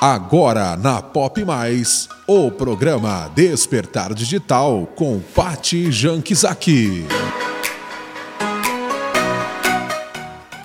Agora 0.00 0.76
na 0.76 1.00
Pop 1.00 1.42
Mais, 1.42 2.06
o 2.26 2.50
programa 2.50 3.30
Despertar 3.34 4.12
Digital 4.12 4.86
com 4.94 5.20
Pati 5.34 5.90
Jankizaki. 5.90 7.06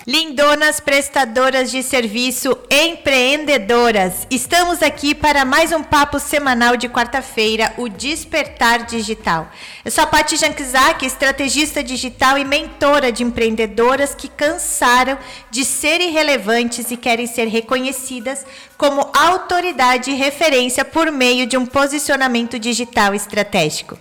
Lindonas 0.05 0.81
prestadoras 0.81 1.71
de 1.71 1.81
serviço 1.81 2.57
empreendedoras. 2.69 4.27
Estamos 4.29 4.81
aqui 4.83 5.15
para 5.15 5.45
mais 5.45 5.71
um 5.71 5.81
papo 5.81 6.19
semanal 6.19 6.75
de 6.75 6.89
quarta-feira, 6.89 7.73
o 7.77 7.87
Despertar 7.87 8.85
Digital. 8.85 9.49
Eu 9.85 9.91
sou 9.91 10.03
a 10.03 10.07
Paty 10.07 10.35
Jankzak, 10.35 11.05
estrategista 11.05 11.81
digital 11.81 12.37
e 12.37 12.43
mentora 12.43 13.11
de 13.11 13.23
empreendedoras 13.23 14.13
que 14.13 14.27
cansaram 14.27 15.17
de 15.49 15.63
ser 15.63 16.01
irrelevantes 16.01 16.91
e 16.91 16.97
querem 16.97 17.27
ser 17.27 17.45
reconhecidas 17.47 18.45
como 18.81 19.11
autoridade 19.13 20.09
e 20.09 20.15
referência 20.15 20.83
por 20.83 21.11
meio 21.11 21.45
de 21.45 21.55
um 21.55 21.67
posicionamento 21.67 22.57
digital 22.57 23.13
estratégico. 23.13 23.95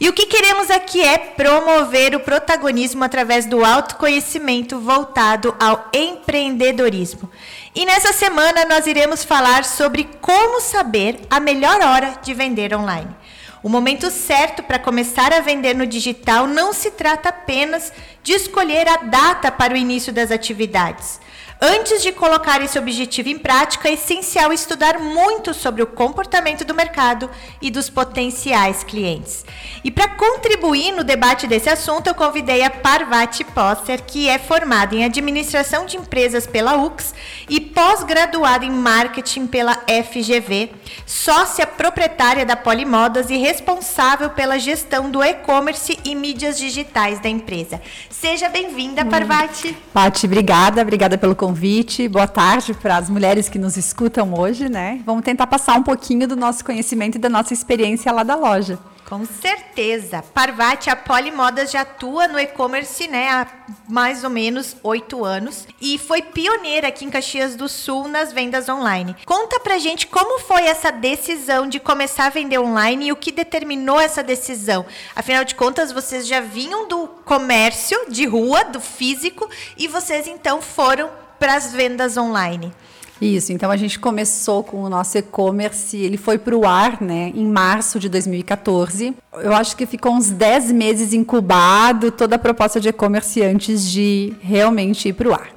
E 0.00 0.08
o 0.08 0.12
que 0.12 0.26
queremos 0.26 0.72
aqui 0.72 1.04
é 1.04 1.16
promover 1.16 2.16
o 2.16 2.20
protagonismo 2.20 3.04
através 3.04 3.46
do 3.46 3.64
autoconhecimento 3.64 4.80
voltado 4.80 5.54
ao 5.60 5.88
empreendedorismo. 5.94 7.30
E 7.76 7.86
nessa 7.86 8.12
semana 8.12 8.64
nós 8.64 8.88
iremos 8.88 9.22
falar 9.22 9.64
sobre 9.64 10.02
como 10.20 10.60
saber 10.60 11.20
a 11.30 11.38
melhor 11.38 11.80
hora 11.80 12.18
de 12.20 12.34
vender 12.34 12.74
online. 12.74 13.14
O 13.62 13.68
momento 13.68 14.10
certo 14.10 14.64
para 14.64 14.80
começar 14.80 15.32
a 15.32 15.42
vender 15.42 15.74
no 15.74 15.86
digital 15.86 16.48
não 16.48 16.72
se 16.72 16.90
trata 16.90 17.28
apenas 17.28 17.92
de 18.20 18.32
escolher 18.32 18.88
a 18.88 18.96
data 18.96 19.52
para 19.52 19.74
o 19.74 19.76
início 19.76 20.12
das 20.12 20.32
atividades. 20.32 21.20
Antes 21.60 22.02
de 22.02 22.12
colocar 22.12 22.60
esse 22.62 22.78
objetivo 22.78 23.28
em 23.28 23.38
prática, 23.38 23.88
é 23.88 23.92
essencial 23.92 24.52
estudar 24.52 24.98
muito 24.98 25.54
sobre 25.54 25.82
o 25.82 25.86
comportamento 25.86 26.64
do 26.64 26.74
mercado 26.74 27.30
e 27.62 27.70
dos 27.70 27.88
potenciais 27.88 28.82
clientes. 28.82 29.44
E 29.82 29.90
para 29.90 30.08
contribuir 30.08 30.92
no 30.92 31.04
debate 31.04 31.46
desse 31.46 31.70
assunto, 31.70 32.08
eu 32.08 32.14
convidei 32.14 32.62
a 32.62 32.70
Parvati 32.70 33.44
Posser, 33.44 34.02
que 34.02 34.28
é 34.28 34.38
formada 34.38 34.94
em 34.94 35.04
administração 35.04 35.86
de 35.86 35.96
empresas 35.96 36.46
pela 36.46 36.76
UX 36.76 37.14
e 37.48 37.60
pós-graduada 37.60 38.64
em 38.64 38.70
marketing 38.70 39.46
pela 39.46 39.74
FGV, 39.74 40.72
sócia 41.06 41.66
proprietária 41.66 42.44
da 42.44 42.56
Polimodas 42.56 43.30
e 43.30 43.36
responsável 43.36 44.30
pela 44.30 44.58
gestão 44.58 45.10
do 45.10 45.22
e-commerce 45.22 45.98
e 46.04 46.14
mídias 46.14 46.58
digitais 46.58 47.20
da 47.20 47.28
empresa. 47.28 47.80
Seja 48.10 48.48
bem-vinda, 48.48 49.04
Parvati. 49.04 49.68
Hum. 49.68 49.74
Pati, 49.92 50.26
obrigada, 50.26 50.82
obrigada 50.82 51.16
pelo 51.16 51.34
convite 51.34 51.43
convite. 51.44 52.08
Boa 52.08 52.26
tarde 52.26 52.72
para 52.72 52.96
as 52.96 53.10
mulheres 53.10 53.50
que 53.50 53.58
nos 53.58 53.76
escutam 53.76 54.32
hoje, 54.32 54.68
né? 54.68 55.02
Vamos 55.04 55.22
tentar 55.22 55.46
passar 55.46 55.78
um 55.78 55.82
pouquinho 55.82 56.26
do 56.26 56.34
nosso 56.34 56.64
conhecimento 56.64 57.16
e 57.16 57.18
da 57.18 57.28
nossa 57.28 57.52
experiência 57.52 58.10
lá 58.10 58.22
da 58.22 58.34
loja. 58.34 58.78
Com 59.04 59.26
certeza. 59.26 60.24
Parvati, 60.32 60.88
a 60.88 60.96
Polimodas 60.96 61.70
já 61.70 61.82
atua 61.82 62.26
no 62.26 62.38
e-commerce 62.38 63.06
né, 63.06 63.28
há 63.28 63.46
mais 63.86 64.24
ou 64.24 64.30
menos 64.30 64.74
oito 64.82 65.22
anos 65.22 65.68
e 65.78 65.98
foi 65.98 66.22
pioneira 66.22 66.88
aqui 66.88 67.04
em 67.04 67.10
Caxias 67.10 67.54
do 67.54 67.68
Sul 67.68 68.08
nas 68.08 68.32
vendas 68.32 68.66
online. 68.66 69.14
Conta 69.26 69.60
pra 69.60 69.78
gente 69.78 70.06
como 70.06 70.40
foi 70.40 70.62
essa 70.62 70.90
decisão 70.90 71.68
de 71.68 71.78
começar 71.78 72.26
a 72.26 72.30
vender 72.30 72.58
online 72.58 73.08
e 73.08 73.12
o 73.12 73.16
que 73.16 73.30
determinou 73.30 74.00
essa 74.00 74.22
decisão. 74.22 74.86
Afinal 75.14 75.44
de 75.44 75.54
contas, 75.54 75.92
vocês 75.92 76.26
já 76.26 76.40
vinham 76.40 76.88
do 76.88 77.06
comércio 77.06 78.06
de 78.08 78.24
rua, 78.24 78.64
do 78.64 78.80
físico, 78.80 79.46
e 79.76 79.86
vocês 79.86 80.26
então 80.26 80.62
foram 80.62 81.10
para 81.44 81.56
as 81.56 81.74
vendas 81.74 82.16
online. 82.16 82.72
Isso, 83.20 83.52
então 83.52 83.70
a 83.70 83.76
gente 83.76 83.98
começou 83.98 84.64
com 84.64 84.82
o 84.82 84.88
nosso 84.88 85.18
e-commerce, 85.18 85.94
ele 85.94 86.16
foi 86.16 86.38
para 86.38 86.56
o 86.56 86.66
ar 86.66 87.02
né, 87.02 87.32
em 87.34 87.44
março 87.44 87.98
de 87.98 88.08
2014. 88.08 89.14
Eu 89.34 89.52
acho 89.54 89.76
que 89.76 89.84
ficou 89.84 90.14
uns 90.14 90.30
10 90.30 90.72
meses 90.72 91.12
incubado 91.12 92.10
toda 92.10 92.36
a 92.36 92.38
proposta 92.38 92.80
de 92.80 92.88
e-commerce 92.88 93.42
antes 93.42 93.90
de 93.90 94.32
realmente 94.40 95.10
ir 95.10 95.12
para 95.12 95.28
o 95.28 95.34
ar. 95.34 95.48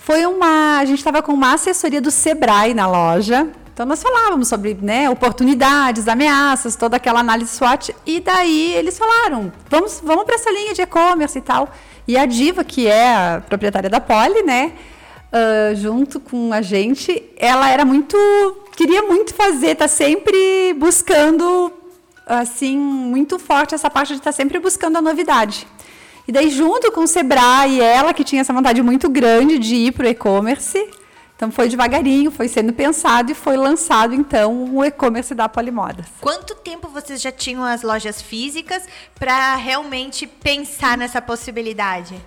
Foi 0.00 0.26
uma. 0.26 0.78
A 0.80 0.84
gente 0.84 0.98
estava 0.98 1.22
com 1.22 1.32
uma 1.32 1.54
assessoria 1.54 2.00
do 2.00 2.10
Sebrae 2.10 2.74
na 2.74 2.88
loja. 2.88 3.46
Então 3.72 3.86
nós 3.86 4.02
falávamos 4.02 4.48
sobre 4.48 4.76
né, 4.82 5.08
oportunidades, 5.08 6.08
ameaças, 6.08 6.74
toda 6.74 6.96
aquela 6.96 7.20
análise 7.20 7.52
SWOT. 7.52 7.94
E 8.04 8.18
daí 8.18 8.72
eles 8.74 8.98
falaram: 8.98 9.52
vamos, 9.68 10.00
vamos 10.02 10.24
para 10.24 10.34
essa 10.34 10.50
linha 10.50 10.74
de 10.74 10.82
e-commerce 10.82 11.38
e 11.38 11.40
tal. 11.40 11.68
E 12.08 12.18
a 12.18 12.26
Diva, 12.26 12.64
que 12.64 12.88
é 12.88 13.14
a 13.14 13.42
proprietária 13.48 13.88
da 13.88 14.00
Poli, 14.00 14.42
né? 14.42 14.72
Uh, 15.32 15.74
junto 15.74 16.20
com 16.20 16.52
a 16.52 16.62
gente, 16.62 17.22
ela 17.36 17.70
era 17.70 17.84
muito. 17.84 18.16
queria 18.76 19.02
muito 19.02 19.34
fazer, 19.34 19.76
tá 19.76 19.88
sempre 19.88 20.74
buscando, 20.74 21.72
assim, 22.26 22.76
muito 22.76 23.38
forte 23.38 23.74
essa 23.74 23.90
parte 23.90 24.08
de 24.08 24.18
estar 24.18 24.32
tá 24.32 24.36
sempre 24.36 24.58
buscando 24.58 24.98
a 24.98 25.02
novidade. 25.02 25.66
E 26.28 26.32
daí, 26.32 26.50
junto 26.50 26.92
com 26.92 27.00
o 27.00 27.06
Sebrae, 27.06 27.80
ela 27.80 28.14
que 28.14 28.22
tinha 28.22 28.42
essa 28.42 28.52
vontade 28.52 28.82
muito 28.82 29.08
grande 29.08 29.58
de 29.58 29.74
ir 29.74 29.92
para 29.92 30.06
o 30.06 30.08
e-commerce, 30.08 30.88
então 31.34 31.50
foi 31.50 31.68
devagarinho, 31.68 32.30
foi 32.30 32.48
sendo 32.48 32.72
pensado 32.72 33.32
e 33.32 33.34
foi 33.34 33.56
lançado 33.56 34.14
então 34.14 34.76
o 34.76 34.84
e-commerce 34.84 35.34
da 35.34 35.48
Polimodas. 35.48 36.06
Quanto 36.20 36.54
tempo 36.54 36.86
vocês 36.88 37.20
já 37.20 37.32
tinham 37.32 37.64
as 37.64 37.82
lojas 37.82 38.20
físicas 38.20 38.82
para 39.18 39.56
realmente 39.56 40.26
pensar 40.26 40.98
nessa 40.98 41.22
possibilidade? 41.22 42.20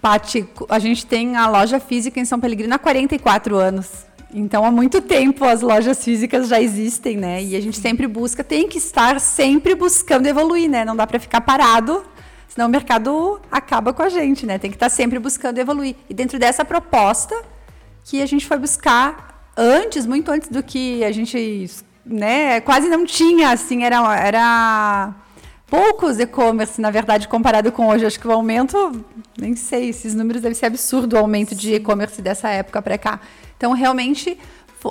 Pati, 0.00 0.48
a 0.68 0.78
gente 0.78 1.06
tem 1.06 1.36
a 1.36 1.48
loja 1.48 1.80
física 1.80 2.18
em 2.20 2.24
São 2.24 2.38
Pellegrino 2.38 2.74
há 2.74 2.78
44 2.78 3.56
anos. 3.56 3.88
Então, 4.34 4.64
há 4.64 4.70
muito 4.70 5.02
tempo 5.02 5.44
as 5.44 5.60
lojas 5.60 6.02
físicas 6.02 6.48
já 6.48 6.60
existem, 6.60 7.16
né? 7.16 7.42
E 7.42 7.54
a 7.54 7.60
gente 7.60 7.78
sempre 7.78 8.06
busca, 8.06 8.42
tem 8.42 8.66
que 8.66 8.78
estar 8.78 9.20
sempre 9.20 9.74
buscando 9.74 10.26
evoluir, 10.26 10.70
né? 10.70 10.84
Não 10.84 10.96
dá 10.96 11.06
para 11.06 11.20
ficar 11.20 11.42
parado, 11.42 12.02
senão 12.48 12.66
o 12.66 12.70
mercado 12.70 13.40
acaba 13.50 13.92
com 13.92 14.02
a 14.02 14.08
gente, 14.08 14.46
né? 14.46 14.58
Tem 14.58 14.70
que 14.70 14.76
estar 14.76 14.88
sempre 14.88 15.18
buscando 15.18 15.58
evoluir. 15.58 15.96
E 16.08 16.14
dentro 16.14 16.38
dessa 16.38 16.64
proposta 16.64 17.34
que 18.04 18.22
a 18.22 18.26
gente 18.26 18.46
foi 18.46 18.56
buscar 18.56 19.52
antes, 19.56 20.06
muito 20.06 20.30
antes 20.30 20.48
do 20.48 20.62
que 20.62 21.04
a 21.04 21.12
gente, 21.12 21.70
né? 22.04 22.60
Quase 22.62 22.88
não 22.88 23.04
tinha, 23.04 23.50
assim, 23.50 23.84
era, 23.84 24.16
era 24.16 25.14
poucos 25.72 26.18
e-commerce, 26.18 26.78
na 26.78 26.90
verdade, 26.90 27.26
comparado 27.26 27.72
com 27.72 27.88
hoje. 27.88 28.04
Acho 28.04 28.20
que 28.20 28.28
o 28.28 28.30
aumento, 28.30 29.02
nem 29.38 29.56
sei, 29.56 29.88
esses 29.88 30.14
números 30.14 30.42
devem 30.42 30.54
ser 30.54 30.66
absurdo 30.66 31.14
o 31.14 31.18
aumento 31.18 31.54
de 31.54 31.76
e-commerce 31.76 32.20
dessa 32.20 32.50
época 32.50 32.82
para 32.82 32.98
cá. 32.98 33.18
Então, 33.56 33.72
realmente, 33.72 34.38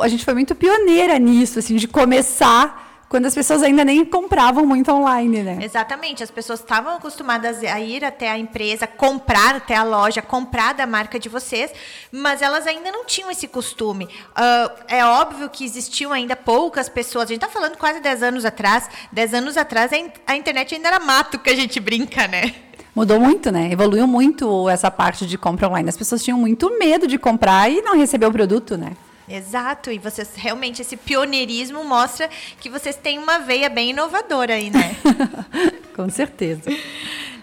a 0.01 0.07
gente 0.07 0.25
foi 0.25 0.33
muito 0.33 0.55
pioneira 0.55 1.19
nisso, 1.19 1.59
assim, 1.59 1.75
de 1.75 1.87
começar 1.87 2.90
quando 3.11 3.25
as 3.25 3.35
pessoas 3.35 3.61
ainda 3.61 3.83
nem 3.83 4.05
compravam 4.05 4.65
muito 4.65 4.89
online, 4.89 5.43
né? 5.43 5.59
Exatamente, 5.61 6.23
as 6.23 6.31
pessoas 6.31 6.61
estavam 6.61 6.95
acostumadas 6.95 7.61
a 7.61 7.77
ir 7.77 8.05
até 8.05 8.31
a 8.31 8.37
empresa, 8.37 8.87
comprar 8.87 9.55
até 9.55 9.75
a 9.75 9.83
loja, 9.83 10.21
comprar 10.21 10.73
da 10.73 10.87
marca 10.87 11.19
de 11.19 11.27
vocês, 11.27 11.73
mas 12.09 12.41
elas 12.41 12.65
ainda 12.65 12.89
não 12.89 13.03
tinham 13.03 13.29
esse 13.29 13.49
costume. 13.49 14.05
Uh, 14.05 14.71
é 14.87 15.03
óbvio 15.03 15.49
que 15.49 15.65
existiam 15.65 16.13
ainda 16.13 16.37
poucas 16.37 16.87
pessoas, 16.87 17.25
a 17.25 17.33
gente 17.33 17.43
está 17.43 17.49
falando 17.49 17.75
quase 17.75 17.99
10 17.99 18.23
anos 18.23 18.45
atrás, 18.45 18.89
10 19.11 19.33
anos 19.33 19.57
atrás 19.57 19.91
a 20.25 20.37
internet 20.37 20.73
ainda 20.73 20.87
era 20.87 20.99
mato 21.01 21.37
que 21.37 21.49
a 21.49 21.55
gente 21.55 21.81
brinca, 21.81 22.29
né? 22.29 22.55
Mudou 22.95 23.19
muito, 23.19 23.51
né? 23.51 23.73
Evoluiu 23.73 24.07
muito 24.07 24.69
essa 24.69 24.89
parte 24.89 25.25
de 25.25 25.37
compra 25.37 25.67
online. 25.67 25.89
As 25.89 25.97
pessoas 25.97 26.23
tinham 26.23 26.39
muito 26.39 26.79
medo 26.79 27.07
de 27.07 27.17
comprar 27.17 27.69
e 27.69 27.81
não 27.81 27.97
receber 27.97 28.27
o 28.27 28.31
produto, 28.31 28.77
né? 28.77 28.93
Exato, 29.31 29.91
e 29.91 29.97
vocês 29.97 30.31
realmente 30.35 30.81
esse 30.81 30.97
pioneirismo 30.97 31.83
mostra 31.85 32.29
que 32.59 32.69
vocês 32.69 32.97
têm 32.97 33.17
uma 33.17 33.39
veia 33.39 33.69
bem 33.69 33.91
inovadora 33.91 34.55
aí, 34.55 34.69
né? 34.69 34.95
Com 35.95 36.09
certeza. 36.09 36.69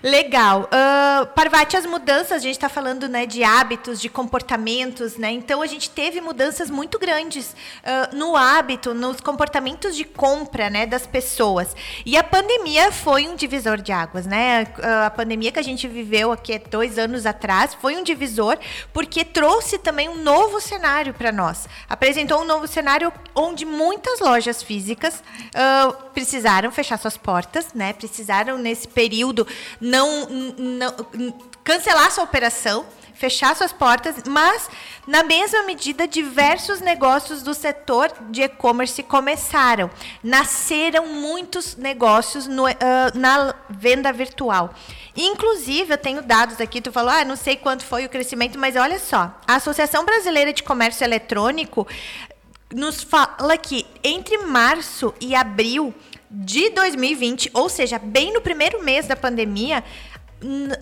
Legal. 0.03 0.69
Uh, 0.73 1.27
Parvati, 1.35 1.77
as 1.77 1.85
mudanças, 1.85 2.33
a 2.33 2.39
gente 2.39 2.53
está 2.53 2.69
falando 2.69 3.09
né, 3.09 3.27
de 3.27 3.43
hábitos, 3.43 4.01
de 4.01 4.09
comportamentos, 4.09 5.17
né? 5.17 5.33
Então 5.33 5.61
a 5.61 5.67
gente 5.67 5.91
teve 5.91 6.21
mudanças 6.21 6.71
muito 6.71 6.99
grandes 6.99 7.51
uh, 7.83 8.17
no 8.17 8.37
hábito, 8.37 8.95
nos 8.95 9.21
comportamentos 9.21 9.97
de 9.97 10.05
compra 10.05 10.71
né, 10.71 10.87
das 10.87 11.05
pessoas. 11.05 11.75
E 12.07 12.17
a 12.17 12.23
pandemia 12.23 12.93
foi 12.93 13.27
um 13.27 13.35
divisor 13.35 13.79
de 13.79 13.91
águas, 13.91 14.25
né? 14.25 14.65
Uh, 14.79 15.07
a 15.07 15.11
pandemia 15.11 15.51
que 15.51 15.59
a 15.59 15.65
gente 15.65 15.89
viveu 15.89 16.31
aqui 16.31 16.57
dois 16.71 16.97
anos 16.97 17.27
atrás 17.27 17.75
foi 17.75 17.97
um 17.97 18.05
divisor, 18.05 18.57
porque 18.93 19.25
trouxe 19.25 19.79
também 19.79 20.09
um 20.09 20.23
novo 20.23 20.61
cenário 20.61 21.13
para 21.13 21.33
nós. 21.33 21.69
Apresentou 21.89 22.43
um 22.43 22.45
novo 22.45 22.69
cenário 22.69 23.13
onde 23.35 23.65
muitas 23.65 24.21
lojas 24.21 24.63
físicas 24.63 25.23
precisaram 26.15 26.71
fechar 26.71 26.99
suas 26.99 27.17
portas, 27.17 27.73
né? 27.75 27.93
Precisaram, 27.93 28.59
nesse 28.59 28.87
período, 28.89 29.47
não, 29.89 30.27
não 30.59 30.95
cancelar 31.65 32.11
sua 32.11 32.25
operação, 32.25 32.87
fechar 33.15 33.55
suas 33.57 33.73
portas, 33.73 34.15
mas 34.27 34.71
na 35.07 35.25
mesma 35.25 35.65
medida 35.65 36.07
diversos 36.07 36.81
negócios 36.81 37.43
do 37.43 37.53
setor 37.53 38.13
de 38.31 38.43
e-commerce 38.43 39.03
começaram, 39.03 39.91
nasceram 40.23 41.07
muitos 41.09 41.77
negócios 41.77 42.47
no, 42.47 42.67
uh, 42.67 42.71
na 43.15 43.55
venda 43.69 44.13
virtual. 44.13 44.73
Inclusive, 45.17 45.95
eu 45.95 45.99
tenho 45.99 46.23
dados 46.23 46.61
aqui, 46.61 46.81
tu 46.81 46.93
falou, 46.93 47.11
ah, 47.11 47.25
não 47.25 47.35
sei 47.35 47.57
quanto 47.57 47.85
foi 47.85 48.05
o 48.05 48.09
crescimento, 48.09 48.57
mas 48.57 48.77
olha 48.77 49.01
só, 49.01 49.35
a 49.47 49.57
Associação 49.57 50.05
Brasileira 50.05 50.53
de 50.53 50.63
Comércio 50.63 51.05
Eletrônico 51.05 51.89
nos 52.73 53.03
fala 53.03 53.57
que 53.57 53.85
entre 54.05 54.39
março 54.39 55.13
e 55.21 55.35
abril 55.35 55.93
de 56.31 56.71
2020, 56.71 57.51
ou 57.55 57.69
seja, 57.69 57.99
bem 57.99 58.33
no 58.33 58.41
primeiro 58.41 58.83
mês 58.85 59.07
da 59.07 59.17
pandemia, 59.17 59.83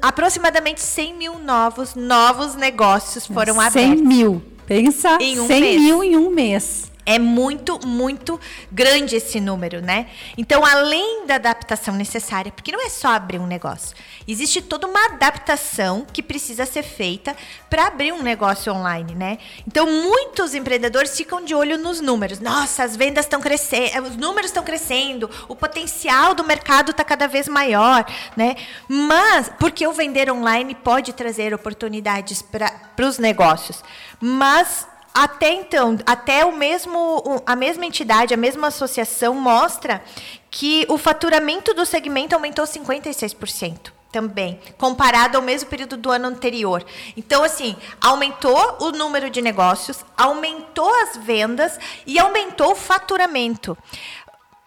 aproximadamente 0.02 0.80
100 0.80 1.14
mil 1.14 1.38
novos, 1.38 1.94
novos 1.94 2.54
negócios 2.54 3.26
foram 3.26 3.54
100 3.54 3.62
abertos. 3.62 3.98
100 3.98 4.06
mil. 4.06 4.42
Pensa, 4.66 5.18
em 5.20 5.38
um 5.38 5.46
100 5.46 5.60
mês. 5.60 5.80
mil 5.80 6.02
em 6.02 6.16
um 6.16 6.30
mês. 6.30 6.90
É 7.06 7.20
muito, 7.20 7.78
muito 7.86 8.40
grande 8.70 9.14
esse 9.14 9.40
número, 9.40 9.80
né? 9.80 10.08
Então, 10.36 10.64
além 10.64 11.24
da 11.24 11.36
adaptação 11.36 11.94
necessária, 11.94 12.50
porque 12.50 12.72
não 12.72 12.84
é 12.84 12.88
só 12.88 13.08
abrir 13.08 13.38
um 13.38 13.46
negócio, 13.46 13.96
existe 14.26 14.60
toda 14.60 14.88
uma 14.88 15.04
adaptação 15.06 16.04
que 16.12 16.20
precisa 16.20 16.66
ser 16.66 16.82
feita 16.82 17.36
para 17.70 17.86
abrir 17.86 18.12
um 18.12 18.22
negócio 18.22 18.72
online, 18.72 19.14
né? 19.14 19.38
Então, 19.64 19.86
muitos 19.86 20.52
empreendedores 20.52 21.16
ficam 21.16 21.44
de 21.44 21.54
olho 21.54 21.78
nos 21.78 22.00
números. 22.00 22.40
Nossa, 22.40 22.82
as 22.82 22.96
vendas 22.96 23.24
estão 23.24 23.40
crescendo, 23.40 24.08
os 24.08 24.16
números 24.16 24.50
estão 24.50 24.64
crescendo, 24.64 25.30
o 25.46 25.54
potencial 25.54 26.34
do 26.34 26.42
mercado 26.42 26.90
está 26.90 27.04
cada 27.04 27.28
vez 27.28 27.46
maior, 27.46 28.04
né? 28.36 28.56
Mas, 28.88 29.48
porque 29.60 29.86
o 29.86 29.92
vender 29.92 30.28
online 30.28 30.74
pode 30.74 31.12
trazer 31.12 31.54
oportunidades 31.54 32.42
para 32.42 33.06
os 33.06 33.18
negócios, 33.18 33.84
mas 34.20 34.88
até 35.16 35.50
então, 35.50 35.98
até 36.04 36.44
o 36.44 36.54
mesmo, 36.54 37.42
a 37.46 37.56
mesma 37.56 37.86
entidade, 37.86 38.34
a 38.34 38.36
mesma 38.36 38.66
associação 38.66 39.34
mostra 39.34 40.04
que 40.50 40.84
o 40.90 40.98
faturamento 40.98 41.72
do 41.72 41.86
segmento 41.86 42.34
aumentou 42.34 42.66
56% 42.66 43.92
também, 44.12 44.60
comparado 44.76 45.38
ao 45.38 45.42
mesmo 45.42 45.70
período 45.70 45.96
do 45.96 46.10
ano 46.10 46.28
anterior. 46.28 46.84
Então, 47.16 47.42
assim, 47.42 47.74
aumentou 47.98 48.76
o 48.78 48.90
número 48.90 49.30
de 49.30 49.40
negócios, 49.40 50.04
aumentou 50.18 50.94
as 51.04 51.16
vendas 51.16 51.80
e 52.06 52.18
aumentou 52.18 52.72
o 52.72 52.76
faturamento. 52.76 53.76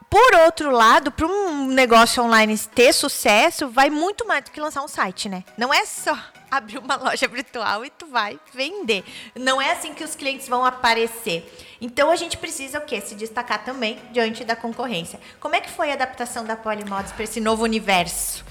Por 0.09 0.33
outro 0.45 0.71
lado, 0.71 1.11
para 1.11 1.27
um 1.27 1.67
negócio 1.67 2.23
online 2.23 2.57
ter 2.73 2.91
sucesso, 2.91 3.69
vai 3.69 3.91
muito 3.91 4.27
mais 4.27 4.45
do 4.45 4.49
que 4.49 4.59
lançar 4.59 4.81
um 4.81 4.87
site, 4.87 5.29
né? 5.29 5.43
Não 5.55 5.71
é 5.71 5.85
só 5.85 6.17
abrir 6.59 6.77
uma 6.77 6.95
loja 6.95 7.27
virtual 7.27 7.85
e 7.85 7.89
tu 7.89 8.07
vai 8.07 8.39
vender. 8.53 9.03
Não 9.35 9.61
é 9.61 9.71
assim 9.71 9.93
que 9.93 10.03
os 10.03 10.15
clientes 10.15 10.47
vão 10.47 10.65
aparecer. 10.65 11.51
Então 11.81 12.09
a 12.09 12.15
gente 12.15 12.37
precisa 12.37 12.79
o 12.79 12.85
quê? 12.85 12.99
Se 13.01 13.15
destacar 13.15 13.63
também 13.63 13.99
diante 14.11 14.43
da 14.43 14.55
concorrência. 14.55 15.19
Como 15.39 15.55
é 15.55 15.61
que 15.61 15.69
foi 15.69 15.91
a 15.91 15.93
adaptação 15.93 16.43
da 16.45 16.55
Polimodos 16.55 17.11
para 17.11 17.23
esse 17.23 17.39
novo 17.39 17.63
universo? 17.63 18.43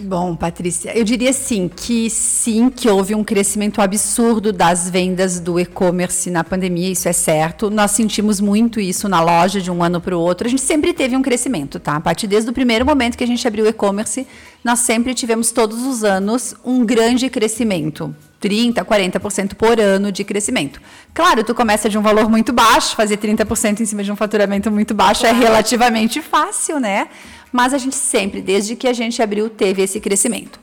Bom, 0.00 0.36
Patrícia, 0.36 0.96
eu 0.96 1.02
diria 1.02 1.32
sim 1.32 1.68
que 1.68 2.08
sim 2.08 2.70
que 2.70 2.88
houve 2.88 3.16
um 3.16 3.24
crescimento 3.24 3.80
absurdo 3.80 4.52
das 4.52 4.88
vendas 4.88 5.40
do 5.40 5.58
e-commerce 5.58 6.30
na 6.30 6.44
pandemia, 6.44 6.90
isso 6.90 7.08
é 7.08 7.12
certo. 7.12 7.68
Nós 7.68 7.90
sentimos 7.90 8.40
muito 8.40 8.78
isso 8.78 9.08
na 9.08 9.20
loja 9.20 9.60
de 9.60 9.70
um 9.72 9.82
ano 9.82 10.00
para 10.00 10.16
o 10.16 10.20
outro. 10.20 10.46
A 10.46 10.50
gente 10.50 10.62
sempre 10.62 10.92
teve 10.92 11.16
um 11.16 11.22
crescimento, 11.22 11.80
tá? 11.80 11.96
A 11.96 12.00
partir 12.00 12.28
desde 12.28 12.48
o 12.48 12.52
primeiro 12.52 12.86
momento 12.86 13.18
que 13.18 13.24
a 13.24 13.26
gente 13.26 13.46
abriu 13.46 13.64
o 13.64 13.68
e-commerce, 13.68 14.24
nós 14.62 14.78
sempre 14.80 15.14
tivemos 15.14 15.50
todos 15.50 15.84
os 15.84 16.04
anos 16.04 16.54
um 16.64 16.84
grande 16.84 17.28
crescimento. 17.28 18.14
30, 18.40 18.84
40% 18.84 19.54
por 19.54 19.80
ano 19.80 20.12
de 20.12 20.22
crescimento. 20.22 20.80
Claro, 21.12 21.42
tu 21.42 21.54
começa 21.54 21.88
de 21.88 21.98
um 21.98 22.02
valor 22.02 22.30
muito 22.30 22.52
baixo, 22.52 22.94
fazer 22.94 23.16
30% 23.16 23.80
em 23.80 23.84
cima 23.84 24.04
de 24.04 24.12
um 24.12 24.16
faturamento 24.16 24.70
muito 24.70 24.94
baixo 24.94 25.26
é 25.26 25.32
relativamente 25.32 26.22
fácil, 26.22 26.78
né? 26.78 27.08
Mas 27.52 27.72
a 27.74 27.78
gente 27.78 27.96
sempre, 27.96 28.40
desde 28.40 28.76
que 28.76 28.86
a 28.86 28.92
gente 28.92 29.22
abriu, 29.22 29.48
teve 29.48 29.82
esse 29.82 30.00
crescimento. 30.00 30.60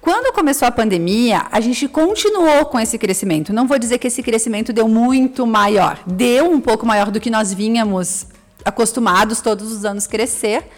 Quando 0.00 0.32
começou 0.32 0.68
a 0.68 0.70
pandemia, 0.70 1.46
a 1.50 1.60
gente 1.60 1.88
continuou 1.88 2.66
com 2.66 2.78
esse 2.78 2.96
crescimento. 2.96 3.52
Não 3.52 3.66
vou 3.66 3.78
dizer 3.78 3.98
que 3.98 4.06
esse 4.06 4.22
crescimento 4.22 4.72
deu 4.72 4.86
muito 4.86 5.46
maior, 5.46 5.98
deu 6.06 6.50
um 6.50 6.60
pouco 6.60 6.86
maior 6.86 7.10
do 7.10 7.20
que 7.20 7.30
nós 7.30 7.52
vínhamos 7.52 8.26
acostumados 8.64 9.40
todos 9.40 9.72
os 9.72 9.84
anos 9.84 10.06
crescer, 10.06 10.68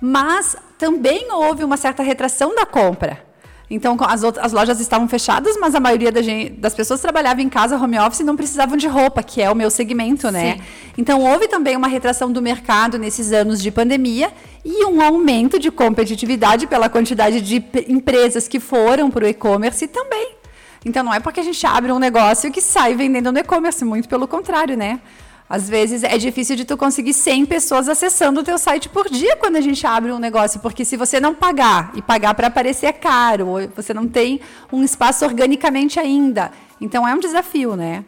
mas 0.00 0.56
também 0.78 1.30
houve 1.32 1.64
uma 1.64 1.76
certa 1.76 2.02
retração 2.02 2.54
da 2.54 2.66
compra. 2.66 3.25
Então, 3.68 3.96
as, 4.00 4.22
outras, 4.22 4.44
as 4.44 4.52
lojas 4.52 4.78
estavam 4.78 5.08
fechadas, 5.08 5.56
mas 5.60 5.74
a 5.74 5.80
maioria 5.80 6.12
da 6.12 6.22
gente, 6.22 6.50
das 6.52 6.72
pessoas 6.72 7.00
trabalhava 7.00 7.42
em 7.42 7.48
casa, 7.48 7.76
home 7.76 7.98
office, 7.98 8.20
e 8.20 8.24
não 8.24 8.36
precisavam 8.36 8.76
de 8.76 8.86
roupa, 8.86 9.24
que 9.24 9.42
é 9.42 9.50
o 9.50 9.56
meu 9.56 9.70
segmento, 9.70 10.30
né? 10.30 10.54
Sim. 10.54 10.62
Então, 10.96 11.20
houve 11.20 11.48
também 11.48 11.76
uma 11.76 11.88
retração 11.88 12.30
do 12.30 12.40
mercado 12.40 12.96
nesses 12.96 13.32
anos 13.32 13.60
de 13.60 13.72
pandemia 13.72 14.32
e 14.64 14.84
um 14.86 15.02
aumento 15.02 15.58
de 15.58 15.70
competitividade 15.72 16.68
pela 16.68 16.88
quantidade 16.88 17.40
de 17.40 17.64
empresas 17.88 18.46
que 18.46 18.60
foram 18.60 19.10
para 19.10 19.24
o 19.24 19.28
e-commerce 19.28 19.88
também. 19.88 20.36
Então, 20.84 21.02
não 21.02 21.12
é 21.12 21.18
porque 21.18 21.40
a 21.40 21.42
gente 21.42 21.66
abre 21.66 21.90
um 21.90 21.98
negócio 21.98 22.52
que 22.52 22.60
sai 22.60 22.94
vendendo 22.94 23.32
no 23.32 23.38
e-commerce, 23.40 23.84
muito 23.84 24.08
pelo 24.08 24.28
contrário, 24.28 24.76
né? 24.76 25.00
Às 25.48 25.68
vezes 25.68 26.02
é 26.02 26.18
difícil 26.18 26.56
de 26.56 26.64
tu 26.64 26.76
conseguir 26.76 27.12
100 27.12 27.46
pessoas 27.46 27.88
acessando 27.88 28.40
o 28.40 28.42
teu 28.42 28.58
site 28.58 28.88
por 28.88 29.08
dia 29.08 29.36
quando 29.36 29.56
a 29.56 29.60
gente 29.60 29.86
abre 29.86 30.10
um 30.10 30.18
negócio, 30.18 30.58
porque 30.58 30.84
se 30.84 30.96
você 30.96 31.20
não 31.20 31.34
pagar 31.34 31.92
e 31.94 32.02
pagar 32.02 32.34
para 32.34 32.48
aparecer 32.48 32.86
é 32.86 32.92
caro, 32.92 33.70
você 33.74 33.94
não 33.94 34.08
tem 34.08 34.40
um 34.72 34.82
espaço 34.82 35.24
organicamente 35.24 36.00
ainda. 36.00 36.50
Então 36.80 37.06
é 37.06 37.14
um 37.14 37.20
desafio, 37.20 37.76
né? 37.76 38.04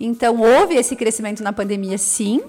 Então 0.00 0.40
houve 0.40 0.74
esse 0.74 0.96
crescimento 0.96 1.42
na 1.44 1.52
pandemia, 1.52 1.96
sim, 1.96 2.42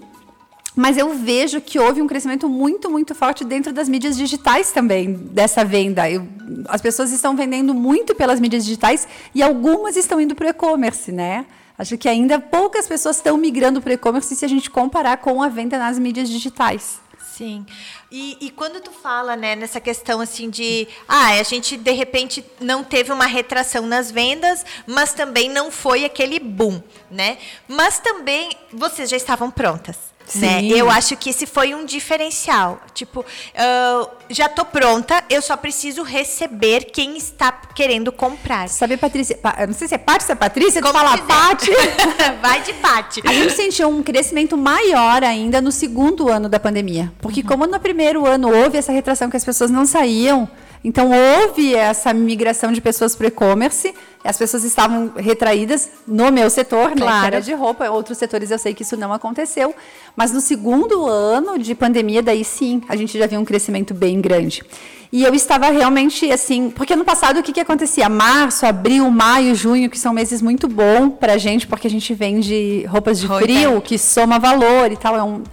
mas 0.75 0.97
eu 0.97 1.13
vejo 1.13 1.59
que 1.59 1.77
houve 1.77 2.01
um 2.01 2.07
crescimento 2.07 2.49
muito, 2.49 2.89
muito 2.89 3.13
forte 3.13 3.43
dentro 3.43 3.73
das 3.73 3.89
mídias 3.89 4.15
digitais 4.15 4.71
também, 4.71 5.13
dessa 5.13 5.65
venda. 5.65 6.09
Eu, 6.09 6.25
as 6.67 6.81
pessoas 6.81 7.11
estão 7.11 7.35
vendendo 7.35 7.73
muito 7.73 8.15
pelas 8.15 8.39
mídias 8.39 8.63
digitais 8.63 9.07
e 9.35 9.43
algumas 9.43 9.97
estão 9.97 10.19
indo 10.19 10.33
para 10.33 10.47
o 10.47 10.49
e-commerce, 10.49 11.11
né? 11.11 11.45
Acho 11.81 11.97
que 11.97 12.07
ainda 12.07 12.39
poucas 12.39 12.87
pessoas 12.87 13.15
estão 13.15 13.35
migrando 13.37 13.81
para 13.81 13.89
o 13.89 13.93
e-commerce 13.93 14.35
se 14.35 14.45
a 14.45 14.47
gente 14.47 14.69
comparar 14.69 15.17
com 15.17 15.41
a 15.41 15.47
venda 15.47 15.79
nas 15.79 15.97
mídias 15.97 16.29
digitais. 16.29 17.01
Sim. 17.35 17.65
E, 18.11 18.37
e, 18.39 18.51
quando 18.51 18.79
tu 18.79 18.91
fala, 18.91 19.35
né, 19.35 19.55
nessa 19.55 19.81
questão 19.81 20.21
assim 20.21 20.47
de, 20.47 20.87
ah, 21.07 21.39
a 21.39 21.41
gente 21.41 21.75
de 21.75 21.91
repente 21.91 22.45
não 22.59 22.83
teve 22.83 23.11
uma 23.11 23.25
retração 23.25 23.87
nas 23.87 24.11
vendas, 24.11 24.63
mas 24.85 25.13
também 25.13 25.49
não 25.49 25.71
foi 25.71 26.05
aquele 26.05 26.37
boom, 26.37 26.83
né? 27.09 27.39
Mas 27.67 27.97
também 27.97 28.51
vocês 28.71 29.09
já 29.09 29.17
estavam 29.17 29.49
prontas. 29.49 30.10
Né? 30.39 30.65
Eu 30.65 30.89
acho 30.89 31.15
que 31.17 31.29
esse 31.29 31.45
foi 31.45 31.73
um 31.73 31.85
diferencial. 31.85 32.81
Tipo, 32.93 33.21
uh, 33.21 34.09
já 34.29 34.45
estou 34.45 34.65
pronta, 34.65 35.23
eu 35.29 35.41
só 35.41 35.57
preciso 35.57 36.03
receber 36.03 36.85
quem 36.85 37.17
está 37.17 37.51
querendo 37.51 38.11
comprar. 38.11 38.69
Sabe, 38.69 38.97
Patrícia? 38.97 39.37
Não 39.67 39.73
sei 39.73 39.87
se 39.87 39.95
é 39.95 39.97
Paty, 39.97 40.23
se 40.23 40.31
é 40.31 40.35
Patrícia, 40.35 40.81
Como 40.81 40.93
fala 40.93 41.17
Paty. 41.17 41.71
Vai 42.41 42.61
de 42.61 42.73
Paty. 42.73 43.21
A 43.25 43.33
gente 43.33 43.53
sentiu 43.53 43.89
um 43.89 44.01
crescimento 44.01 44.57
maior 44.57 45.23
ainda 45.23 45.61
no 45.61 45.71
segundo 45.71 46.29
ano 46.29 46.47
da 46.47 46.59
pandemia. 46.59 47.11
Porque, 47.19 47.41
uhum. 47.41 47.47
como 47.47 47.67
no 47.67 47.79
primeiro 47.79 48.25
ano 48.25 48.53
houve 48.53 48.77
essa 48.77 48.91
retração 48.91 49.29
que 49.29 49.37
as 49.37 49.45
pessoas 49.45 49.69
não 49.69 49.85
saíam, 49.85 50.49
então 50.83 51.11
houve 51.11 51.75
essa 51.75 52.13
migração 52.13 52.71
de 52.71 52.81
pessoas 52.81 53.15
para 53.15 53.25
o 53.25 53.27
e-commerce. 53.27 53.93
As 54.23 54.37
pessoas 54.37 54.63
estavam 54.63 55.11
retraídas 55.15 55.89
no 56.07 56.31
meu 56.31 56.49
setor, 56.49 56.91
claro. 56.91 56.99
né, 56.99 57.21
que 57.21 57.27
era 57.27 57.41
de 57.41 57.53
roupa. 57.53 57.89
Outros 57.89 58.17
setores 58.17 58.51
eu 58.51 58.57
sei 58.57 58.73
que 58.73 58.83
isso 58.83 58.97
não 58.97 59.13
aconteceu. 59.13 59.75
Mas 60.15 60.31
no 60.31 60.41
segundo 60.41 61.07
ano 61.07 61.57
de 61.57 61.73
pandemia, 61.75 62.21
daí 62.21 62.43
sim, 62.43 62.81
a 62.87 62.95
gente 62.95 63.17
já 63.17 63.27
viu 63.27 63.39
um 63.39 63.45
crescimento 63.45 63.93
bem 63.93 64.19
grande. 64.19 64.63
E 65.11 65.23
eu 65.23 65.33
estava 65.35 65.69
realmente 65.69 66.31
assim, 66.31 66.69
porque 66.69 66.95
no 66.95 67.03
passado 67.03 67.39
o 67.39 67.43
que, 67.43 67.51
que 67.51 67.59
acontecia? 67.59 68.07
Março, 68.07 68.65
abril, 68.65 69.09
maio, 69.11 69.53
junho, 69.53 69.89
que 69.89 69.99
são 69.99 70.13
meses 70.13 70.41
muito 70.41 70.69
bons 70.69 71.15
para 71.19 71.33
a 71.33 71.37
gente, 71.37 71.67
porque 71.67 71.85
a 71.85 71.89
gente 71.89 72.13
vende 72.13 72.85
roupas 72.85 73.19
de 73.19 73.27
frio, 73.27 73.81
que 73.81 73.97
soma 73.97 74.39
valor 74.39 74.89
e 74.89 74.95
tal. 74.95 75.17
É 75.17 75.23
um, 75.23 75.43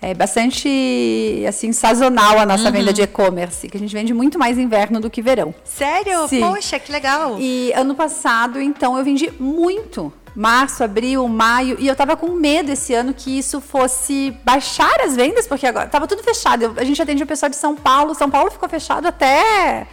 é 0.00 0.14
bastante 0.14 1.44
assim 1.48 1.72
sazonal 1.72 2.38
a 2.38 2.46
nossa 2.46 2.66
uhum. 2.66 2.72
venda 2.72 2.92
de 2.92 3.02
e-commerce, 3.02 3.68
que 3.68 3.76
a 3.76 3.80
gente 3.80 3.92
vende 3.92 4.14
muito 4.14 4.38
mais 4.38 4.56
inverno 4.56 5.00
do 5.00 5.10
que 5.10 5.20
verão. 5.20 5.54
Sério? 5.64 6.28
Sim. 6.28 6.40
Poxa, 6.40 6.78
que 6.78 6.92
legal. 6.92 7.36
E 7.38 7.72
ano 7.74 7.94
passado, 7.94 8.60
então, 8.60 8.96
eu 8.96 9.04
vendi 9.04 9.32
muito. 9.38 10.12
Março, 10.36 10.84
abril, 10.84 11.26
maio, 11.26 11.76
e 11.80 11.88
eu 11.88 11.96
tava 11.96 12.16
com 12.16 12.28
medo 12.28 12.70
esse 12.70 12.94
ano 12.94 13.12
que 13.12 13.38
isso 13.38 13.60
fosse 13.60 14.36
baixar 14.44 15.00
as 15.00 15.16
vendas, 15.16 15.48
porque 15.48 15.66
agora 15.66 15.88
tava 15.88 16.06
tudo 16.06 16.22
fechado. 16.22 16.62
Eu, 16.62 16.74
a 16.76 16.84
gente 16.84 17.02
atende 17.02 17.24
o 17.24 17.26
pessoal 17.26 17.50
de 17.50 17.56
São 17.56 17.74
Paulo, 17.74 18.14
São 18.14 18.30
Paulo 18.30 18.48
ficou 18.48 18.68
fechado 18.68 19.06
até 19.06 19.88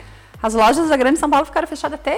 as 0.46 0.54
lojas 0.54 0.90
da 0.90 0.96
Grande 0.96 1.18
São 1.18 1.28
Paulo 1.28 1.44
ficaram 1.44 1.68
fechadas 1.68 2.00
até, 2.00 2.16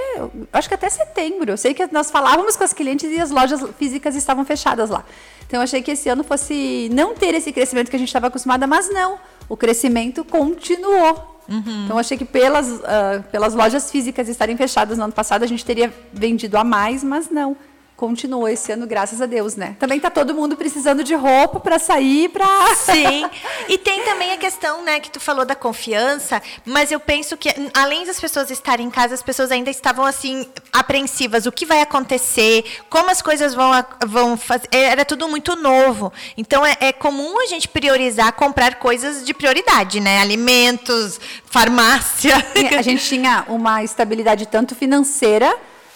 acho 0.51 0.67
que 0.67 0.75
até 0.75 0.89
setembro. 0.89 1.49
Eu 1.49 1.55
sei 1.55 1.73
que 1.73 1.87
nós 1.93 2.11
falávamos 2.11 2.57
com 2.57 2.63
as 2.65 2.73
clientes 2.73 3.09
e 3.09 3.21
as 3.21 3.31
lojas 3.31 3.63
físicas 3.79 4.17
estavam 4.17 4.43
fechadas 4.43 4.89
lá. 4.89 5.05
Então 5.47 5.61
eu 5.61 5.63
achei 5.63 5.81
que 5.81 5.91
esse 5.91 6.09
ano 6.09 6.25
fosse 6.25 6.89
não 6.91 7.15
ter 7.15 7.33
esse 7.33 7.53
crescimento 7.53 7.89
que 7.89 7.95
a 7.95 7.99
gente 7.99 8.09
estava 8.09 8.27
acostumada, 8.27 8.67
mas 8.67 8.89
não. 8.89 9.17
O 9.47 9.55
crescimento 9.55 10.25
continuou. 10.25 11.39
Uhum. 11.47 11.85
Então 11.85 11.97
achei 11.97 12.17
que 12.17 12.25
pelas, 12.25 12.67
uh, 12.67 13.23
pelas 13.31 13.53
lojas 13.53 13.89
físicas 13.89 14.27
estarem 14.27 14.57
fechadas 14.57 14.97
no 14.97 15.05
ano 15.05 15.13
passado 15.13 15.43
a 15.43 15.47
gente 15.47 15.63
teria 15.63 15.93
vendido 16.11 16.57
a 16.57 16.65
mais, 16.65 17.05
mas 17.05 17.29
não. 17.29 17.55
Continuou 17.97 18.47
esse 18.47 18.71
ano, 18.71 18.85
graças 18.85 19.19
a 19.21 19.25
Deus, 19.25 19.55
né? 19.55 19.75
Também 19.79 19.99
tá 19.99 20.11
todo 20.11 20.33
mundo 20.35 20.55
precisando 20.55 21.03
de 21.03 21.15
roupa 21.15 21.59
para 21.59 21.79
sair, 21.79 22.29
para 22.29 22.45
Sim. 22.77 23.27
E 23.67 23.75
tem 23.79 24.03
também 24.03 24.31
a 24.31 24.37
questão, 24.37 24.83
né, 24.83 24.99
que 24.99 25.09
tu 25.09 25.19
falou 25.19 25.43
da 25.43 25.55
confiança, 25.55 26.39
mas 26.63 26.91
eu 26.91 26.99
penso 26.99 27.35
que 27.35 27.49
além 27.73 28.05
das 28.05 28.19
pessoas 28.19 28.51
estarem 28.51 28.85
em 28.85 28.91
casa, 28.91 29.15
as 29.15 29.23
pessoas 29.23 29.51
ainda 29.51 29.71
estavam 29.71 30.05
assim 30.05 30.47
apreensivas, 30.71 31.47
o 31.47 31.51
que 31.51 31.65
vai 31.65 31.81
acontecer, 31.81 32.63
como 32.87 33.09
as 33.09 33.21
coisas 33.21 33.55
vão 33.55 33.71
vão 34.05 34.37
fazer, 34.37 34.67
era 34.71 35.03
tudo 35.03 35.27
muito 35.27 35.55
novo. 35.55 36.13
Então 36.37 36.63
é, 36.63 36.77
é 36.79 36.93
comum 36.93 37.41
a 37.41 37.47
gente 37.47 37.67
priorizar 37.67 38.31
comprar 38.33 38.75
coisas 38.75 39.25
de 39.25 39.33
prioridade, 39.33 39.99
né? 39.99 40.21
Alimentos, 40.21 41.19
farmácia. 41.45 42.35
A 42.77 42.81
gente 42.83 43.03
tinha 43.03 43.43
uma 43.47 43.83
estabilidade 43.83 44.45
tanto 44.45 44.75
financeira 44.75 45.51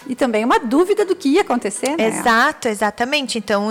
e 0.08 0.16
também 0.16 0.44
uma 0.44 0.60
dúvida 0.60 1.06
do 1.06 1.16
que 1.16 1.30
ia 1.30 1.42
acontecer, 1.42 1.96
né? 1.98 2.08
Exato, 2.08 2.68
exatamente. 2.68 3.38
Então, 3.38 3.70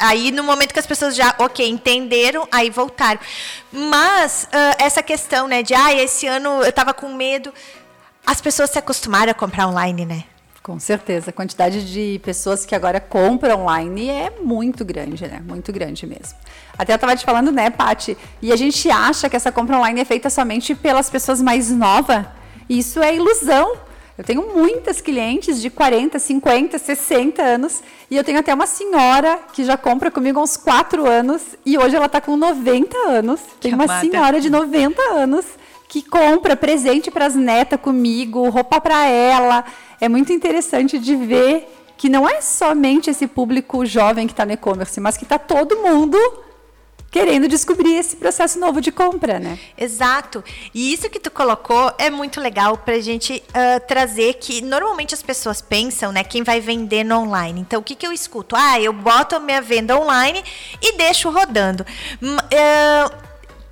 aí 0.00 0.30
no 0.30 0.44
momento 0.44 0.72
que 0.72 0.78
as 0.78 0.86
pessoas 0.86 1.16
já, 1.16 1.34
ok, 1.38 1.68
entenderam, 1.68 2.46
aí 2.50 2.70
voltaram. 2.70 3.20
Mas 3.72 4.44
uh, 4.44 4.82
essa 4.82 5.02
questão, 5.02 5.48
né, 5.48 5.62
de, 5.62 5.74
ah, 5.74 5.92
esse 5.92 6.26
ano 6.26 6.62
eu 6.62 6.68
estava 6.68 6.94
com 6.94 7.12
medo, 7.12 7.52
as 8.26 8.40
pessoas 8.40 8.70
se 8.70 8.78
acostumaram 8.78 9.30
a 9.30 9.34
comprar 9.34 9.66
online, 9.66 10.06
né? 10.06 10.24
Com 10.62 10.80
certeza. 10.80 11.28
A 11.28 11.32
quantidade 11.32 11.92
de 11.92 12.18
pessoas 12.24 12.64
que 12.64 12.74
agora 12.74 12.98
compram 12.98 13.64
online 13.64 14.08
é 14.08 14.32
muito 14.42 14.82
grande, 14.82 15.28
né? 15.28 15.42
Muito 15.46 15.70
grande 15.70 16.06
mesmo. 16.06 16.38
Até 16.78 16.92
eu 16.92 16.94
estava 16.94 17.14
te 17.14 17.22
falando, 17.22 17.52
né, 17.52 17.68
Pati? 17.68 18.16
E 18.40 18.50
a 18.50 18.56
gente 18.56 18.90
acha 18.90 19.28
que 19.28 19.36
essa 19.36 19.52
compra 19.52 19.76
online 19.76 20.00
é 20.00 20.04
feita 20.06 20.30
somente 20.30 20.74
pelas 20.74 21.10
pessoas 21.10 21.42
mais 21.42 21.70
novas. 21.70 22.24
Isso 22.66 23.02
é 23.02 23.14
ilusão. 23.14 23.76
Eu 24.16 24.22
tenho 24.22 24.54
muitas 24.54 25.00
clientes 25.00 25.60
de 25.60 25.68
40, 25.68 26.20
50, 26.20 26.78
60 26.78 27.42
anos 27.42 27.82
e 28.08 28.16
eu 28.16 28.22
tenho 28.22 28.38
até 28.38 28.54
uma 28.54 28.66
senhora 28.66 29.40
que 29.52 29.64
já 29.64 29.76
compra 29.76 30.08
comigo 30.08 30.38
há 30.38 30.42
uns 30.42 30.56
4 30.56 31.04
anos 31.04 31.42
e 31.66 31.76
hoje 31.76 31.96
ela 31.96 32.06
está 32.06 32.20
com 32.20 32.36
90 32.36 32.96
anos. 33.08 33.40
Tem 33.60 33.74
uma 33.74 34.00
senhora 34.00 34.40
de 34.40 34.48
90 34.48 35.02
anos 35.14 35.44
que 35.88 36.00
compra 36.00 36.54
presente 36.56 37.10
para 37.10 37.26
as 37.26 37.34
netas 37.34 37.80
comigo, 37.80 38.48
roupa 38.50 38.80
para 38.80 39.04
ela. 39.04 39.64
É 40.00 40.08
muito 40.08 40.32
interessante 40.32 40.96
de 40.96 41.16
ver 41.16 41.68
que 41.96 42.08
não 42.08 42.28
é 42.28 42.40
somente 42.40 43.10
esse 43.10 43.26
público 43.26 43.84
jovem 43.84 44.28
que 44.28 44.32
está 44.32 44.46
no 44.46 44.52
e-commerce, 44.52 45.00
mas 45.00 45.16
que 45.16 45.24
está 45.24 45.38
todo 45.38 45.78
mundo 45.78 46.16
querendo 47.14 47.46
descobrir 47.46 47.94
esse 47.94 48.16
processo 48.16 48.58
novo 48.58 48.80
de 48.80 48.90
compra, 48.90 49.38
né? 49.38 49.56
Exato. 49.78 50.42
E 50.74 50.92
isso 50.92 51.08
que 51.08 51.20
tu 51.20 51.30
colocou 51.30 51.94
é 51.96 52.10
muito 52.10 52.40
legal 52.40 52.76
para 52.76 52.96
a 52.96 53.00
gente 53.00 53.40
uh, 53.50 53.86
trazer 53.86 54.34
que 54.34 54.60
normalmente 54.60 55.14
as 55.14 55.22
pessoas 55.22 55.62
pensam, 55.62 56.10
né, 56.10 56.24
quem 56.24 56.42
vai 56.42 56.60
vender 56.60 57.04
no 57.04 57.20
online. 57.20 57.60
Então, 57.60 57.78
o 57.78 57.84
que, 57.84 57.94
que 57.94 58.04
eu 58.04 58.12
escuto? 58.12 58.56
Ah, 58.56 58.80
eu 58.80 58.92
boto 58.92 59.36
a 59.36 59.38
minha 59.38 59.62
venda 59.62 59.96
online 59.96 60.42
e 60.82 60.96
deixo 60.96 61.30
rodando. 61.30 61.86
Uh, 62.20 63.16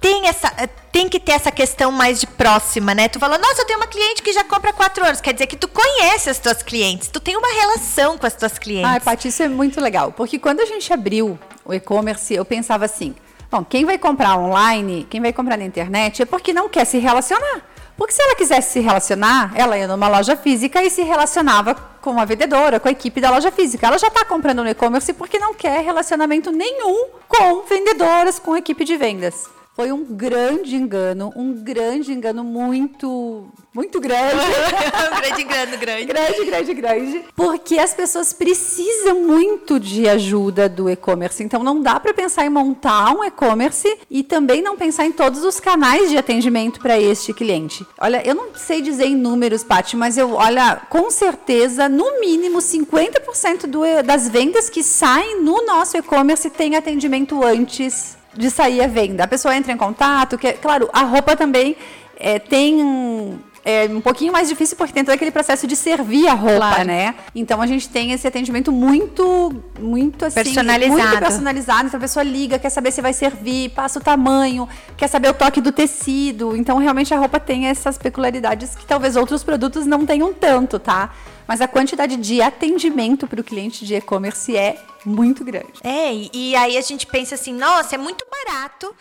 tem 0.01 0.29
essa 0.29 0.49
tem 0.93 1.09
que 1.09 1.19
ter 1.19 1.33
essa 1.33 1.51
questão 1.51 1.91
mais 1.91 2.21
de 2.21 2.29
próxima, 2.29 2.95
né? 2.95 3.09
Tu 3.09 3.19
falou, 3.19 3.39
nossa, 3.39 3.63
eu 3.63 3.67
tenho 3.67 3.81
uma 3.81 3.89
cliente 3.89 4.23
que 4.23 4.33
já 4.33 4.45
compra 4.45 4.71
há 4.71 4.73
quatro 4.73 5.05
anos. 5.05 5.21
Quer 5.21 5.33
dizer 5.33 5.49
que 5.49 5.57
tu 5.57 5.67
conhece 5.67 6.31
as 6.31 6.39
tuas 6.39 6.63
clientes, 6.63 7.09
tu 7.09 7.19
tem 7.19 7.37
uma 7.37 7.49
relação 7.49 8.17
com 8.17 8.27
as 8.27 8.35
tuas 8.35 8.57
clientes. 8.57 8.89
Ah, 8.89 9.01
Paty, 9.01 9.29
isso 9.29 9.43
é 9.43 9.49
muito 9.49 9.81
legal. 9.81 10.13
Porque 10.13 10.39
quando 10.39 10.61
a 10.61 10.67
gente 10.67 10.93
abriu 10.93 11.37
o 11.65 11.75
e-commerce, 11.75 12.33
eu 12.33 12.45
pensava 12.45 12.85
assim, 12.85 13.17
Bom, 13.53 13.63
quem 13.63 13.85
vai 13.85 13.99
comprar 13.99 14.39
online, 14.39 15.07
quem 15.11 15.21
vai 15.21 15.31
comprar 15.31 15.59
na 15.59 15.65
internet 15.67 16.23
é 16.23 16.25
porque 16.25 16.55
não 16.55 16.71
quer 16.71 16.87
se 16.87 16.97
relacionar. 16.97 17.61
Porque 17.99 18.15
se 18.15 18.23
ela 18.23 18.35
quisesse 18.35 18.73
se 18.73 18.81
relacionar, 18.81 19.53
ela 19.55 19.77
ia 19.77 19.87
numa 19.87 20.09
loja 20.09 20.35
física 20.35 20.83
e 20.83 20.89
se 20.89 21.03
relacionava 21.03 21.75
com 21.75 22.19
a 22.19 22.25
vendedora, 22.25 22.81
com 22.81 22.89
a 22.89 22.93
equipe 22.93 23.21
da 23.21 23.29
loja 23.29 23.53
física. 23.53 23.87
Ela 23.87 23.99
já 23.99 24.09
está 24.09 24.25
comprando 24.25 24.65
no 24.65 24.71
e-commerce 24.71 25.13
porque 25.13 25.39
não 25.39 25.53
quer 25.53 25.85
relacionamento 25.85 26.51
nenhum 26.51 27.09
com 27.29 27.61
vendedoras, 27.69 28.39
com 28.39 28.57
equipe 28.57 28.87
de 28.87 28.97
vendas. 28.97 29.51
Foi 29.75 29.91
um 29.91 30.05
grande 30.05 30.77
engano, 30.77 31.33
um 31.35 31.55
grande 31.55 32.13
engano 32.13 32.45
muito, 32.45 33.49
muito 33.75 33.99
grande. 34.01 34.37
grande 35.19 35.43
engano, 35.43 35.79
grande. 35.79 36.05
grande, 36.05 36.45
grande, 36.45 36.75
grande. 36.75 37.25
Porque 37.35 37.79
as 37.79 37.95
pessoas 37.95 38.35
precisam 38.35 39.23
muito 39.23 39.81
de 39.81 40.07
ajuda 40.07 40.69
do 40.69 40.91
e-commerce. 40.91 41.43
Então 41.43 41.65
não 41.65 41.81
dá 41.81 41.99
para 41.99 42.13
pensar 42.13 42.45
em 42.45 42.51
montar 42.51 43.17
um 43.17 43.25
e-commerce 43.25 43.99
e 44.11 44.23
também 44.23 44.61
não 44.61 44.77
pensar 44.77 45.07
em 45.07 45.13
todos 45.13 45.43
os 45.43 45.59
canais 45.59 46.11
de 46.11 46.19
atendimento 46.19 46.79
para 46.79 47.01
este 47.01 47.33
cliente. 47.33 47.87
Olha, 47.99 48.23
eu 48.27 48.35
não 48.35 48.55
sei 48.55 48.83
dizer 48.83 49.07
em 49.07 49.17
números, 49.17 49.65
Paty, 49.65 49.97
mas 49.97 50.19
eu, 50.19 50.35
olha, 50.35 50.83
com 50.91 51.11
certeza, 51.11 51.89
no 51.89 52.21
mínimo 52.21 52.59
50% 52.59 53.67
do, 53.67 53.81
das 54.05 54.29
vendas 54.29 54.69
que 54.69 54.83
saem 54.83 55.41
no 55.41 55.65
nosso 55.65 55.97
e-commerce 55.97 56.51
tem 56.51 56.77
atendimento 56.77 57.43
antes 57.43 58.21
de 58.35 58.51
sair 58.51 58.83
a 58.83 58.87
venda. 58.87 59.25
A 59.25 59.29
pessoa 59.29 59.57
entra 59.57 59.73
em 59.73 59.77
contato, 59.77 60.39
que, 60.39 60.53
claro, 60.55 60.89
a 60.93 61.03
roupa 61.03 61.37
também 61.37 61.77
é, 62.17 62.39
tem 62.39 63.41
é 63.65 63.87
um 63.87 64.01
pouquinho 64.01 64.33
mais 64.33 64.49
difícil 64.49 64.77
porque 64.77 64.93
tem 64.93 65.05
todo 65.05 65.15
aquele 65.15 65.31
processo 65.31 65.67
de 65.69 65.77
servir 65.77 66.27
a 66.27 66.35
roupa, 66.35 66.59
claro. 66.59 66.85
né? 66.85 67.15
Então 67.33 67.63
a 67.63 67.67
gente 67.67 67.89
tem 67.89 68.11
esse 68.11 68.27
atendimento 68.27 68.73
muito, 68.73 69.55
muito 69.79 70.25
assim, 70.25 70.43
personalizado. 70.43 71.01
muito 71.01 71.19
personalizado. 71.19 71.87
Então 71.87 71.99
a 71.99 72.01
pessoa 72.01 72.25
liga, 72.25 72.59
quer 72.59 72.71
saber 72.71 72.91
se 72.91 73.01
vai 73.01 73.13
servir, 73.13 73.71
passa 73.71 74.01
o 74.01 74.03
tamanho, 74.03 74.69
quer 74.97 75.07
saber 75.07 75.29
o 75.29 75.35
toque 75.35 75.61
do 75.61 75.71
tecido. 75.71 76.57
Então 76.57 76.77
realmente 76.79 77.15
a 77.15 77.19
roupa 77.19 77.39
tem 77.39 77.67
essas 77.67 77.97
peculiaridades 77.97 78.75
que 78.75 78.85
talvez 78.85 79.15
outros 79.15 79.45
produtos 79.45 79.87
não 79.87 80.05
tenham 80.05 80.33
tanto, 80.33 80.81
tá? 80.81 81.11
Mas 81.47 81.61
a 81.61 81.69
quantidade 81.69 82.17
de 82.17 82.43
atendimento 82.43 83.29
para 83.29 83.41
o 83.41 83.45
cliente 83.45 83.87
de 83.87 83.95
e-commerce 83.95 84.57
é 84.57 84.77
muito 85.05 85.45
grande. 85.45 85.73
É, 85.83 86.13
e, 86.33 86.55
aí 86.57 86.77
a 86.77 86.81
gente 86.81 87.07
pensa 87.07 87.35
assim, 87.35 87.53
nossa, 87.53 87.95
é 87.95 87.99
muito 87.99 88.27
barato 88.31 88.95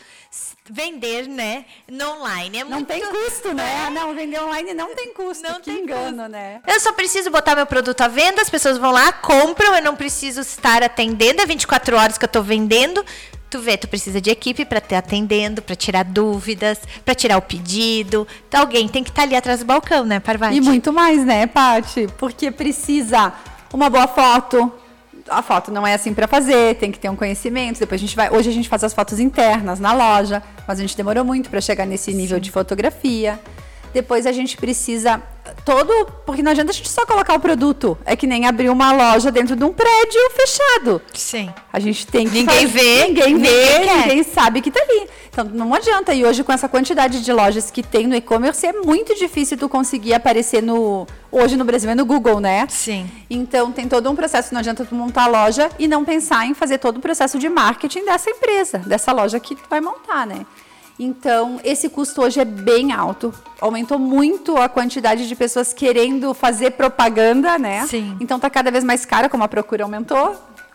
vender, 0.70 1.28
né, 1.28 1.66
no 1.90 2.18
online. 2.18 2.60
É 2.60 2.64
não 2.64 2.78
muito... 2.78 2.88
tem 2.88 3.02
custo, 3.02 3.54
né? 3.54 3.88
É. 3.88 3.90
Não, 3.90 4.14
vender 4.16 4.42
online 4.42 4.74
não 4.74 4.96
tem 4.96 5.14
custo. 5.14 5.44
Não 5.44 5.60
que 5.60 5.72
tem 5.72 5.84
engano, 5.84 6.18
custo. 6.18 6.30
né? 6.30 6.62
Eu 6.66 6.80
só 6.80 6.94
preciso 6.94 7.30
botar 7.30 7.56
meu 7.56 7.66
produto 7.66 8.02
à 8.02 8.08
venda, 8.08 8.42
as 8.42 8.50
pessoas 8.50 8.78
vão 8.78 8.92
lá, 8.92 9.12
compram, 9.12 9.76
eu 9.76 9.82
não 9.82 9.96
preciso 9.96 10.42
estar 10.42 10.84
atendendo, 10.84 11.42
é 11.42 11.46
24 11.46 11.98
horas 11.98 12.18
que 12.18 12.24
eu 12.24 12.28
estou 12.28 12.44
vendendo. 12.44 13.04
Tu 13.50 13.60
vê, 13.60 13.76
tu 13.76 13.90
precisa 13.90 14.22
de 14.22 14.30
equipe 14.30 14.64
para 14.64 14.80
te 14.80 14.96
atendendo, 14.96 15.62
para 15.62 15.76
tirar 15.76 16.06
dúvidas, 16.06 16.80
para 17.04 17.14
tirar 17.14 17.38
o 17.38 17.42
pedido. 17.42 18.26
Então, 18.48 18.62
alguém 18.62 18.88
tem 18.88 19.04
que 19.04 19.10
estar 19.10 19.24
ali 19.24 19.36
atrás 19.36 19.60
do 19.60 19.66
balcão, 19.66 20.06
né, 20.06 20.22
Parvati? 20.22 20.56
E 20.56 20.62
muito 20.62 20.94
mais, 20.94 21.26
né, 21.26 21.46
Pati? 21.48 22.08
Porque 22.18 22.50
precisa 22.50 23.34
uma 23.74 23.90
boa 23.90 24.08
foto, 24.08 24.72
a 25.30 25.42
foto 25.42 25.72
não 25.72 25.86
é 25.86 25.94
assim 25.94 26.14
para 26.14 26.28
fazer, 26.28 26.76
tem 26.76 26.92
que 26.92 27.00
ter 27.00 27.10
um 27.10 27.16
conhecimento. 27.16 27.80
Depois 27.80 28.00
a 28.00 28.04
gente 28.06 28.16
vai, 28.16 28.30
hoje 28.30 28.50
a 28.50 28.54
gente 28.54 28.70
faz 28.70 28.84
as 28.84 28.94
fotos 28.94 29.20
internas 29.20 29.80
na 29.80 29.94
loja, 29.94 30.42
mas 30.68 30.80
a 30.80 30.82
gente 30.82 30.96
demorou 30.96 31.24
muito 31.24 31.50
para 31.50 31.62
chegar 31.62 31.86
nesse 31.86 32.14
nível 32.14 32.38
Sim. 32.38 32.42
de 32.42 32.52
fotografia. 32.52 33.40
Depois 33.94 34.26
a 34.26 34.32
gente 34.32 34.58
precisa 34.58 35.22
todo, 35.72 36.06
porque 36.26 36.44
não 36.44 36.52
adianta 36.52 36.72
a 36.72 36.74
gente 36.74 36.90
só 36.90 37.06
colocar 37.06 37.34
o 37.34 37.40
produto. 37.40 37.98
É 38.06 38.14
que 38.14 38.28
nem 38.28 38.46
abrir 38.46 38.70
uma 38.70 38.92
loja 38.92 39.32
dentro 39.32 39.56
de 39.56 39.64
um 39.64 39.72
prédio 39.72 40.20
fechado. 40.32 41.02
Sim. 41.14 41.50
A 41.72 41.80
gente 41.80 42.06
tem 42.06 42.28
que 42.28 42.34
ninguém 42.34 42.68
fazer, 42.68 42.68
vê, 42.68 43.08
ninguém 43.08 43.38
vê, 43.38 43.80
ninguém, 43.80 43.98
ninguém 44.02 44.24
sabe 44.24 44.62
que 44.62 44.70
tá 44.70 44.82
ali. 44.82 45.08
Então 45.30 45.46
não 45.46 45.74
adianta. 45.74 46.14
E 46.14 46.26
hoje 46.26 46.44
com 46.44 46.52
essa 46.52 46.68
quantidade 46.68 47.24
de 47.24 47.32
lojas 47.32 47.72
que 47.72 47.82
tem 47.82 48.06
no 48.06 48.16
e-commerce 48.16 48.68
é 48.68 48.74
muito 48.74 49.16
difícil 49.16 49.58
tu 49.58 49.70
conseguir 49.70 50.14
aparecer 50.14 50.62
no 50.62 51.08
hoje 51.32 51.56
no 51.56 51.64
Brasil 51.64 51.90
é 51.90 51.96
no 51.96 52.06
Google, 52.06 52.42
né? 52.42 52.68
Sim. 52.70 53.10
Então 53.30 53.72
tem 53.72 53.88
todo 53.88 54.12
um 54.12 54.16
processo, 54.16 54.54
não 54.54 54.60
adianta 54.60 54.84
tu 54.84 54.94
montar 54.94 55.24
a 55.24 55.28
loja 55.28 55.70
e 55.80 55.88
não 55.88 56.04
pensar 56.04 56.46
em 56.46 56.54
fazer 56.54 56.80
todo 56.80 56.98
o 56.98 57.00
processo 57.00 57.40
de 57.40 57.48
marketing 57.48 58.04
dessa 58.04 58.30
empresa, 58.30 58.80
dessa 58.80 59.14
loja 59.14 59.40
que 59.40 59.56
tu 59.56 59.64
vai 59.70 59.80
montar, 59.80 60.28
né? 60.28 60.46
Então, 61.04 61.60
esse 61.64 61.90
custo 61.90 62.22
hoje 62.22 62.40
é 62.40 62.46
bem 62.46 62.92
alto. 62.92 63.34
Aumentou 63.60 63.98
muito 63.98 64.56
a 64.58 64.70
quantidade 64.70 65.28
de 65.28 65.36
pessoas 65.36 65.74
querendo 65.74 66.32
fazer 66.32 66.74
propaganda, 66.74 67.58
né? 67.58 67.88
Sim. 67.88 68.16
Então 68.20 68.40
tá 68.40 68.52
cada 68.52 68.70
vez 68.70 68.84
mais 68.84 69.04
cara, 69.04 69.28
como 69.28 69.44
a 69.44 69.48
procura 69.48 69.84
aumentou. 69.84 70.34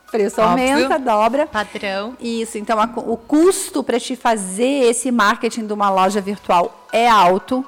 O 0.08 0.10
preço 0.10 0.40
Óbvio. 0.40 0.68
aumenta, 0.68 0.98
dobra. 0.98 1.46
Padrão. 1.46 2.16
Isso, 2.20 2.58
então 2.58 2.80
a, 2.80 2.90
o 2.96 3.16
custo 3.16 3.84
para 3.84 4.00
te 4.00 4.16
fazer 4.16 4.90
esse 4.90 5.12
marketing 5.12 5.64
de 5.64 5.72
uma 5.72 5.88
loja 5.90 6.20
virtual 6.20 6.86
é 6.92 7.08
alto. 7.08 7.64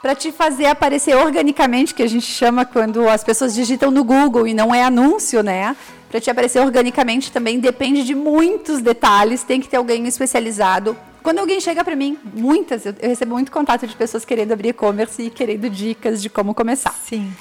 Para 0.00 0.14
te 0.14 0.32
fazer 0.32 0.64
aparecer 0.68 1.14
organicamente, 1.14 1.94
que 1.94 2.02
a 2.02 2.08
gente 2.08 2.24
chama 2.24 2.64
quando 2.64 3.06
as 3.10 3.22
pessoas 3.22 3.54
digitam 3.54 3.90
no 3.90 4.02
Google 4.02 4.48
e 4.48 4.54
não 4.54 4.74
é 4.74 4.82
anúncio, 4.82 5.42
né? 5.42 5.76
Para 6.10 6.20
te 6.20 6.30
aparecer 6.30 6.60
organicamente 6.60 7.30
também 7.30 7.60
depende 7.60 8.02
de 8.02 8.14
muitos 8.14 8.82
detalhes, 8.82 9.42
tem 9.44 9.60
que 9.60 9.68
ter 9.68 9.76
alguém 9.76 10.06
especializado 10.06 10.96
quando 11.22 11.38
alguém 11.38 11.60
chega 11.60 11.84
para 11.84 11.94
mim, 11.94 12.18
muitas, 12.34 12.86
eu, 12.86 12.94
recebo 13.00 13.34
muito 13.34 13.52
contato 13.52 13.86
de 13.86 13.94
pessoas 13.94 14.24
querendo 14.24 14.52
abrir 14.52 14.70
e-commerce 14.70 15.22
e 15.22 15.30
querendo 15.30 15.68
dicas 15.68 16.22
de 16.22 16.30
como 16.30 16.54
começar. 16.54 16.94
Sim. 17.04 17.32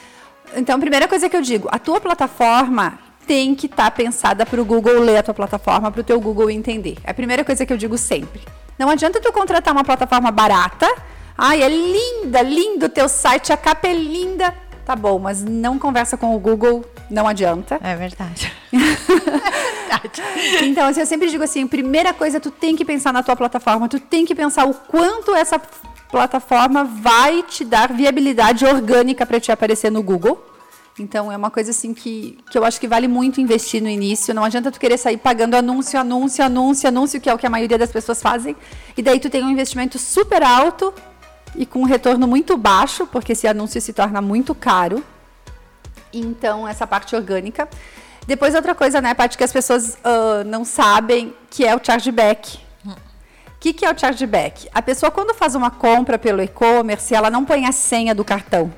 Então, 0.56 0.76
a 0.76 0.80
primeira 0.80 1.08
coisa 1.08 1.30
que 1.30 1.36
eu 1.36 1.42
digo, 1.42 1.70
a 1.72 1.80
tua 1.80 2.02
plataforma 2.02 3.00
tem 3.26 3.56
que 3.56 3.68
estar 3.68 3.86
tá 3.86 3.92
pensada 3.92 4.46
para 4.46 4.60
o 4.60 4.66
Google 4.66 5.00
ler 5.00 5.18
a 5.18 5.24
tua 5.24 5.34
plataforma, 5.34 5.92
para 5.92 6.02
o 6.02 6.04
teu 6.04 6.20
Google 6.20 6.50
entender. 6.50 6.98
É 7.04 7.12
a 7.12 7.14
primeira 7.14 7.46
coisa 7.46 7.66
que 7.66 7.72
eu 7.72 7.78
digo 7.78 7.98
sempre. 7.98 8.42
Não 8.78 8.90
adianta 8.90 9.22
tu 9.22 9.32
contratar 9.32 9.74
uma 9.74 9.84
plataforma 9.84 10.32
barata. 10.32 10.88
Ai, 11.38 11.62
é 11.62 11.70
linda, 11.70 12.42
lindo 12.42 12.88
o 12.88 12.90
teu 12.90 13.08
site, 13.08 13.54
a 13.54 13.58
capa 13.58 13.88
é 13.88 13.94
linda. 13.94 14.54
Tá 14.90 14.96
bom, 14.96 15.20
mas 15.20 15.44
não 15.44 15.78
conversa 15.78 16.18
com 16.18 16.36
o 16.36 16.40
Google, 16.40 16.84
não 17.12 17.28
adianta. 17.28 17.80
É 17.84 17.94
verdade. 17.96 18.52
então, 20.64 20.88
assim, 20.88 21.02
eu 21.02 21.06
sempre 21.06 21.30
digo 21.30 21.44
assim, 21.44 21.68
primeira 21.68 22.12
coisa, 22.12 22.40
tu 22.40 22.50
tem 22.50 22.76
que 22.76 22.84
pensar 22.84 23.14
na 23.14 23.22
tua 23.22 23.36
plataforma, 23.36 23.88
tu 23.88 24.00
tem 24.00 24.26
que 24.26 24.34
pensar 24.34 24.66
o 24.66 24.74
quanto 24.74 25.36
essa 25.36 25.62
plataforma 26.12 26.84
vai 26.84 27.44
te 27.44 27.64
dar 27.64 27.94
viabilidade 27.94 28.66
orgânica 28.66 29.28
para 29.28 29.40
te 29.40 29.52
aparecer 29.52 29.92
no 29.92 30.02
Google. 30.02 30.44
Então 30.98 31.32
é 31.32 31.38
uma 31.38 31.52
coisa 31.52 31.70
assim 31.70 31.94
que, 31.94 32.40
que 32.50 32.58
eu 32.58 32.66
acho 32.66 32.82
que 32.82 32.88
vale 32.88 33.08
muito 33.08 33.40
investir 33.40 33.84
no 33.84 33.90
início. 33.90 34.34
Não 34.34 34.44
adianta 34.44 34.72
tu 34.72 34.80
querer 34.80 34.98
sair 34.98 35.18
pagando 35.18 35.54
anúncio, 35.54 36.00
anúncio, 36.00 36.44
anúncio, 36.44 36.90
anúncio, 36.90 37.22
que 37.22 37.30
é 37.30 37.34
o 37.34 37.38
que 37.38 37.46
a 37.46 37.50
maioria 37.50 37.78
das 37.78 37.92
pessoas 37.92 38.20
fazem. 38.24 38.56
E 38.98 39.04
daí 39.04 39.20
tu 39.20 39.30
tem 39.30 39.44
um 39.44 39.52
investimento 39.52 40.00
super 40.00 40.42
alto 40.42 40.92
e 41.60 41.66
com 41.66 41.82
um 41.82 41.84
retorno 41.84 42.26
muito 42.26 42.56
baixo, 42.56 43.06
porque 43.06 43.34
esse 43.34 43.46
anúncio 43.46 43.82
se 43.82 43.92
torna 43.92 44.22
muito 44.22 44.56
caro. 44.56 45.04
Então, 46.14 46.66
essa 46.66 46.88
parte 46.88 47.18
orgânica. 47.18 47.68
Depois, 48.26 48.56
outra 48.56 48.74
coisa, 48.74 49.02
né, 49.02 49.14
Paty, 49.14 49.38
que 49.38 49.44
as 49.44 49.52
pessoas 49.52 49.96
uh, 49.96 50.46
não 50.46 50.64
sabem, 50.64 51.36
que 51.50 51.66
é 51.66 51.76
o 51.76 51.80
chargeback. 51.84 52.60
O 52.86 52.96
que, 53.60 53.74
que 53.74 53.86
é 53.86 53.92
o 53.92 54.00
chargeback? 54.00 54.70
A 54.74 54.82
pessoa, 54.82 55.12
quando 55.12 55.34
faz 55.34 55.54
uma 55.54 55.70
compra 55.70 56.18
pelo 56.18 56.42
e-commerce, 56.42 57.14
ela 57.14 57.30
não 57.30 57.44
põe 57.44 57.66
a 57.66 57.74
senha 57.74 58.16
do 58.16 58.24
cartão. 58.24 58.74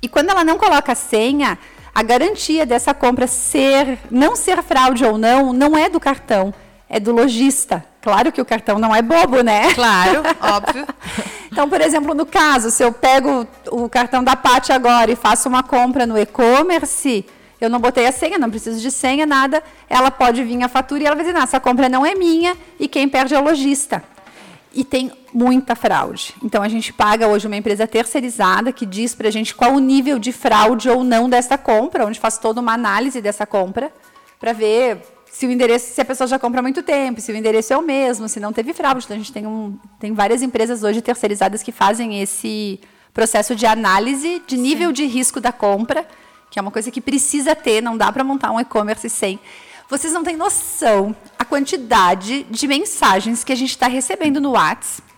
E 0.00 0.08
quando 0.08 0.30
ela 0.30 0.44
não 0.44 0.56
coloca 0.56 0.92
a 0.92 0.94
senha, 0.94 1.58
a 1.92 2.04
garantia 2.04 2.64
dessa 2.64 2.94
compra 2.94 3.26
ser, 3.26 3.98
não 4.08 4.36
ser 4.36 4.62
fraude 4.62 5.04
ou 5.04 5.18
não, 5.18 5.52
não 5.52 5.76
é 5.76 5.88
do 5.88 5.98
cartão, 5.98 6.54
é 6.88 7.00
do 7.00 7.10
lojista. 7.10 7.84
Claro 8.02 8.32
que 8.32 8.40
o 8.40 8.44
cartão 8.44 8.78
não 8.78 8.94
é 8.94 9.02
bobo, 9.02 9.42
né? 9.42 9.74
Claro, 9.74 10.22
óbvio. 10.40 10.86
Então, 11.52 11.68
por 11.68 11.80
exemplo, 11.80 12.14
no 12.14 12.24
caso, 12.24 12.70
se 12.70 12.82
eu 12.82 12.92
pego 12.92 13.46
o 13.70 13.88
cartão 13.88 14.24
da 14.24 14.34
Pati 14.34 14.72
agora 14.72 15.10
e 15.10 15.16
faço 15.16 15.48
uma 15.48 15.62
compra 15.62 16.06
no 16.06 16.16
e-commerce, 16.16 17.26
eu 17.60 17.68
não 17.68 17.78
botei 17.78 18.06
a 18.06 18.12
senha, 18.12 18.38
não 18.38 18.48
preciso 18.48 18.80
de 18.80 18.90
senha, 18.90 19.26
nada, 19.26 19.62
ela 19.88 20.10
pode 20.10 20.42
vir 20.42 20.62
a 20.62 20.68
fatura 20.68 21.02
e 21.02 21.06
ela 21.06 21.14
vai 21.14 21.24
dizer, 21.24 21.36
não, 21.36 21.42
essa 21.42 21.60
compra 21.60 21.88
não 21.88 22.06
é 22.06 22.14
minha 22.14 22.56
e 22.78 22.88
quem 22.88 23.06
perde 23.06 23.34
é 23.34 23.38
o 23.38 23.44
lojista. 23.44 24.02
E 24.72 24.82
tem 24.82 25.12
muita 25.34 25.74
fraude. 25.74 26.34
Então, 26.42 26.62
a 26.62 26.68
gente 26.68 26.92
paga 26.92 27.28
hoje 27.28 27.46
uma 27.46 27.56
empresa 27.56 27.86
terceirizada 27.86 28.72
que 28.72 28.86
diz 28.86 29.14
para 29.14 29.28
a 29.28 29.30
gente 29.30 29.54
qual 29.54 29.74
o 29.74 29.78
nível 29.78 30.18
de 30.18 30.32
fraude 30.32 30.88
ou 30.88 31.04
não 31.04 31.28
dessa 31.28 31.58
compra, 31.58 32.06
onde 32.06 32.18
faz 32.18 32.38
toda 32.38 32.60
uma 32.60 32.72
análise 32.72 33.20
dessa 33.20 33.44
compra, 33.44 33.92
para 34.38 34.52
ver 34.52 35.02
se 35.30 35.46
o 35.46 35.50
endereço, 35.50 35.94
se 35.94 36.00
a 36.00 36.04
pessoa 36.04 36.26
já 36.26 36.38
compra 36.38 36.60
há 36.60 36.62
muito 36.62 36.82
tempo, 36.82 37.20
se 37.20 37.30
o 37.30 37.36
endereço 37.36 37.72
é 37.72 37.76
o 37.76 37.82
mesmo, 37.82 38.28
se 38.28 38.40
não 38.40 38.52
teve 38.52 38.74
fraude. 38.74 39.04
Então, 39.04 39.14
a 39.14 39.18
gente 39.18 39.32
tem, 39.32 39.46
um, 39.46 39.78
tem 39.98 40.12
várias 40.12 40.42
empresas 40.42 40.82
hoje 40.82 41.00
terceirizadas 41.00 41.62
que 41.62 41.70
fazem 41.70 42.20
esse 42.20 42.80
processo 43.14 43.54
de 43.54 43.64
análise 43.64 44.42
de 44.46 44.56
nível 44.56 44.88
Sim. 44.88 44.94
de 44.94 45.06
risco 45.06 45.40
da 45.40 45.52
compra, 45.52 46.06
que 46.50 46.58
é 46.58 46.62
uma 46.62 46.70
coisa 46.70 46.90
que 46.90 47.00
precisa 47.00 47.54
ter, 47.54 47.80
não 47.80 47.96
dá 47.96 48.10
para 48.10 48.24
montar 48.24 48.50
um 48.50 48.60
e-commerce 48.60 49.08
sem. 49.08 49.38
Vocês 49.88 50.12
não 50.12 50.22
têm 50.22 50.36
noção 50.36 51.14
a 51.38 51.44
quantidade 51.44 52.44
de 52.44 52.66
mensagens 52.66 53.42
que 53.44 53.52
a 53.52 53.56
gente 53.56 53.70
está 53.70 53.88
recebendo 53.88 54.40
no 54.40 54.52
WhatsApp. 54.52 55.08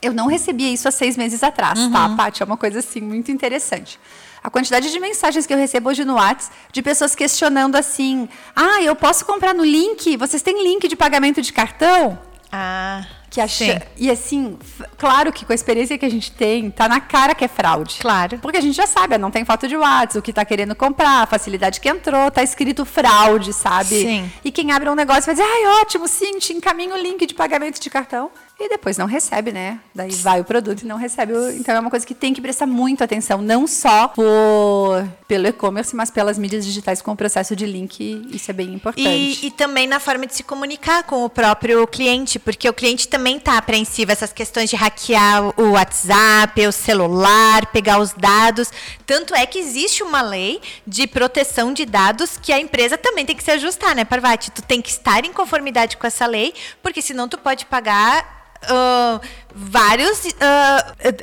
Eu 0.00 0.12
não 0.12 0.26
recebia 0.26 0.70
isso 0.70 0.88
há 0.88 0.90
seis 0.90 1.16
meses 1.16 1.42
atrás, 1.42 1.78
tá, 1.78 1.84
uhum. 1.84 1.92
tá, 1.92 2.08
Paty? 2.16 2.42
É 2.42 2.46
uma 2.46 2.56
coisa 2.56 2.80
assim 2.80 3.00
muito 3.00 3.30
interessante. 3.30 3.98
A 4.42 4.50
quantidade 4.50 4.90
de 4.90 4.98
mensagens 4.98 5.46
que 5.46 5.54
eu 5.54 5.58
recebo 5.58 5.90
hoje 5.90 6.04
no 6.04 6.14
WhatsApp 6.14 6.54
de 6.72 6.82
pessoas 6.82 7.14
questionando 7.14 7.76
assim: 7.76 8.28
ah, 8.56 8.82
eu 8.82 8.96
posso 8.96 9.24
comprar 9.24 9.54
no 9.54 9.64
link? 9.64 10.16
Vocês 10.16 10.42
têm 10.42 10.62
link 10.62 10.88
de 10.88 10.96
pagamento 10.96 11.40
de 11.40 11.52
cartão? 11.52 12.18
Ah. 12.50 13.04
Que 13.30 13.40
acha... 13.40 13.82
E 13.96 14.10
assim, 14.10 14.58
claro 14.98 15.32
que 15.32 15.46
com 15.46 15.52
a 15.52 15.54
experiência 15.54 15.96
que 15.96 16.04
a 16.04 16.10
gente 16.10 16.30
tem, 16.30 16.70
tá 16.70 16.86
na 16.86 17.00
cara 17.00 17.34
que 17.34 17.42
é 17.42 17.48
fraude. 17.48 17.96
Claro. 17.98 18.38
Porque 18.40 18.58
a 18.58 18.60
gente 18.60 18.74
já 18.74 18.86
sabe, 18.86 19.16
não 19.16 19.30
tem 19.30 19.42
foto 19.42 19.66
de 19.66 19.74
WhatsApp, 19.74 20.18
o 20.18 20.22
que 20.22 20.34
tá 20.34 20.44
querendo 20.44 20.74
comprar, 20.74 21.22
a 21.22 21.26
facilidade 21.26 21.80
que 21.80 21.88
entrou, 21.88 22.30
tá 22.30 22.42
escrito 22.42 22.84
fraude, 22.84 23.54
sabe? 23.54 24.02
Sim. 24.02 24.32
E 24.44 24.52
quem 24.52 24.70
abre 24.70 24.90
um 24.90 24.94
negócio 24.94 25.24
vai 25.24 25.34
dizer, 25.34 25.46
ai, 25.46 25.80
ótimo, 25.80 26.06
sim, 26.06 26.38
te 26.38 26.52
encaminho 26.52 26.94
o 26.94 26.98
link 26.98 27.24
de 27.24 27.32
pagamento 27.32 27.80
de 27.80 27.88
cartão 27.88 28.30
e 28.64 28.68
depois 28.68 28.96
não 28.96 29.06
recebe, 29.06 29.50
né? 29.50 29.80
Daí 29.94 30.12
vai 30.12 30.40
o 30.40 30.44
produto 30.44 30.82
e 30.82 30.86
não 30.86 30.96
recebe. 30.96 31.32
Então 31.56 31.74
é 31.74 31.80
uma 31.80 31.90
coisa 31.90 32.06
que 32.06 32.14
tem 32.14 32.32
que 32.32 32.40
prestar 32.40 32.66
muito 32.66 33.02
atenção, 33.02 33.42
não 33.42 33.66
só 33.66 34.08
por, 34.08 35.04
pelo 35.26 35.48
e-commerce, 35.48 35.94
mas 35.96 36.10
pelas 36.10 36.38
mídias 36.38 36.64
digitais 36.64 37.02
com 37.02 37.12
o 37.12 37.16
processo 37.16 37.56
de 37.56 37.66
link. 37.66 38.28
Isso 38.30 38.50
é 38.50 38.54
bem 38.54 38.74
importante. 38.74 39.08
E, 39.08 39.46
e 39.46 39.50
também 39.50 39.86
na 39.86 39.98
forma 39.98 40.26
de 40.26 40.34
se 40.34 40.42
comunicar 40.42 41.02
com 41.02 41.24
o 41.24 41.28
próprio 41.28 41.86
cliente, 41.86 42.38
porque 42.38 42.68
o 42.68 42.72
cliente 42.72 43.08
também 43.08 43.36
está 43.36 43.58
apreensivo 43.58 44.12
essas 44.12 44.32
questões 44.32 44.70
de 44.70 44.76
hackear 44.76 45.52
o 45.60 45.72
WhatsApp, 45.72 46.66
o 46.66 46.72
celular, 46.72 47.66
pegar 47.66 47.98
os 47.98 48.12
dados. 48.12 48.70
Tanto 49.04 49.34
é 49.34 49.44
que 49.44 49.58
existe 49.58 50.02
uma 50.02 50.22
lei 50.22 50.60
de 50.86 51.06
proteção 51.06 51.72
de 51.72 51.84
dados 51.84 52.38
que 52.40 52.52
a 52.52 52.60
empresa 52.60 52.96
também 52.96 53.26
tem 53.26 53.36
que 53.36 53.42
se 53.42 53.50
ajustar, 53.50 53.94
né, 53.94 54.04
Parvati? 54.04 54.50
Tu 54.50 54.62
tem 54.62 54.80
que 54.80 54.90
estar 54.90 55.24
em 55.24 55.32
conformidade 55.32 55.96
com 55.96 56.06
essa 56.06 56.26
lei, 56.26 56.54
porque 56.82 57.02
senão 57.02 57.28
tu 57.28 57.38
pode 57.38 57.66
pagar 57.66 58.42
Uh, 58.64 59.20
vários. 59.54 60.24
Uh, 60.24 60.32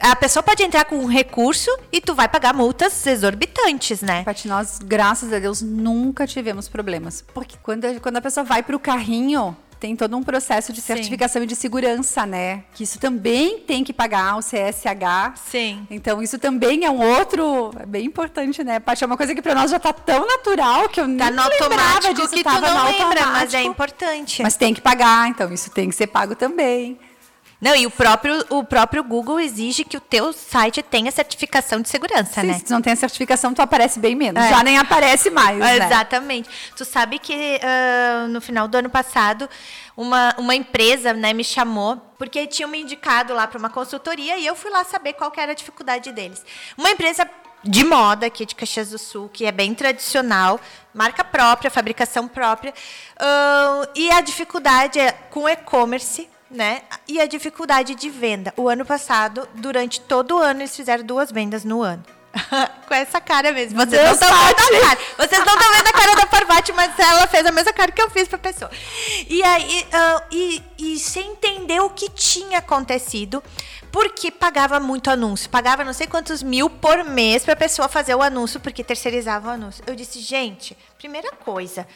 a 0.02 0.15
pessoa 0.15 0.43
pode 0.43 0.63
entrar 0.63 0.86
com 0.86 0.97
um 0.97 1.06
recurso 1.06 1.69
e 1.91 2.02
tu 2.02 2.13
vai 2.13 2.28
pagar 2.28 2.54
multas 2.54 3.06
exorbitantes, 3.06 4.02
né? 4.02 4.23
Paty, 4.23 4.47
nós, 4.47 4.80
graças 4.80 5.32
a 5.32 5.39
Deus, 5.39 5.62
nunca 5.62 6.28
tivemos 6.28 6.67
problemas. 6.67 7.23
Porque 7.34 7.58
quando, 7.62 7.99
quando 8.02 8.17
a 8.17 8.21
pessoa 8.21 8.43
vai 8.43 8.63
para 8.63 8.75
o 8.75 8.80
carrinho, 8.80 9.56
tem 9.80 9.95
todo 9.95 10.15
um 10.17 10.21
processo 10.21 10.73
de 10.73 10.82
certificação 10.82 11.39
Sim. 11.39 11.45
e 11.45 11.47
de 11.47 11.56
segurança, 11.56 12.25
né? 12.25 12.63
Que 12.73 12.84
isso 12.84 12.99
também 12.99 13.60
tem 13.60 13.84
que 13.84 13.93
pagar 13.93 14.36
o 14.36 14.39
CSH. 14.39 15.38
Sim. 15.49 15.88
Então, 15.89 16.21
isso 16.21 16.38
também 16.38 16.84
é 16.84 16.91
um 16.91 17.02
outro. 17.02 17.71
É 17.80 17.86
bem 17.86 18.06
importante, 18.06 18.63
né, 18.63 18.80
Paty? 18.80 19.06
É 19.06 19.08
uma 19.08 19.15
coisa 19.15 19.34
que 19.34 19.41
para 19.41 19.56
nós 19.56 19.71
já 19.71 19.80
tá 19.80 19.93
tão 19.93 20.28
natural 20.28 20.89
que 20.89 20.99
eu 20.99 21.06
tá 21.06 21.25
nem 21.25 21.32
no 21.32 21.41
automático 21.41 22.13
disso, 22.13 22.30
que 22.30 22.43
tu 22.43 22.62
não 22.62 22.86
lembra, 22.86 23.25
mas 23.28 23.54
é 23.54 23.63
importante. 23.63 24.43
Mas 24.43 24.58
tem 24.58 24.73
que 24.73 24.82
pagar, 24.82 25.30
então 25.30 25.52
isso 25.54 25.71
tem 25.71 25.89
que 25.89 25.95
ser 25.95 26.08
pago 26.08 26.36
também. 26.36 26.99
Não, 27.62 27.76
e 27.76 27.86
o 27.86 27.91
próprio, 27.91 28.45
o 28.50 28.63
próprio 28.63 29.04
Google 29.04 29.38
exige 29.39 29.84
que 29.84 29.98
o 29.98 30.00
teu 30.00 30.32
site 30.32 30.82
tenha 30.82 31.12
certificação 31.12 31.82
de 31.82 31.89
segurança, 31.89 32.39
Sim, 32.39 32.48
né? 32.48 32.54
Se 32.54 32.63
tu 32.63 32.72
não 32.72 32.82
tem 32.82 32.93
a 32.93 32.95
certificação, 32.95 33.54
tu 33.54 33.62
aparece 33.62 34.00
bem 34.00 34.15
menos. 34.15 34.41
É. 34.41 34.50
Já 34.50 34.63
nem 34.63 34.78
aparece 34.78 35.30
mais, 35.30 35.60
né? 35.60 35.76
Exatamente. 35.76 36.50
Tu 36.76 36.86
sabe 36.86 37.19
que 37.19 37.34
uh, 37.34 38.28
no 38.30 38.39
final 38.39 38.65
do 38.65 38.78
ano 38.78 38.89
passado, 38.89 39.50
uma, 39.98 40.34
uma 40.38 40.56
empresa 40.56 41.13
né, 41.13 41.34
me 41.34 41.43
chamou, 41.43 41.98
porque 42.17 42.48
tinha 42.48 42.67
me 42.67 42.80
indicado 42.80 43.34
lá 43.34 43.45
para 43.45 43.60
uma 43.60 43.69
consultoria, 43.69 44.38
e 44.38 44.45
eu 44.45 44.56
fui 44.56 44.72
lá 44.72 44.86
saber 44.86 45.13
qual 45.13 45.32
era 45.36 45.52
a 45.52 45.56
dificuldade 45.56 46.13
deles. 46.13 46.43
Uma 46.78 46.91
empresa 46.91 47.30
de 47.62 47.84
moda 47.84 48.26
aqui 48.26 48.45
de 48.45 48.56
Caxias 48.56 48.91
do 48.91 48.98
Sul, 48.98 49.28
que 49.28 49.45
é 49.45 49.52
bem 49.52 49.74
tradicional, 49.74 50.62
marca 50.93 51.26
própria, 51.26 51.69
fabricação 51.69 52.26
própria. 52.26 52.74
Uh, 53.19 53.89
e 53.95 54.10
a 54.12 54.22
dificuldade 54.22 54.98
é 54.98 55.12
com 55.12 55.48
e-commerce 55.48 56.30
né? 56.49 56.81
E 57.07 57.19
a 57.21 57.27
dificuldade 57.27 57.95
de 57.95 58.09
venda. 58.09 58.53
O 58.57 58.67
ano 58.67 58.85
passado, 58.85 59.47
durante 59.55 60.01
todo 60.01 60.35
o 60.35 60.39
ano, 60.39 60.62
eles 60.62 60.75
fizeram 60.75 61.03
duas 61.03 61.31
vendas 61.31 61.63
no 61.63 61.81
ano. 61.81 62.03
Com 62.88 62.93
essa 62.93 63.19
cara 63.19 63.51
mesmo. 63.51 63.77
Vocês 63.77 64.03
não 64.03 64.13
estão 64.13 64.29
vendo 64.29 64.59
a 64.59 64.88
cara. 64.88 64.99
Vocês 65.17 65.45
não 65.45 65.55
estão 65.55 65.73
vendo 65.73 65.88
a 65.88 65.93
cara 65.93 66.15
da 66.15 66.25
Parvati, 66.25 66.71
mas 66.73 66.97
ela 66.97 67.27
fez 67.27 67.45
a 67.45 67.51
mesma 67.51 67.73
cara 67.73 67.91
que 67.91 68.01
eu 68.01 68.09
fiz 68.09 68.27
para 68.27 68.38
a 68.38 68.39
pessoa. 68.39 68.71
E 69.27 69.43
aí, 69.43 69.85
uh, 69.85 70.21
e, 70.31 70.63
e 70.77 70.99
sem 70.99 71.31
entender 71.31 71.79
o 71.79 71.89
que 71.89 72.09
tinha 72.09 72.59
acontecido, 72.59 73.43
porque 73.91 74.31
pagava 74.31 74.79
muito 74.79 75.09
anúncio. 75.09 75.49
Pagava 75.49 75.83
não 75.83 75.93
sei 75.93 76.07
quantos 76.07 76.43
mil 76.43 76.69
por 76.69 77.03
mês 77.03 77.43
para 77.43 77.53
a 77.53 77.57
pessoa 77.57 77.88
fazer 77.88 78.15
o 78.15 78.21
anúncio, 78.21 78.59
porque 78.59 78.83
terceirizava 78.83 79.49
o 79.49 79.51
anúncio. 79.51 79.83
Eu 79.88 79.95
disse, 79.95 80.19
gente, 80.19 80.77
primeira 80.97 81.31
coisa, 81.31 81.88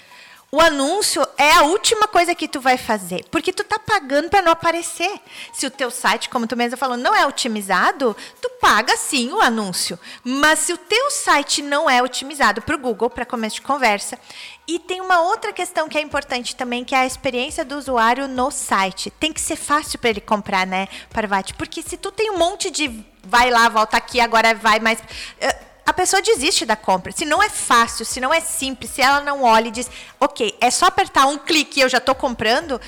o 0.53 0.61
anúncio 0.61 1.27
é 1.35 1.51
a 1.53 1.63
última 1.63 2.07
coisa 2.07 2.35
que 2.35 2.47
tu 2.47 2.61
vai 2.61 2.77
fazer, 2.77 3.25
porque 3.31 3.51
tu 3.51 3.63
tá 3.63 3.79
pagando 3.79 4.29
para 4.29 4.43
não 4.43 4.51
aparecer. 4.51 5.19
Se 5.51 5.65
o 5.65 5.71
teu 5.71 5.89
site, 5.89 6.29
como 6.29 6.45
tu 6.45 6.55
mesmo 6.55 6.77
falou, 6.77 6.95
não 6.95 7.15
é 7.15 7.25
otimizado, 7.25 8.15
tu 8.39 8.47
paga 8.61 8.95
sim 8.95 9.31
o 9.31 9.41
anúncio. 9.41 9.97
Mas 10.23 10.59
se 10.59 10.71
o 10.71 10.77
teu 10.77 11.09
site 11.09 11.63
não 11.63 11.89
é 11.89 12.03
otimizado 12.03 12.61
para 12.61 12.75
o 12.75 12.77
Google, 12.77 13.09
para 13.09 13.25
começo 13.25 13.55
de 13.55 13.61
conversa, 13.63 14.19
e 14.67 14.77
tem 14.77 15.01
uma 15.01 15.21
outra 15.21 15.51
questão 15.51 15.89
que 15.89 15.97
é 15.97 16.01
importante 16.01 16.55
também, 16.55 16.85
que 16.85 16.93
é 16.93 16.99
a 16.99 17.07
experiência 17.07 17.65
do 17.65 17.75
usuário 17.75 18.27
no 18.27 18.51
site. 18.51 19.09
Tem 19.09 19.33
que 19.33 19.41
ser 19.41 19.55
fácil 19.55 19.97
para 19.97 20.11
ele 20.11 20.21
comprar, 20.21 20.67
né, 20.67 20.87
Parvati? 21.11 21.55
Porque 21.55 21.81
se 21.81 21.97
tu 21.97 22.11
tem 22.11 22.29
um 22.29 22.37
monte 22.37 22.69
de 22.69 23.03
vai 23.23 23.49
lá, 23.49 23.69
volta 23.69 23.97
aqui, 23.97 24.19
agora 24.19 24.53
vai 24.53 24.79
mais 24.79 24.99
uh, 24.99 25.72
a 25.85 25.93
pessoa 25.93 26.21
desiste 26.21 26.65
da 26.65 26.75
compra. 26.75 27.11
Se 27.11 27.25
não 27.25 27.41
é 27.41 27.49
fácil, 27.49 28.05
se 28.05 28.19
não 28.19 28.33
é 28.33 28.39
simples, 28.39 28.91
se 28.91 29.01
ela 29.01 29.21
não 29.21 29.43
olha 29.43 29.67
e 29.67 29.71
diz, 29.71 29.89
ok, 30.19 30.55
é 30.61 30.71
só 30.71 30.85
apertar 30.85 31.25
um 31.27 31.37
clique 31.37 31.79
e 31.79 31.83
eu 31.83 31.89
já 31.89 31.97
estou 31.97 32.15
comprando, 32.15 32.79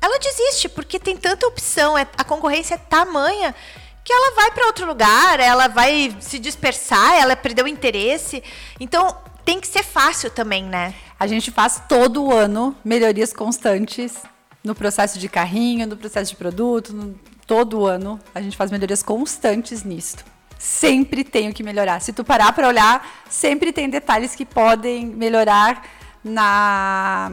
ela 0.00 0.18
desiste, 0.18 0.68
porque 0.68 0.98
tem 0.98 1.16
tanta 1.16 1.46
opção, 1.46 1.96
é, 1.96 2.06
a 2.16 2.24
concorrência 2.24 2.74
é 2.74 2.78
tamanha 2.78 3.54
que 4.04 4.12
ela 4.12 4.34
vai 4.34 4.50
para 4.52 4.66
outro 4.66 4.86
lugar, 4.86 5.38
ela 5.38 5.68
vai 5.68 6.16
se 6.20 6.38
dispersar, 6.38 7.14
ela 7.14 7.36
perdeu 7.36 7.66
o 7.66 7.68
interesse. 7.68 8.42
Então, 8.80 9.14
tem 9.44 9.60
que 9.60 9.66
ser 9.66 9.82
fácil 9.82 10.30
também, 10.30 10.64
né? 10.64 10.94
A 11.20 11.26
gente 11.26 11.50
faz 11.50 11.82
todo 11.86 12.32
ano 12.32 12.74
melhorias 12.82 13.34
constantes 13.34 14.14
no 14.64 14.74
processo 14.74 15.18
de 15.18 15.28
carrinho, 15.28 15.86
no 15.86 15.96
processo 15.96 16.30
de 16.30 16.36
produto, 16.36 16.94
no, 16.94 17.18
todo 17.46 17.86
ano 17.86 18.18
a 18.34 18.40
gente 18.40 18.56
faz 18.56 18.70
melhorias 18.70 19.02
constantes 19.02 19.82
nisso. 19.82 20.16
Sempre 20.58 21.22
tem 21.22 21.48
o 21.48 21.54
que 21.54 21.62
melhorar. 21.62 22.00
Se 22.00 22.12
tu 22.12 22.24
parar 22.24 22.52
para 22.52 22.66
olhar, 22.66 23.06
sempre 23.30 23.72
tem 23.72 23.88
detalhes 23.88 24.34
que 24.34 24.44
podem 24.44 25.06
melhorar 25.06 25.82
na 26.22 27.30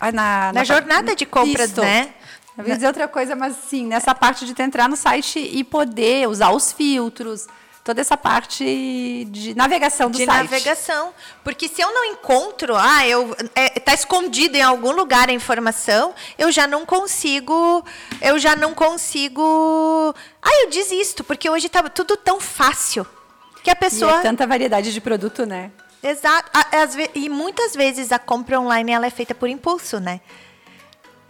na, 0.00 0.12
na, 0.12 0.52
na 0.54 0.64
jornada 0.64 1.14
de 1.14 1.26
compras, 1.26 1.72
isso. 1.72 1.80
né? 1.80 2.14
Eu 2.56 2.66
ia 2.66 2.74
dizer 2.74 2.86
outra 2.86 3.08
coisa, 3.08 3.34
mas 3.34 3.56
sim, 3.56 3.86
nessa 3.86 4.14
parte 4.14 4.44
de 4.44 4.54
tu 4.54 4.62
entrar 4.62 4.88
no 4.88 4.96
site 4.96 5.38
e 5.38 5.64
poder 5.64 6.28
usar 6.28 6.50
os 6.50 6.72
filtros, 6.72 7.46
toda 7.84 8.00
essa 8.00 8.16
parte 8.16 9.26
de 9.30 9.54
navegação 9.54 10.10
do 10.10 10.18
de 10.18 10.24
site. 10.24 10.46
De 10.46 10.50
navegação. 10.50 11.14
Porque 11.42 11.68
se 11.68 11.80
eu 11.80 11.92
não 11.92 12.04
encontro, 12.04 12.76
ah, 12.76 13.06
eu 13.06 13.36
é, 13.54 13.68
tá 13.80 13.94
escondido 13.94 14.56
em 14.56 14.62
algum 14.62 14.92
lugar 14.92 15.28
a 15.28 15.32
informação, 15.32 16.14
eu 16.38 16.52
já 16.52 16.66
não 16.66 16.84
consigo, 16.84 17.84
eu 18.20 18.38
já 18.38 18.54
não 18.54 18.74
consigo. 18.74 20.14
Ah, 20.42 20.62
eu 20.62 20.70
desisto, 20.70 21.24
porque 21.24 21.48
hoje 21.48 21.68
tá 21.68 21.82
tudo 21.88 22.16
tão 22.16 22.40
fácil 22.40 23.06
que 23.62 23.70
a 23.70 23.76
pessoa. 23.76 24.12
E 24.12 24.18
é 24.18 24.22
tanta 24.22 24.46
variedade 24.46 24.92
de 24.92 25.00
produto, 25.00 25.46
né? 25.46 25.70
Exato. 26.02 26.50
E 27.14 27.28
muitas 27.28 27.74
vezes 27.74 28.10
a 28.10 28.18
compra 28.18 28.58
online 28.58 28.92
ela 28.92 29.06
é 29.06 29.10
feita 29.10 29.34
por 29.34 29.48
impulso, 29.48 30.00
né? 30.00 30.20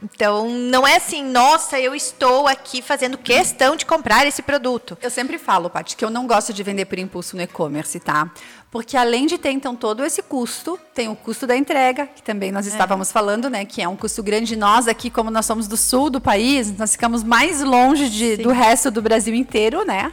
Então, 0.03 0.49
não 0.49 0.87
é 0.87 0.97
assim, 0.97 1.23
nossa, 1.23 1.79
eu 1.79 1.95
estou 1.95 2.49
aqui 2.49 2.81
fazendo 2.81 3.19
questão 3.19 3.77
de 3.77 3.85
comprar 3.85 4.27
esse 4.27 4.41
produto. 4.41 4.97
Eu 5.03 5.11
sempre 5.11 5.37
falo, 5.37 5.69
Paty, 5.69 5.95
que 5.95 6.05
eu 6.05 6.09
não 6.09 6.27
gosto 6.27 6.55
de 6.55 6.63
vender 6.63 6.87
por 6.87 6.99
impulso 6.99 7.37
no 7.37 7.43
e-commerce, 7.43 8.01
tá? 8.01 8.31
Porque 8.71 8.97
além 8.97 9.27
de 9.27 9.37
ter, 9.37 9.51
então, 9.51 9.77
todo 9.77 10.03
esse 10.05 10.23
custo, 10.23 10.79
tem 10.95 11.09
o 11.09 11.17
custo 11.17 11.47
da 11.47 11.55
entrega, 11.55 12.07
que 12.07 12.23
também 12.23 12.51
nós 12.51 12.67
é. 12.67 12.71
estávamos 12.71 13.11
é. 13.11 13.13
falando, 13.13 13.51
né? 13.51 13.65
Que 13.67 13.83
é 13.83 13.89
um 13.89 13.97
custo 13.97 14.23
grande. 14.23 14.57
Nós 14.57 14.89
aqui, 14.89 15.11
como 15.11 15.31
nós 15.31 15.45
somos 15.45 15.69
do 15.69 15.77
sul 15.77 16.09
do 16.09 16.21
país, 16.21 16.77
nós 16.79 16.93
ficamos 16.93 17.23
mais 17.23 17.61
longe 17.61 18.09
de, 18.09 18.39
do 18.39 18.51
resto 18.51 18.91
do 18.91 19.03
Brasil 19.03 19.35
inteiro, 19.35 19.85
né? 19.85 20.13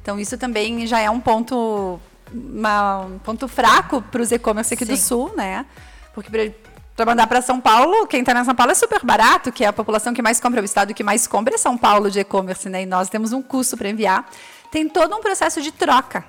Então, 0.00 0.18
isso 0.18 0.38
também 0.38 0.86
já 0.86 1.00
é 1.00 1.10
um 1.10 1.20
ponto, 1.20 2.00
uma, 2.32 3.00
um 3.00 3.18
ponto 3.18 3.46
fraco 3.46 4.00
para 4.00 4.22
os 4.22 4.32
e-commerce 4.32 4.72
aqui 4.72 4.86
Sim. 4.86 4.92
do 4.92 4.96
sul, 4.96 5.32
né? 5.36 5.66
Porque 6.14 6.52
para 6.98 7.06
mandar 7.06 7.28
para 7.28 7.40
São 7.40 7.60
Paulo, 7.60 8.08
quem 8.08 8.20
está 8.20 8.34
na 8.34 8.44
São 8.44 8.56
Paulo 8.56 8.72
é 8.72 8.74
super 8.74 9.04
barato, 9.04 9.52
que 9.52 9.62
é 9.62 9.68
a 9.68 9.72
população 9.72 10.12
que 10.12 10.20
mais 10.20 10.40
compra, 10.40 10.60
o 10.60 10.64
estado 10.64 10.92
que 10.92 11.04
mais 11.04 11.28
compra 11.28 11.54
é 11.54 11.56
São 11.56 11.78
Paulo 11.78 12.10
de 12.10 12.18
e-commerce, 12.18 12.68
né? 12.68 12.82
E 12.82 12.86
nós 12.86 13.08
temos 13.08 13.32
um 13.32 13.40
custo 13.40 13.76
para 13.76 13.88
enviar. 13.88 14.28
Tem 14.68 14.88
todo 14.88 15.14
um 15.14 15.20
processo 15.20 15.62
de 15.62 15.70
troca. 15.70 16.24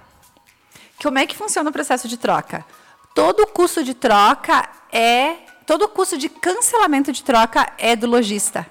Como 1.02 1.18
é 1.18 1.26
que 1.26 1.36
funciona 1.36 1.72
o 1.72 1.74
processo 1.74 2.08
de 2.08 2.18
troca? 2.18 2.64
Todo 3.16 3.40
o 3.40 3.48
custo 3.48 3.84
de 3.84 3.96
troca 3.96 4.70
é. 4.92 5.38
Todo 5.66 5.86
o 5.86 5.88
custo 5.88 6.20
de 6.20 6.30
cancelamento 6.30 7.12
de 7.12 7.24
troca 7.24 7.68
é 7.80 7.96
do 7.96 8.06
lojista. 8.06 8.68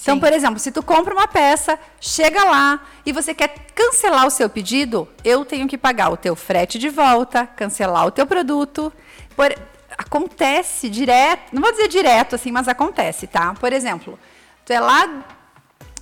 Então, 0.00 0.18
por 0.18 0.32
exemplo, 0.32 0.58
se 0.58 0.72
tu 0.72 0.82
compra 0.82 1.12
uma 1.12 1.28
peça, 1.28 1.78
chega 2.00 2.44
lá 2.44 2.80
e 3.04 3.12
você 3.12 3.34
quer 3.34 3.48
cancelar 3.74 4.26
o 4.26 4.30
seu 4.30 4.48
pedido, 4.48 5.06
eu 5.22 5.44
tenho 5.44 5.68
que 5.68 5.76
pagar 5.76 6.08
o 6.08 6.16
teu 6.16 6.34
frete 6.34 6.78
de 6.78 6.88
volta, 6.88 7.46
cancelar 7.46 8.06
o 8.06 8.10
teu 8.10 8.26
produto. 8.26 8.90
Por, 9.36 9.54
acontece 10.02 10.88
direto, 10.88 11.52
não 11.52 11.62
vou 11.62 11.72
dizer 11.72 11.88
direto 11.88 12.34
assim, 12.34 12.50
mas 12.50 12.68
acontece, 12.68 13.26
tá? 13.26 13.54
Por 13.54 13.72
exemplo, 13.72 14.18
tu 14.64 14.72
é 14.72 14.80
lá 14.80 15.24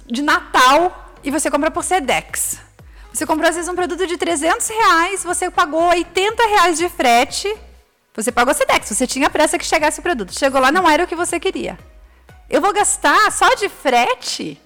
de 0.07 0.23
Natal 0.23 1.15
e 1.23 1.31
você 1.31 1.51
compra 1.51 1.71
por 1.71 1.85
Sedex. 1.85 2.59
Você 3.13 3.27
comprou 3.27 3.49
às 3.49 3.57
vezes 3.57 3.69
um 3.69 3.75
produto 3.75 4.07
de 4.07 4.17
300 4.17 4.69
reais, 4.69 5.25
você 5.25 5.51
pagou 5.51 5.83
80 5.89 6.47
reais 6.47 6.79
de 6.79 6.89
frete, 6.89 7.53
você 8.15 8.31
pagou 8.31 8.55
Sedex, 8.55 8.89
você 8.89 9.07
tinha 9.07 9.31
pressa 9.31 9.59
que 9.59 9.65
chegasse 9.65 10.01
o 10.01 10.03
produto. 10.03 10.37
Chegou 10.37 10.61
lá, 10.61 10.71
não 10.71 10.89
era 10.89 11.05
o 11.05 11.07
que 11.07 11.17
você 11.17 11.41
queria. 11.41 11.79
Eu 12.49 12.61
vou 12.61 12.73
gastar 12.73 13.31
só 13.33 13.55
de 13.55 13.69
frete 13.69 14.61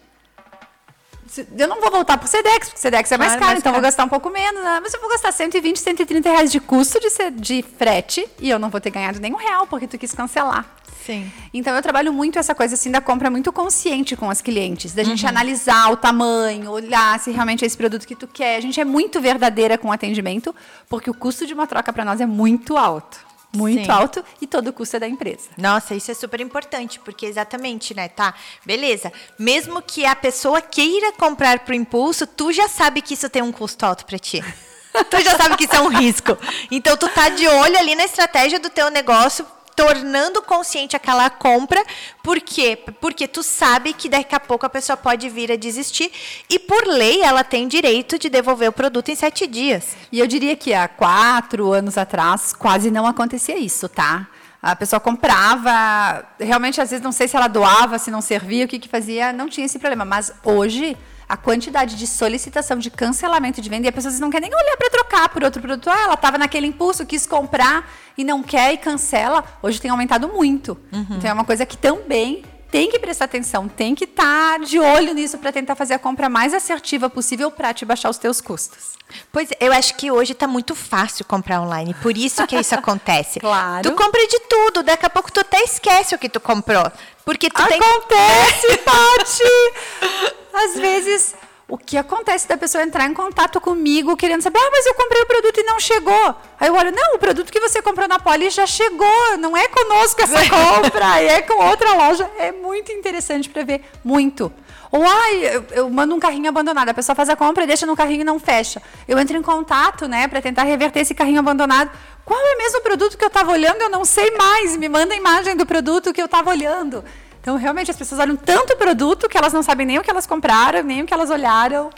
eu 1.56 1.68
não 1.68 1.80
vou 1.80 1.90
voltar 1.90 2.18
pro 2.18 2.28
Sedex, 2.28 2.68
porque 2.68 2.78
o 2.78 2.82
Sedex 2.82 3.10
é 3.10 3.18
mais 3.18 3.32
claro, 3.32 3.40
caro, 3.40 3.50
mais 3.52 3.58
então 3.60 3.72
caro. 3.72 3.82
vou 3.82 3.88
gastar 3.88 4.04
um 4.04 4.08
pouco 4.08 4.30
menos. 4.30 4.62
Né? 4.62 4.80
Mas 4.82 4.94
eu 4.94 5.00
vou 5.00 5.10
gastar 5.10 5.32
120, 5.32 5.78
130 5.78 6.30
reais 6.30 6.52
de 6.52 6.60
custo 6.60 6.98
de, 7.00 7.08
de 7.30 7.62
frete 7.62 8.26
e 8.40 8.50
eu 8.50 8.58
não 8.58 8.70
vou 8.70 8.80
ter 8.80 8.90
ganhado 8.90 9.20
nenhum 9.20 9.36
real, 9.36 9.66
porque 9.66 9.86
tu 9.86 9.98
quis 9.98 10.12
cancelar. 10.12 10.66
Sim. 11.04 11.30
Então 11.52 11.74
eu 11.76 11.82
trabalho 11.82 12.12
muito 12.12 12.38
essa 12.38 12.54
coisa 12.54 12.74
assim 12.74 12.90
da 12.90 13.00
compra 13.00 13.28
muito 13.28 13.52
consciente 13.52 14.16
com 14.16 14.30
as 14.30 14.40
clientes, 14.40 14.94
da 14.94 15.02
gente 15.02 15.22
uhum. 15.22 15.28
analisar 15.28 15.92
o 15.92 15.96
tamanho, 15.96 16.70
olhar 16.70 17.20
se 17.20 17.30
realmente 17.30 17.62
é 17.62 17.66
esse 17.66 17.76
produto 17.76 18.06
que 18.06 18.16
tu 18.16 18.26
quer. 18.26 18.56
A 18.56 18.60
gente 18.60 18.80
é 18.80 18.84
muito 18.84 19.20
verdadeira 19.20 19.76
com 19.76 19.88
o 19.88 19.92
atendimento, 19.92 20.54
porque 20.88 21.10
o 21.10 21.14
custo 21.14 21.46
de 21.46 21.52
uma 21.52 21.66
troca 21.66 21.92
para 21.92 22.04
nós 22.04 22.20
é 22.20 22.26
muito 22.26 22.76
alto 22.76 23.33
muito 23.54 23.84
Sim. 23.84 23.90
alto 23.90 24.24
e 24.40 24.46
todo 24.46 24.68
o 24.68 24.72
custo 24.72 24.96
é 24.96 25.00
da 25.00 25.08
empresa. 25.08 25.48
Nossa, 25.56 25.94
isso 25.94 26.10
é 26.10 26.14
super 26.14 26.40
importante, 26.40 26.98
porque 27.00 27.26
exatamente, 27.26 27.94
né, 27.94 28.08
tá? 28.08 28.34
Beleza. 28.64 29.12
Mesmo 29.38 29.80
que 29.80 30.04
a 30.04 30.14
pessoa 30.14 30.60
queira 30.60 31.12
comprar 31.12 31.60
pro 31.60 31.74
impulso, 31.74 32.26
tu 32.26 32.52
já 32.52 32.68
sabe 32.68 33.00
que 33.00 33.14
isso 33.14 33.28
tem 33.28 33.42
um 33.42 33.52
custo 33.52 33.84
alto 33.84 34.04
para 34.04 34.18
ti. 34.18 34.42
tu 35.10 35.20
já 35.22 35.36
sabe 35.36 35.56
que 35.56 35.64
isso 35.64 35.76
é 35.76 35.80
um 35.80 35.88
risco. 35.88 36.36
Então 36.70 36.96
tu 36.96 37.08
tá 37.08 37.28
de 37.28 37.46
olho 37.46 37.78
ali 37.78 37.94
na 37.94 38.04
estratégia 38.04 38.58
do 38.58 38.70
teu 38.70 38.90
negócio 38.90 39.46
tornando 39.76 40.42
consciente 40.42 40.96
aquela 40.96 41.28
compra. 41.30 41.84
Por 42.22 42.40
quê? 42.40 42.76
Porque 43.00 43.26
tu 43.26 43.42
sabe 43.42 43.92
que 43.92 44.08
daqui 44.08 44.34
a 44.34 44.40
pouco 44.40 44.66
a 44.66 44.70
pessoa 44.70 44.96
pode 44.96 45.28
vir 45.28 45.52
a 45.52 45.56
desistir 45.56 46.10
e 46.48 46.58
por 46.58 46.86
lei 46.86 47.22
ela 47.22 47.44
tem 47.44 47.68
direito 47.68 48.18
de 48.18 48.28
devolver 48.28 48.68
o 48.68 48.72
produto 48.72 49.10
em 49.10 49.14
sete 49.14 49.46
dias. 49.46 49.96
E 50.10 50.20
eu 50.20 50.26
diria 50.26 50.56
que 50.56 50.72
há 50.72 50.88
quatro 50.88 51.72
anos 51.72 51.98
atrás 51.98 52.52
quase 52.52 52.90
não 52.90 53.06
acontecia 53.06 53.58
isso, 53.58 53.88
tá? 53.88 54.28
A 54.62 54.74
pessoa 54.74 54.98
comprava, 54.98 56.24
realmente 56.40 56.80
às 56.80 56.88
vezes 56.90 57.04
não 57.04 57.12
sei 57.12 57.28
se 57.28 57.36
ela 57.36 57.48
doava, 57.48 57.98
se 57.98 58.10
não 58.10 58.22
servia, 58.22 58.64
o 58.64 58.68
que 58.68 58.78
que 58.78 58.88
fazia, 58.88 59.30
não 59.30 59.46
tinha 59.46 59.66
esse 59.66 59.78
problema. 59.78 60.06
Mas 60.06 60.32
hoje 60.42 60.96
a 61.28 61.36
quantidade 61.36 61.96
de 61.96 62.06
solicitação 62.06 62.78
de 62.78 62.90
cancelamento 62.90 63.60
de 63.60 63.68
venda 63.68 63.86
e 63.86 63.88
as 63.88 63.94
pessoas 63.94 64.20
não 64.20 64.30
querem 64.30 64.48
nem 64.50 64.58
olhar 64.58 64.76
para 64.76 64.90
trocar 64.90 65.28
por 65.28 65.42
outro 65.42 65.60
produto. 65.60 65.88
Ah, 65.90 66.02
ela 66.02 66.14
estava 66.14 66.38
naquele 66.38 66.66
impulso, 66.66 67.06
quis 67.06 67.26
comprar 67.26 67.90
e 68.16 68.24
não 68.24 68.42
quer 68.42 68.72
e 68.72 68.78
cancela. 68.78 69.44
Hoje 69.62 69.80
tem 69.80 69.90
aumentado 69.90 70.28
muito. 70.28 70.76
Uhum. 70.92 71.06
Então 71.10 71.30
é 71.30 71.32
uma 71.32 71.44
coisa 71.44 71.64
que 71.66 71.76
também 71.76 72.44
tem 72.74 72.90
que 72.90 72.98
prestar 72.98 73.26
atenção, 73.26 73.68
tem 73.68 73.94
que 73.94 74.02
estar 74.02 74.58
tá 74.58 74.64
de 74.64 74.80
olho 74.80 75.14
nisso 75.14 75.38
para 75.38 75.52
tentar 75.52 75.76
fazer 75.76 75.94
a 75.94 75.98
compra 75.98 76.28
mais 76.28 76.52
assertiva 76.52 77.08
possível 77.08 77.48
para 77.48 77.72
te 77.72 77.84
baixar 77.84 78.10
os 78.10 78.18
teus 78.18 78.40
custos. 78.40 78.94
Pois 79.30 79.48
eu 79.60 79.72
acho 79.72 79.94
que 79.94 80.10
hoje 80.10 80.32
está 80.32 80.48
muito 80.48 80.74
fácil 80.74 81.24
comprar 81.24 81.60
online, 81.60 81.94
por 82.02 82.18
isso 82.18 82.44
que 82.48 82.56
isso 82.56 82.74
acontece. 82.74 83.38
claro. 83.38 83.88
Tu 83.88 83.94
compra 83.94 84.26
de 84.26 84.40
tudo, 84.40 84.82
daqui 84.82 85.06
a 85.06 85.10
pouco 85.10 85.30
tu 85.30 85.38
até 85.38 85.62
esquece 85.62 86.16
o 86.16 86.18
que 86.18 86.28
tu 86.28 86.40
comprou, 86.40 86.90
porque 87.24 87.48
tu 87.48 87.62
acontece, 87.62 88.66
tem... 88.66 88.78
Pati. 88.78 90.34
Às 90.52 90.74
vezes 90.74 91.36
o 91.66 91.78
que 91.78 91.96
acontece 91.96 92.46
da 92.46 92.58
pessoa 92.58 92.84
entrar 92.84 93.06
em 93.06 93.14
contato 93.14 93.60
comigo 93.60 94.16
querendo 94.16 94.42
saber, 94.42 94.58
ah, 94.58 94.70
mas 94.70 94.84
eu 94.84 94.94
comprei 94.94 95.22
o 95.22 95.26
produto 95.26 95.58
e 95.58 95.62
não 95.62 95.80
chegou. 95.80 96.34
Aí 96.60 96.68
eu 96.68 96.74
olho, 96.74 96.92
não, 96.92 97.14
o 97.14 97.18
produto 97.18 97.50
que 97.50 97.58
você 97.58 97.80
comprou 97.80 98.06
na 98.06 98.18
Poli 98.18 98.50
já 98.50 98.66
chegou, 98.66 99.38
não 99.38 99.56
é 99.56 99.66
conosco 99.68 100.20
essa 100.20 100.40
compra, 100.48 101.22
é 101.22 101.40
com 101.40 101.62
outra 101.64 101.94
loja. 101.94 102.30
É 102.38 102.52
muito 102.52 102.92
interessante 102.92 103.48
para 103.48 103.64
ver, 103.64 103.82
muito. 104.04 104.52
Ou, 104.92 105.04
ai, 105.04 105.56
eu, 105.56 105.66
eu, 105.72 105.90
mando 105.90 106.14
um 106.14 106.20
carrinho 106.20 106.48
abandonado, 106.48 106.88
a 106.90 106.94
pessoa 106.94 107.16
faz 107.16 107.28
a 107.28 107.34
compra 107.34 107.66
deixa 107.66 107.84
no 107.84 107.96
carrinho 107.96 108.20
e 108.20 108.24
não 108.24 108.38
fecha. 108.38 108.80
Eu 109.08 109.18
entro 109.18 109.36
em 109.36 109.42
contato, 109.42 110.06
né, 110.06 110.28
para 110.28 110.40
tentar 110.40 110.62
reverter 110.62 111.00
esse 111.00 111.14
carrinho 111.14 111.40
abandonado. 111.40 111.90
Qual 112.24 112.40
é 112.40 112.56
mesmo 112.56 112.78
o 112.78 112.82
produto 112.82 113.18
que 113.18 113.24
eu 113.24 113.28
estava 113.28 113.50
olhando? 113.50 113.82
Eu 113.82 113.90
não 113.90 114.04
sei 114.04 114.30
mais. 114.30 114.76
Me 114.76 114.88
manda 114.88 115.12
a 115.12 115.16
imagem 115.16 115.56
do 115.56 115.66
produto 115.66 116.12
que 116.12 116.20
eu 116.20 116.26
estava 116.26 116.48
olhando. 116.50 117.04
Então, 117.44 117.56
realmente, 117.56 117.90
as 117.90 117.96
pessoas 117.98 118.22
olham 118.22 118.36
tanto 118.36 118.74
produto 118.74 119.28
que 119.28 119.36
elas 119.36 119.52
não 119.52 119.62
sabem 119.62 119.84
nem 119.84 119.98
o 119.98 120.02
que 120.02 120.10
elas 120.10 120.26
compraram, 120.26 120.82
nem 120.82 121.02
o 121.02 121.06
que 121.06 121.12
elas 121.12 121.28
olharam. 121.28 121.90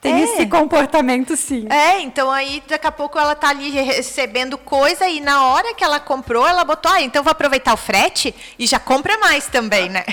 Tem 0.00 0.12
é. 0.12 0.24
esse 0.24 0.46
comportamento, 0.46 1.36
sim. 1.36 1.68
É, 1.70 2.00
então 2.00 2.28
aí 2.28 2.60
daqui 2.66 2.84
a 2.84 2.90
pouco 2.90 3.16
ela 3.16 3.36
tá 3.36 3.50
ali 3.50 3.70
recebendo 3.70 4.58
coisa 4.58 5.08
e 5.08 5.20
na 5.20 5.46
hora 5.46 5.72
que 5.72 5.84
ela 5.84 6.00
comprou, 6.00 6.44
ela 6.48 6.64
botou, 6.64 6.90
ah, 6.90 7.00
então 7.00 7.22
vou 7.22 7.30
aproveitar 7.30 7.74
o 7.74 7.76
frete 7.76 8.34
e 8.58 8.66
já 8.66 8.80
compra 8.80 9.16
mais 9.18 9.46
também, 9.46 9.88
né? 9.88 10.04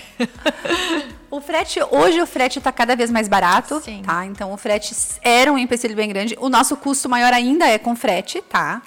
O 1.32 1.42
frete, 1.42 1.80
hoje 1.92 2.22
o 2.22 2.28
frete 2.28 2.60
está 2.60 2.72
cada 2.72 2.96
vez 2.96 3.12
mais 3.12 3.28
barato, 3.28 3.82
Sim. 3.82 4.04
tá? 4.06 4.26
Então 4.26 4.54
o 4.54 4.58
frete 4.58 4.96
era 5.22 5.52
um 5.52 5.58
empecilho 5.58 5.96
bem 5.96 6.08
grande. 6.08 6.38
O 6.40 6.48
nosso 6.48 6.78
custo 6.78 7.10
maior 7.10 7.34
ainda 7.34 7.68
é 7.68 7.78
com 7.78 7.96
frete, 7.96 8.42
tá? 8.44 8.82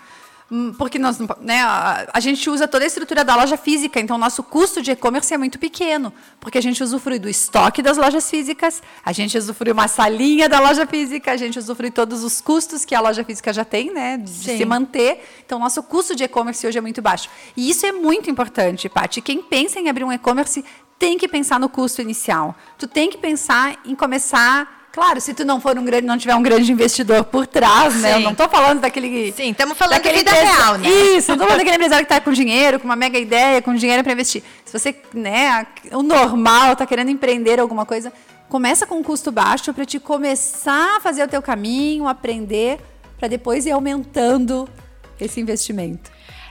Hum, 0.50 0.72
porque 0.72 0.98
nós, 0.98 1.18
né, 1.42 1.60
a, 1.60 2.08
a, 2.10 2.20
gente 2.20 2.48
usa 2.48 2.66
toda 2.66 2.82
a 2.82 2.86
estrutura 2.86 3.22
da 3.22 3.36
loja 3.36 3.58
física, 3.58 4.00
então 4.00 4.16
o 4.16 4.18
nosso 4.18 4.42
custo 4.42 4.80
de 4.80 4.90
e-commerce 4.90 5.32
é 5.34 5.36
muito 5.36 5.58
pequeno, 5.58 6.10
porque 6.40 6.56
a 6.56 6.60
gente 6.62 6.82
usufrui 6.82 7.18
do 7.18 7.28
estoque 7.28 7.82
das 7.82 7.98
lojas 7.98 8.30
físicas, 8.30 8.82
a 9.04 9.12
gente 9.12 9.36
usufrui 9.36 9.72
uma 9.72 9.86
salinha 9.88 10.48
da 10.48 10.58
loja 10.58 10.86
física, 10.86 11.32
a 11.32 11.36
gente 11.36 11.58
usufrui 11.58 11.90
todos 11.90 12.24
os 12.24 12.40
custos 12.40 12.86
que 12.86 12.94
a 12.94 13.00
loja 13.00 13.22
física 13.24 13.52
já 13.52 13.62
tem, 13.62 13.92
né, 13.92 14.16
de 14.16 14.30
Sim. 14.30 14.56
se 14.56 14.64
manter. 14.64 15.22
Então, 15.44 15.58
o 15.58 15.60
nosso 15.60 15.82
custo 15.82 16.16
de 16.16 16.24
e-commerce 16.24 16.66
hoje 16.66 16.78
é 16.78 16.80
muito 16.80 17.02
baixo. 17.02 17.28
E 17.54 17.68
isso 17.68 17.84
é 17.84 17.92
muito 17.92 18.30
importante, 18.30 18.88
Paty. 18.88 19.20
Quem 19.20 19.42
pensa 19.42 19.78
em 19.78 19.90
abrir 19.90 20.04
um 20.04 20.12
e-commerce 20.12 20.64
tem 20.98 21.18
que 21.18 21.28
pensar 21.28 21.60
no 21.60 21.68
custo 21.68 22.00
inicial. 22.00 22.56
Tu 22.78 22.88
tem 22.88 23.10
que 23.10 23.18
pensar 23.18 23.78
em 23.84 23.94
começar 23.94 24.77
Claro, 24.98 25.20
se 25.20 25.32
tu 25.32 25.44
não 25.44 25.60
for 25.60 25.78
um 25.78 25.84
grande, 25.84 26.04
não 26.04 26.18
tiver 26.18 26.34
um 26.34 26.42
grande 26.42 26.72
investidor 26.72 27.22
por 27.22 27.46
trás, 27.46 27.94
né? 28.00 28.14
Eu 28.14 28.20
não 28.20 28.32
estou 28.32 28.48
falando 28.48 28.80
daquele. 28.80 29.30
Sim, 29.30 29.50
estamos 29.52 29.78
falando 29.78 29.94
daquele 29.94 30.18
vida 30.18 30.32
real, 30.32 30.76
né? 30.76 30.88
Isso, 30.88 31.28
não 31.28 31.36
estou 31.36 31.46
falando 31.46 31.58
daquele 31.58 31.76
empresário 31.76 32.04
que 32.04 32.12
está 32.12 32.20
com 32.20 32.32
dinheiro, 32.32 32.80
com 32.80 32.84
uma 32.84 32.96
mega 32.96 33.16
ideia, 33.16 33.62
com 33.62 33.72
dinheiro 33.74 34.02
para 34.02 34.12
investir. 34.12 34.42
Se 34.64 34.76
você, 34.76 34.96
né, 35.14 35.68
o 35.92 36.02
normal, 36.02 36.72
está 36.72 36.84
querendo 36.84 37.12
empreender 37.12 37.60
alguma 37.60 37.86
coisa, 37.86 38.12
começa 38.48 38.88
com 38.88 38.96
um 38.96 39.02
custo 39.04 39.30
baixo 39.30 39.72
para 39.72 39.84
te 39.84 40.00
começar 40.00 40.96
a 40.96 41.00
fazer 41.00 41.22
o 41.22 41.28
teu 41.28 41.40
caminho, 41.40 42.08
aprender, 42.08 42.80
para 43.20 43.28
depois 43.28 43.66
ir 43.66 43.70
aumentando 43.70 44.68
esse 45.20 45.40
investimento. 45.40 46.10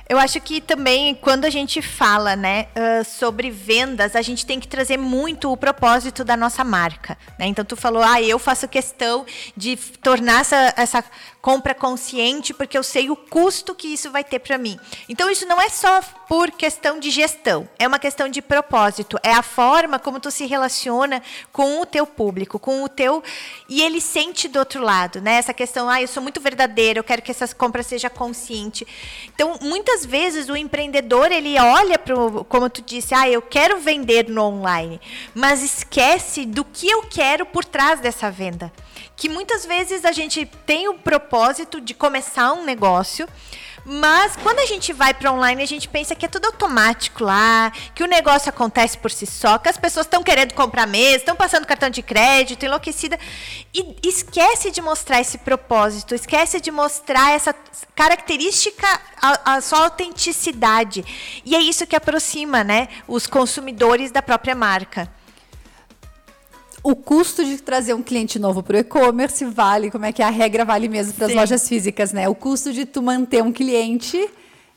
Eu 0.10 0.17
acho 0.17 0.39
que 0.39 0.62
também 0.62 1.13
quando 1.15 1.46
a 1.46 1.50
gente 1.50 1.82
fala, 1.82 2.36
né, 2.36 2.67
uh, 2.76 3.04
sobre 3.04 3.52
vendas, 3.52 4.15
a 4.15 4.22
gente 4.22 4.46
tem 4.46 4.60
que 4.60 4.67
trazer 4.67 4.98
muito 4.98 5.52
o 5.52 5.58
propósito 5.58 6.24
da 6.24 6.38
nossa 6.38 6.63
marca, 6.63 7.17
né? 7.38 7.46
Então 7.48 7.65
tu 7.65 7.76
falou, 7.76 8.02
ah, 8.02 8.22
eu 8.22 8.39
faço 8.39 8.67
questão 8.67 9.26
de 9.56 9.76
tornar 9.76 10.41
essa, 10.41 10.74
essa 10.78 11.04
compra 11.41 11.76
consciente 11.76 12.54
porque 12.54 12.78
eu 12.78 12.84
sei 12.84 13.10
o 13.10 13.15
custo 13.15 13.76
que 13.76 13.88
isso 13.89 14.10
vai 14.10 14.24
ter 14.24 14.39
para 14.39 14.58
mim. 14.58 14.80
Então 15.10 15.30
isso 15.30 15.46
não 15.46 15.60
é 15.62 15.70
só 15.70 16.02
por 16.27 16.51
questão 16.51 16.99
de 16.99 17.09
gestão, 17.09 17.69
é 17.79 17.87
uma 17.87 17.97
questão 17.97 18.27
de 18.27 18.41
propósito, 18.41 19.17
é 19.23 19.31
a 19.31 19.41
forma 19.41 19.97
como 19.97 20.19
tu 20.19 20.29
se 20.29 20.45
relaciona 20.45 21.23
com 21.53 21.79
o 21.79 21.85
teu 21.85 22.05
público, 22.05 22.59
com 22.59 22.83
o 22.83 22.89
teu 22.89 23.23
e 23.69 23.81
ele 23.81 24.01
sente 24.01 24.47
do 24.47 24.59
outro 24.59 24.83
lado, 24.83 25.21
né? 25.21 25.35
Essa 25.35 25.53
questão, 25.53 25.89
ah, 25.89 26.01
eu 26.01 26.07
sou 26.07 26.21
muito 26.21 26.41
verdadeiro, 26.41 26.99
eu 26.99 27.03
quero 27.03 27.21
que 27.21 27.31
essa 27.31 27.47
compra 27.55 27.81
seja 27.81 28.09
consciente. 28.09 28.85
Então, 29.33 29.57
muitas 29.61 30.05
vezes 30.05 30.49
o 30.49 30.57
empreendedor, 30.57 31.31
ele 31.31 31.57
olha 31.59 31.97
para 31.97 32.15
como 32.49 32.69
tu 32.69 32.81
disse, 32.81 33.15
ah, 33.15 33.29
eu 33.29 33.41
quero 33.41 33.79
vender 33.79 34.27
no 34.27 34.43
online, 34.43 34.99
mas 35.33 35.63
esquece 35.63 36.45
do 36.45 36.65
que 36.65 36.89
eu 36.89 37.03
quero 37.03 37.45
por 37.45 37.63
trás 37.63 37.99
dessa 37.99 38.29
venda 38.29 38.71
que 39.15 39.27
muitas 39.27 39.65
vezes 39.65 40.05
a 40.05 40.11
gente 40.11 40.45
tem 40.65 40.87
o 40.87 40.93
propósito 40.93 41.81
de 41.81 41.95
começar 41.95 42.53
um 42.53 42.63
negócio, 42.63 43.27
mas 43.89 44.36
quando 44.43 44.60
a 44.60 44.65
gente 44.65 44.91
vai 44.91 45.13
para 45.13 45.32
online, 45.32 45.63
a 45.63 45.65
gente 45.65 45.88
pensa 45.88 46.13
que 46.13 46.26
é 46.26 46.28
tudo 46.28 46.47
automático 46.47 47.23
lá, 47.23 47.71
que 47.95 48.04
o 48.04 48.06
negócio 48.06 48.50
acontece 48.50 48.97
por 48.97 49.10
si 49.10 49.26
só, 49.26 49.58
que 49.58 49.69
as 49.69 49.78
pessoas 49.78 50.06
estão 50.06 50.21
querendo 50.21 50.54
comprar 50.54 50.86
mesmo, 50.86 51.19
estão 51.19 51.38
passando 51.38 51.65
cartão 51.65 51.89
de 51.89 52.02
crédito, 52.02 52.65
enlouquecida. 52.65 53.17
E 53.73 53.95
esquece 54.04 54.71
de 54.71 54.82
mostrar 54.82 55.21
esse 55.21 55.38
propósito, 55.38 56.13
esquece 56.13 56.60
de 56.60 56.69
mostrar 56.69 57.32
essa 57.32 57.56
característica, 57.95 58.86
a, 59.21 59.54
a 59.56 59.62
sua 59.62 59.86
autenticidade. 59.86 61.41
E 61.45 61.56
é 61.56 61.60
isso 61.62 61.88
que 61.88 61.95
aproxima 61.95 62.65
né, 62.65 62.89
os 63.08 63.26
consumidores 63.26 64.12
da 64.12 64.21
própria 64.21 64.54
marca 64.54 65.10
o 66.83 66.95
custo 66.95 67.43
de 67.43 67.57
trazer 67.57 67.93
um 67.93 68.01
cliente 68.01 68.39
novo 68.39 68.61
para 68.63 68.77
o 68.77 68.79
e-commerce 68.79 69.43
vale, 69.45 69.91
como 69.91 70.05
é 70.05 70.11
que 70.11 70.21
é? 70.21 70.25
a 70.25 70.29
regra 70.29 70.63
vale 70.63 70.87
mesmo 70.87 71.13
para 71.13 71.27
as 71.27 71.33
lojas 71.33 71.67
físicas, 71.67 72.13
né? 72.13 72.29
O 72.29 72.35
custo 72.35 72.71
de 72.71 72.85
tu 72.85 73.01
manter 73.01 73.43
um 73.43 73.51
cliente 73.51 74.29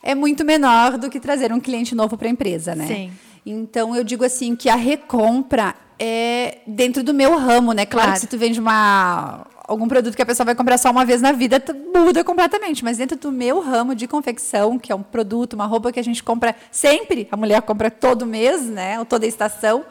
é 0.02 0.14
muito 0.14 0.44
menor 0.44 0.96
do 0.96 1.10
que 1.10 1.20
trazer 1.20 1.52
um 1.52 1.60
cliente 1.60 1.94
novo 1.94 2.16
para 2.16 2.28
a 2.28 2.30
empresa, 2.30 2.74
né? 2.74 2.86
Sim. 2.86 3.12
Então 3.44 3.94
eu 3.94 4.04
digo 4.04 4.24
assim 4.24 4.56
que 4.56 4.68
a 4.68 4.76
recompra 4.76 5.74
é 5.98 6.58
dentro 6.66 7.02
do 7.02 7.12
meu 7.12 7.36
ramo, 7.36 7.72
né? 7.72 7.84
Claro, 7.84 8.06
claro. 8.06 8.12
que 8.14 8.20
se 8.20 8.26
tu 8.26 8.38
vende 8.38 8.58
uma 8.58 9.46
algum 9.70 9.86
produto 9.86 10.16
que 10.16 10.22
a 10.22 10.26
pessoa 10.26 10.44
vai 10.44 10.54
comprar 10.56 10.78
só 10.78 10.90
uma 10.90 11.04
vez 11.04 11.22
na 11.22 11.30
vida, 11.30 11.62
muda 11.94 12.24
completamente. 12.24 12.82
Mas 12.82 12.98
dentro 12.98 13.16
do 13.16 13.30
meu 13.30 13.60
ramo 13.60 13.94
de 13.94 14.08
confecção, 14.08 14.76
que 14.78 14.90
é 14.90 14.94
um 14.94 15.02
produto, 15.02 15.52
uma 15.52 15.66
roupa 15.66 15.92
que 15.92 16.00
a 16.00 16.02
gente 16.02 16.24
compra 16.24 16.56
sempre, 16.72 17.28
a 17.30 17.36
mulher 17.36 17.62
compra 17.62 17.88
todo 17.88 18.26
mês, 18.26 18.62
né? 18.62 18.98
Ou 18.98 19.04
toda 19.04 19.26
estação 19.26 19.84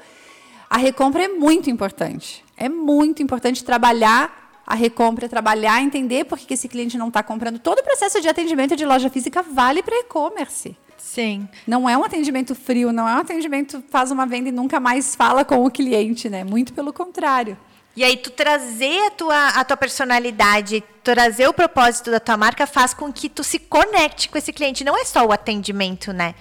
a 0.70 0.78
recompra 0.78 1.24
é 1.24 1.28
muito 1.28 1.70
importante. 1.70 2.46
É 2.56 2.70
muito 2.70 3.24
importante 3.24 3.64
trabalhar 3.64 4.40
a 4.70 4.76
recompra, 4.76 5.28
trabalhar, 5.28 5.82
entender 5.82 6.26
por 6.26 6.38
que 6.38 6.54
esse 6.54 6.68
cliente 6.68 6.96
não 6.96 7.08
está 7.08 7.24
comprando. 7.24 7.58
Todo 7.58 7.80
o 7.80 7.84
processo 7.84 8.22
de 8.22 8.30
atendimento 8.30 8.76
de 8.76 8.86
loja 8.86 9.10
física 9.10 9.42
vale 9.42 9.82
para 9.82 9.98
e-commerce. 10.02 10.78
Sim. 10.96 11.50
Não 11.66 11.90
é 11.90 11.98
um 11.98 12.04
atendimento 12.04 12.54
frio, 12.54 12.92
não 12.92 13.10
é 13.10 13.16
um 13.16 13.20
atendimento 13.20 13.84
faz 13.90 14.12
uma 14.12 14.28
venda 14.28 14.50
e 14.50 14.52
nunca 14.52 14.80
mais 14.80 15.16
fala 15.16 15.44
com 15.44 15.66
o 15.66 15.72
cliente, 15.72 16.30
né? 16.30 16.44
Muito 16.44 16.72
pelo 16.72 16.94
contrário. 16.94 17.58
E 17.96 18.04
aí 18.04 18.16
tu 18.16 18.30
trazer 18.30 19.08
a 19.08 19.10
tua, 19.10 19.48
a 19.50 19.66
tua 19.66 19.76
personalidade, 19.76 20.84
trazer 21.04 21.48
o 21.48 21.54
propósito 21.54 22.12
da 22.12 22.20
tua 22.20 22.38
marca 22.38 22.68
faz 22.68 22.94
com 22.94 23.12
que 23.12 23.28
tu 23.28 23.44
se 23.44 23.58
conecte 23.58 24.30
com 24.30 24.38
esse 24.38 24.54
cliente. 24.54 24.84
Não 24.84 24.96
é 24.96 25.04
só 25.04 25.26
o 25.26 25.32
atendimento, 25.32 26.14
né? 26.14 26.36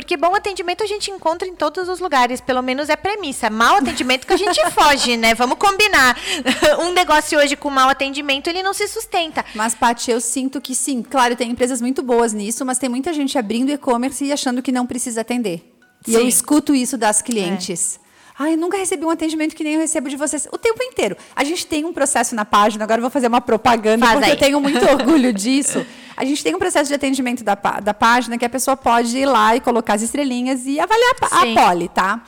Porque 0.00 0.16
bom 0.16 0.34
atendimento 0.34 0.82
a 0.82 0.86
gente 0.86 1.10
encontra 1.10 1.46
em 1.46 1.54
todos 1.54 1.88
os 1.88 2.00
lugares, 2.00 2.40
pelo 2.40 2.62
menos 2.62 2.88
é 2.88 2.96
premissa. 2.96 3.50
Mal 3.50 3.76
atendimento 3.76 4.26
que 4.26 4.32
a 4.32 4.36
gente 4.36 4.58
foge, 4.72 5.16
né? 5.16 5.34
Vamos 5.34 5.58
combinar. 5.58 6.16
Um 6.80 6.92
negócio 6.92 7.38
hoje 7.38 7.56
com 7.56 7.68
mau 7.68 7.88
atendimento, 7.88 8.48
ele 8.48 8.62
não 8.62 8.72
se 8.72 8.86
sustenta. 8.88 9.44
Mas, 9.54 9.74
Paty, 9.74 10.10
eu 10.10 10.20
sinto 10.20 10.60
que 10.60 10.74
sim. 10.74 11.02
Claro, 11.02 11.36
tem 11.36 11.50
empresas 11.50 11.80
muito 11.80 12.02
boas 12.02 12.32
nisso, 12.32 12.64
mas 12.64 12.78
tem 12.78 12.88
muita 12.88 13.12
gente 13.12 13.36
abrindo 13.38 13.70
e-commerce 13.70 14.24
e 14.24 14.32
achando 14.32 14.62
que 14.62 14.72
não 14.72 14.86
precisa 14.86 15.20
atender. 15.20 15.62
E 16.06 16.12
sim. 16.12 16.16
eu 16.16 16.26
escuto 16.26 16.74
isso 16.74 16.96
das 16.96 17.20
clientes. 17.20 18.00
É. 18.06 18.09
Ai, 18.42 18.54
eu 18.54 18.56
nunca 18.56 18.78
recebi 18.78 19.04
um 19.04 19.10
atendimento 19.10 19.54
que 19.54 19.62
nem 19.62 19.74
eu 19.74 19.80
recebo 19.80 20.08
de 20.08 20.16
vocês. 20.16 20.48
O 20.50 20.56
tempo 20.56 20.82
inteiro. 20.82 21.14
A 21.36 21.44
gente 21.44 21.66
tem 21.66 21.84
um 21.84 21.92
processo 21.92 22.34
na 22.34 22.42
página, 22.42 22.84
agora 22.84 22.98
eu 22.98 23.02
vou 23.02 23.10
fazer 23.10 23.26
uma 23.26 23.42
propaganda, 23.42 24.06
Faz 24.06 24.18
porque 24.18 24.30
aí. 24.30 24.34
eu 24.34 24.38
tenho 24.38 24.58
muito 24.58 24.82
orgulho 24.88 25.30
disso. 25.30 25.84
A 26.16 26.24
gente 26.24 26.42
tem 26.42 26.54
um 26.54 26.58
processo 26.58 26.88
de 26.88 26.94
atendimento 26.94 27.44
da, 27.44 27.54
da 27.54 27.92
página 27.92 28.38
que 28.38 28.44
a 28.46 28.48
pessoa 28.48 28.78
pode 28.78 29.14
ir 29.14 29.26
lá 29.26 29.56
e 29.56 29.60
colocar 29.60 29.92
as 29.92 30.00
estrelinhas 30.00 30.64
e 30.64 30.80
avaliar 30.80 31.16
a, 31.20 31.42
a 31.42 31.68
poli, 31.68 31.88
tá? 31.90 32.24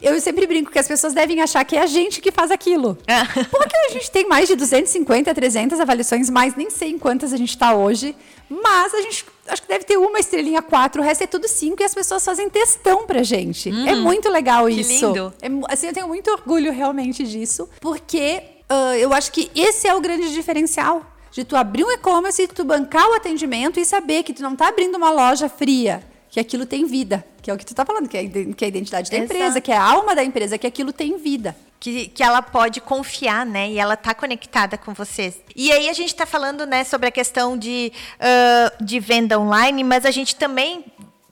Eu 0.00 0.20
sempre 0.20 0.46
brinco 0.46 0.70
que 0.70 0.78
as 0.78 0.86
pessoas 0.86 1.12
devem 1.12 1.40
achar 1.40 1.64
que 1.64 1.76
é 1.76 1.82
a 1.82 1.86
gente 1.86 2.20
que 2.20 2.30
faz 2.30 2.52
aquilo. 2.52 2.96
É. 3.04 3.24
Porque 3.50 3.76
a 3.88 3.92
gente 3.94 4.12
tem 4.12 4.28
mais 4.28 4.46
de 4.46 4.54
250, 4.54 5.34
300 5.34 5.80
avaliações, 5.80 6.30
mais 6.30 6.54
nem 6.54 6.70
sei 6.70 6.90
em 6.90 6.98
quantas 6.98 7.32
a 7.32 7.36
gente 7.36 7.50
está 7.50 7.74
hoje. 7.74 8.14
Mas 8.48 8.94
a 8.94 9.02
gente 9.02 9.26
acho 9.48 9.62
que 9.62 9.68
deve 9.68 9.84
ter 9.84 9.96
uma 9.96 10.18
estrelinha 10.18 10.62
quatro, 10.62 11.02
o 11.02 11.04
resto 11.04 11.24
é 11.24 11.26
tudo 11.26 11.48
cinco 11.48 11.82
e 11.82 11.84
as 11.84 11.94
pessoas 11.94 12.24
fazem 12.24 12.48
testão 12.48 13.06
pra 13.06 13.22
gente. 13.22 13.70
Hum, 13.70 13.86
é 13.86 13.94
muito 13.94 14.28
legal 14.28 14.66
que 14.66 14.80
isso. 14.80 15.06
Lindo. 15.06 15.32
É, 15.40 15.48
assim, 15.72 15.86
eu 15.88 15.92
tenho 15.92 16.08
muito 16.08 16.30
orgulho 16.30 16.72
realmente 16.72 17.24
disso, 17.24 17.68
porque 17.80 18.42
uh, 18.70 18.94
eu 18.94 19.12
acho 19.12 19.32
que 19.32 19.50
esse 19.54 19.86
é 19.86 19.94
o 19.94 20.00
grande 20.00 20.32
diferencial. 20.32 21.04
De 21.30 21.44
tu 21.44 21.56
abrir 21.56 21.84
um 21.84 21.90
e-commerce, 21.90 22.48
tu 22.48 22.64
bancar 22.64 23.06
o 23.10 23.14
atendimento 23.14 23.78
e 23.78 23.84
saber 23.84 24.22
que 24.22 24.32
tu 24.32 24.42
não 24.42 24.54
está 24.54 24.68
abrindo 24.68 24.96
uma 24.96 25.10
loja 25.10 25.48
fria 25.48 26.02
que 26.30 26.38
aquilo 26.38 26.66
tem 26.66 26.84
vida, 26.84 27.24
que 27.40 27.50
é 27.50 27.54
o 27.54 27.56
que 27.56 27.64
tu 27.64 27.72
está 27.72 27.84
falando, 27.84 28.08
que 28.08 28.16
é, 28.16 28.26
que 28.26 28.64
é 28.64 28.66
a 28.66 28.68
identidade 28.68 29.10
da 29.10 29.16
Exato. 29.16 29.32
empresa, 29.32 29.60
que 29.60 29.72
é 29.72 29.76
a 29.76 29.82
alma 29.82 30.14
da 30.14 30.22
empresa, 30.22 30.58
que 30.58 30.66
aquilo 30.66 30.92
tem 30.92 31.16
vida. 31.16 31.56
Que, 31.80 32.08
que 32.08 32.24
ela 32.24 32.42
pode 32.42 32.80
confiar, 32.80 33.46
né? 33.46 33.70
E 33.70 33.78
ela 33.78 33.94
está 33.94 34.12
conectada 34.12 34.76
com 34.76 34.92
vocês. 34.92 35.40
E 35.54 35.70
aí 35.70 35.88
a 35.88 35.92
gente 35.92 36.08
está 36.08 36.26
falando, 36.26 36.66
né, 36.66 36.82
sobre 36.82 37.08
a 37.08 37.10
questão 37.12 37.56
de, 37.56 37.92
uh, 38.16 38.84
de 38.84 38.98
venda 38.98 39.38
online, 39.38 39.84
mas 39.84 40.04
a 40.04 40.10
gente 40.10 40.34
também 40.34 40.84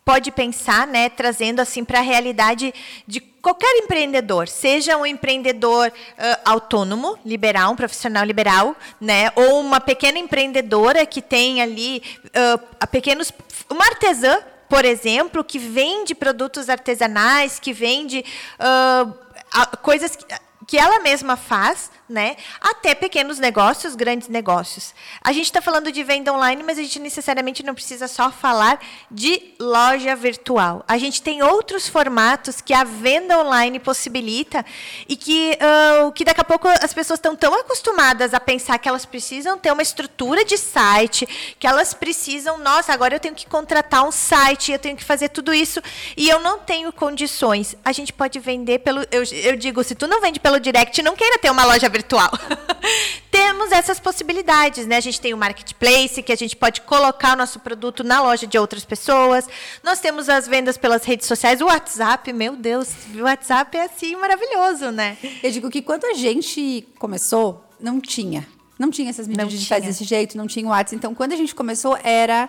pode 0.07 0.31
pensar, 0.31 0.87
né, 0.87 1.09
trazendo 1.09 1.59
assim 1.59 1.85
para 1.85 1.99
a 1.99 2.03
realidade 2.03 2.73
de 3.09 3.21
qualquer 3.21 3.77
empreendedor, 3.79 4.47
seja 4.47 4.97
um 4.97 5.05
empreendedor 5.05 5.89
uh, 5.89 6.41
autônomo, 6.45 7.19
liberal, 7.25 7.73
um 7.73 7.77
profissional 7.77 8.25
liberal, 8.25 8.77
né, 9.01 9.33
ou 9.35 9.61
uma 9.61 9.81
pequena 9.81 10.17
empreendedora 10.17 11.05
que 11.05 11.21
tem 11.21 11.61
ali 11.61 12.01
uh, 12.27 12.87
pequenos, 12.87 13.33
uma 13.69 13.85
artesã 13.85 14.39
por 14.69 14.85
exemplo, 14.85 15.45
que 15.45 15.61
vende 15.61 16.13
produtos 16.15 16.69
artesanais, 16.69 17.61
que 17.61 17.73
vende 17.73 18.25
uh, 18.59 19.15
coisas 19.83 20.17
que, 20.17 20.25
que 20.67 20.77
ela 20.77 20.99
mesma 21.01 21.37
faz, 21.37 21.91
né? 22.09 22.37
Até 22.61 22.95
pequenos 22.95 23.39
negócios, 23.39 23.95
grandes 23.95 24.29
negócios. 24.29 24.95
A 25.23 25.33
gente 25.33 25.47
está 25.47 25.61
falando 25.61 25.91
de 25.93 26.03
venda 26.03 26.33
online, 26.33 26.63
mas 26.63 26.79
a 26.79 26.83
gente 26.83 26.99
necessariamente 26.99 27.65
não 27.65 27.75
precisa 27.75 28.09
só 28.09 28.31
falar 28.31 28.81
de 29.11 29.55
loja 29.61 30.15
virtual. 30.17 30.85
A 30.89 30.99
gente 30.99 31.23
tem 31.23 31.43
outros 31.43 31.89
formatos 31.89 32.61
que 32.61 32.75
a 32.75 32.85
venda 32.85 33.39
online 33.39 33.79
possibilita 33.79 34.65
e 35.09 35.17
que, 35.17 35.59
uh, 35.61 36.13
que 36.13 36.25
daqui 36.25 36.41
a 36.41 36.45
pouco 36.45 36.69
as 36.69 36.93
pessoas 36.93 37.19
estão 37.19 37.35
tão 37.35 37.55
acostumadas 37.55 38.35
a 38.35 38.41
pensar 38.41 38.79
que 38.79 38.89
elas 38.89 39.05
precisam 39.05 39.59
ter 39.59 39.73
uma 39.73 39.83
estrutura 39.83 40.45
de 40.45 40.59
site, 40.59 41.55
que 41.59 41.67
elas 41.67 41.95
precisam, 41.95 42.59
nossa, 42.59 42.93
agora 42.93 43.15
eu 43.15 43.21
tenho 43.21 43.35
que 43.35 43.47
contratar 43.47 44.05
um 44.07 44.13
site, 44.13 44.73
eu 44.73 44.79
tenho 44.79 44.97
que 44.97 45.05
fazer 45.05 45.29
tudo 45.29 45.53
isso 45.53 45.81
e 46.17 46.29
eu 46.29 46.41
não 46.41 46.59
tenho 46.59 46.93
condições. 46.93 47.77
A 47.85 47.93
gente 47.93 48.13
pode 48.13 48.39
vender 48.39 48.81
pelo, 48.81 49.01
eu, 49.11 49.23
eu 49.25 49.57
digo, 49.57 49.83
se 49.83 49.95
tu 49.95 50.07
não 50.07 50.21
vende 50.21 50.41
pelo 50.41 50.56
direct, 50.61 51.03
não 51.03 51.16
queira 51.16 51.38
ter 51.38 51.51
uma 51.51 51.64
loja 51.64 51.88
virtual. 51.88 52.31
Temos 53.31 53.73
essas 53.73 54.01
possibilidades, 54.01 54.87
né? 54.87 54.97
A 54.97 55.01
gente 55.01 55.21
tem 55.21 55.35
o 55.35 55.37
marketplace, 55.37 56.23
que 56.23 56.33
a 56.33 56.37
gente 56.37 56.57
pode 56.57 56.81
colocar 56.83 57.35
o 57.35 57.37
nosso 57.37 57.61
produto 57.61 58.03
na 58.03 58.23
loja 58.23 58.47
de 58.47 58.59
outras 58.59 58.85
pessoas. 58.85 59.47
Nós 59.83 60.01
temos 60.01 60.29
as 60.29 60.49
vendas 60.49 60.79
pelas 60.79 61.05
redes 61.05 61.27
sociais, 61.27 61.61
o 61.61 61.66
WhatsApp, 61.66 62.33
meu 62.33 62.57
Deus, 62.57 62.88
o 63.14 63.23
WhatsApp 63.23 63.77
é 63.77 63.85
assim 63.85 64.16
maravilhoso, 64.16 64.90
né? 64.90 65.19
Eu 65.42 65.51
digo 65.51 65.71
que 65.71 65.83
quando 65.83 66.05
a 66.07 66.14
gente 66.14 66.88
começou, 66.99 67.64
não 67.79 68.01
tinha. 68.01 68.47
Não 68.79 68.90
tinha 68.90 69.11
essas 69.11 69.27
medidas 69.27 69.66
fazer 69.66 69.87
desse 69.87 70.05
jeito, 70.05 70.37
não 70.37 70.47
tinha 70.47 70.66
o 70.66 70.71
WhatsApp. 70.71 70.97
Então, 70.97 71.14
quando 71.14 71.33
a 71.33 71.37
gente 71.37 71.55
começou, 71.55 71.99
era 72.03 72.49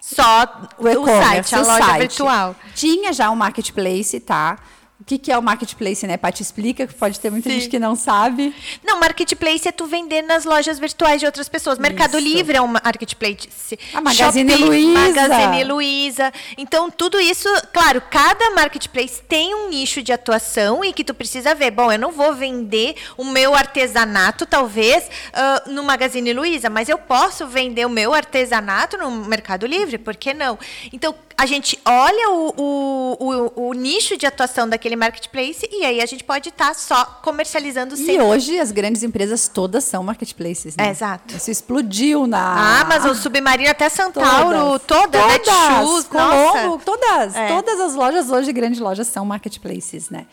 só 0.00 0.68
o, 0.78 0.88
o 0.88 1.06
site, 1.06 1.54
a 1.54 1.58
loja 1.58 1.84
site. 1.84 1.98
virtual. 2.00 2.56
Tinha 2.74 3.12
já 3.12 3.30
o 3.30 3.36
marketplace, 3.36 4.18
tá? 4.18 4.58
O 5.02 5.04
que, 5.04 5.18
que 5.18 5.32
é 5.32 5.36
o 5.36 5.42
marketplace, 5.42 6.06
né? 6.06 6.16
Paty 6.16 6.42
explica, 6.42 6.86
que 6.86 6.94
pode 6.94 7.18
ter 7.18 7.28
muita 7.28 7.50
Sim. 7.50 7.56
gente 7.56 7.68
que 7.68 7.76
não 7.76 7.96
sabe. 7.96 8.54
Não, 8.84 9.00
marketplace 9.00 9.66
é 9.66 9.72
tu 9.72 9.84
vender 9.86 10.22
nas 10.22 10.44
lojas 10.44 10.78
virtuais 10.78 11.18
de 11.18 11.26
outras 11.26 11.48
pessoas. 11.48 11.76
Mercado 11.76 12.18
isso. 12.18 12.28
Livre 12.28 12.56
é 12.56 12.62
um 12.62 12.68
marketplace. 12.68 13.48
A 13.92 14.00
Magazine 14.00 14.54
Luiza. 14.54 15.00
Magazine 15.00 15.64
Luiza. 15.64 16.32
Então, 16.56 16.88
tudo 16.88 17.18
isso, 17.18 17.48
claro, 17.72 18.00
cada 18.08 18.52
marketplace 18.52 19.20
tem 19.28 19.52
um 19.52 19.68
nicho 19.70 20.04
de 20.04 20.12
atuação 20.12 20.84
e 20.84 20.92
que 20.92 21.02
tu 21.02 21.14
precisa 21.14 21.52
ver. 21.52 21.72
Bom, 21.72 21.90
eu 21.90 21.98
não 21.98 22.12
vou 22.12 22.32
vender 22.32 22.94
o 23.16 23.24
meu 23.24 23.56
artesanato, 23.56 24.46
talvez, 24.46 25.02
uh, 25.04 25.68
no 25.72 25.82
Magazine 25.82 26.32
Luiza, 26.32 26.70
mas 26.70 26.88
eu 26.88 26.96
posso 26.96 27.48
vender 27.48 27.84
o 27.84 27.90
meu 27.90 28.14
artesanato 28.14 28.96
no 28.96 29.10
Mercado 29.10 29.66
Livre, 29.66 29.98
por 29.98 30.14
que 30.14 30.32
não? 30.32 30.56
Então, 30.92 31.12
a 31.36 31.46
gente 31.46 31.78
olha 31.84 32.30
o, 32.30 32.54
o, 32.56 33.16
o, 33.20 33.68
o, 33.68 33.72
nicho 33.72 34.16
de 34.16 34.26
atuação 34.26 34.68
daquele 34.68 34.96
marketplace 34.96 35.68
e 35.70 35.84
aí 35.84 36.00
a 36.00 36.06
gente 36.06 36.24
pode 36.24 36.48
estar 36.48 36.68
tá 36.68 36.74
só 36.74 37.04
comercializando 37.22 37.96
sempre. 37.96 38.16
E 38.16 38.20
hoje 38.20 38.58
as 38.58 38.70
grandes 38.70 39.02
empresas 39.02 39.48
todas 39.48 39.84
são 39.84 40.02
marketplaces, 40.02 40.76
né? 40.76 40.88
É, 40.88 40.90
exato. 40.90 41.36
Isso 41.36 41.50
explodiu 41.50 42.26
na... 42.26 42.40
Ah, 42.40 42.80
Amazon, 42.80 43.14
Submarino, 43.14 43.70
até 43.70 43.88
Centauro, 43.88 44.78
todas, 44.80 44.82
todas, 44.86 45.22
todas 45.22 45.46
Netshoes, 45.46 46.04
Colombo, 46.04 46.82
todas. 46.84 47.34
É. 47.34 47.48
Todas 47.48 47.80
as 47.80 47.94
lojas 47.94 48.30
hoje, 48.30 48.52
grandes 48.52 48.80
lojas, 48.80 49.06
são 49.06 49.24
marketplaces, 49.24 50.10
né? 50.10 50.26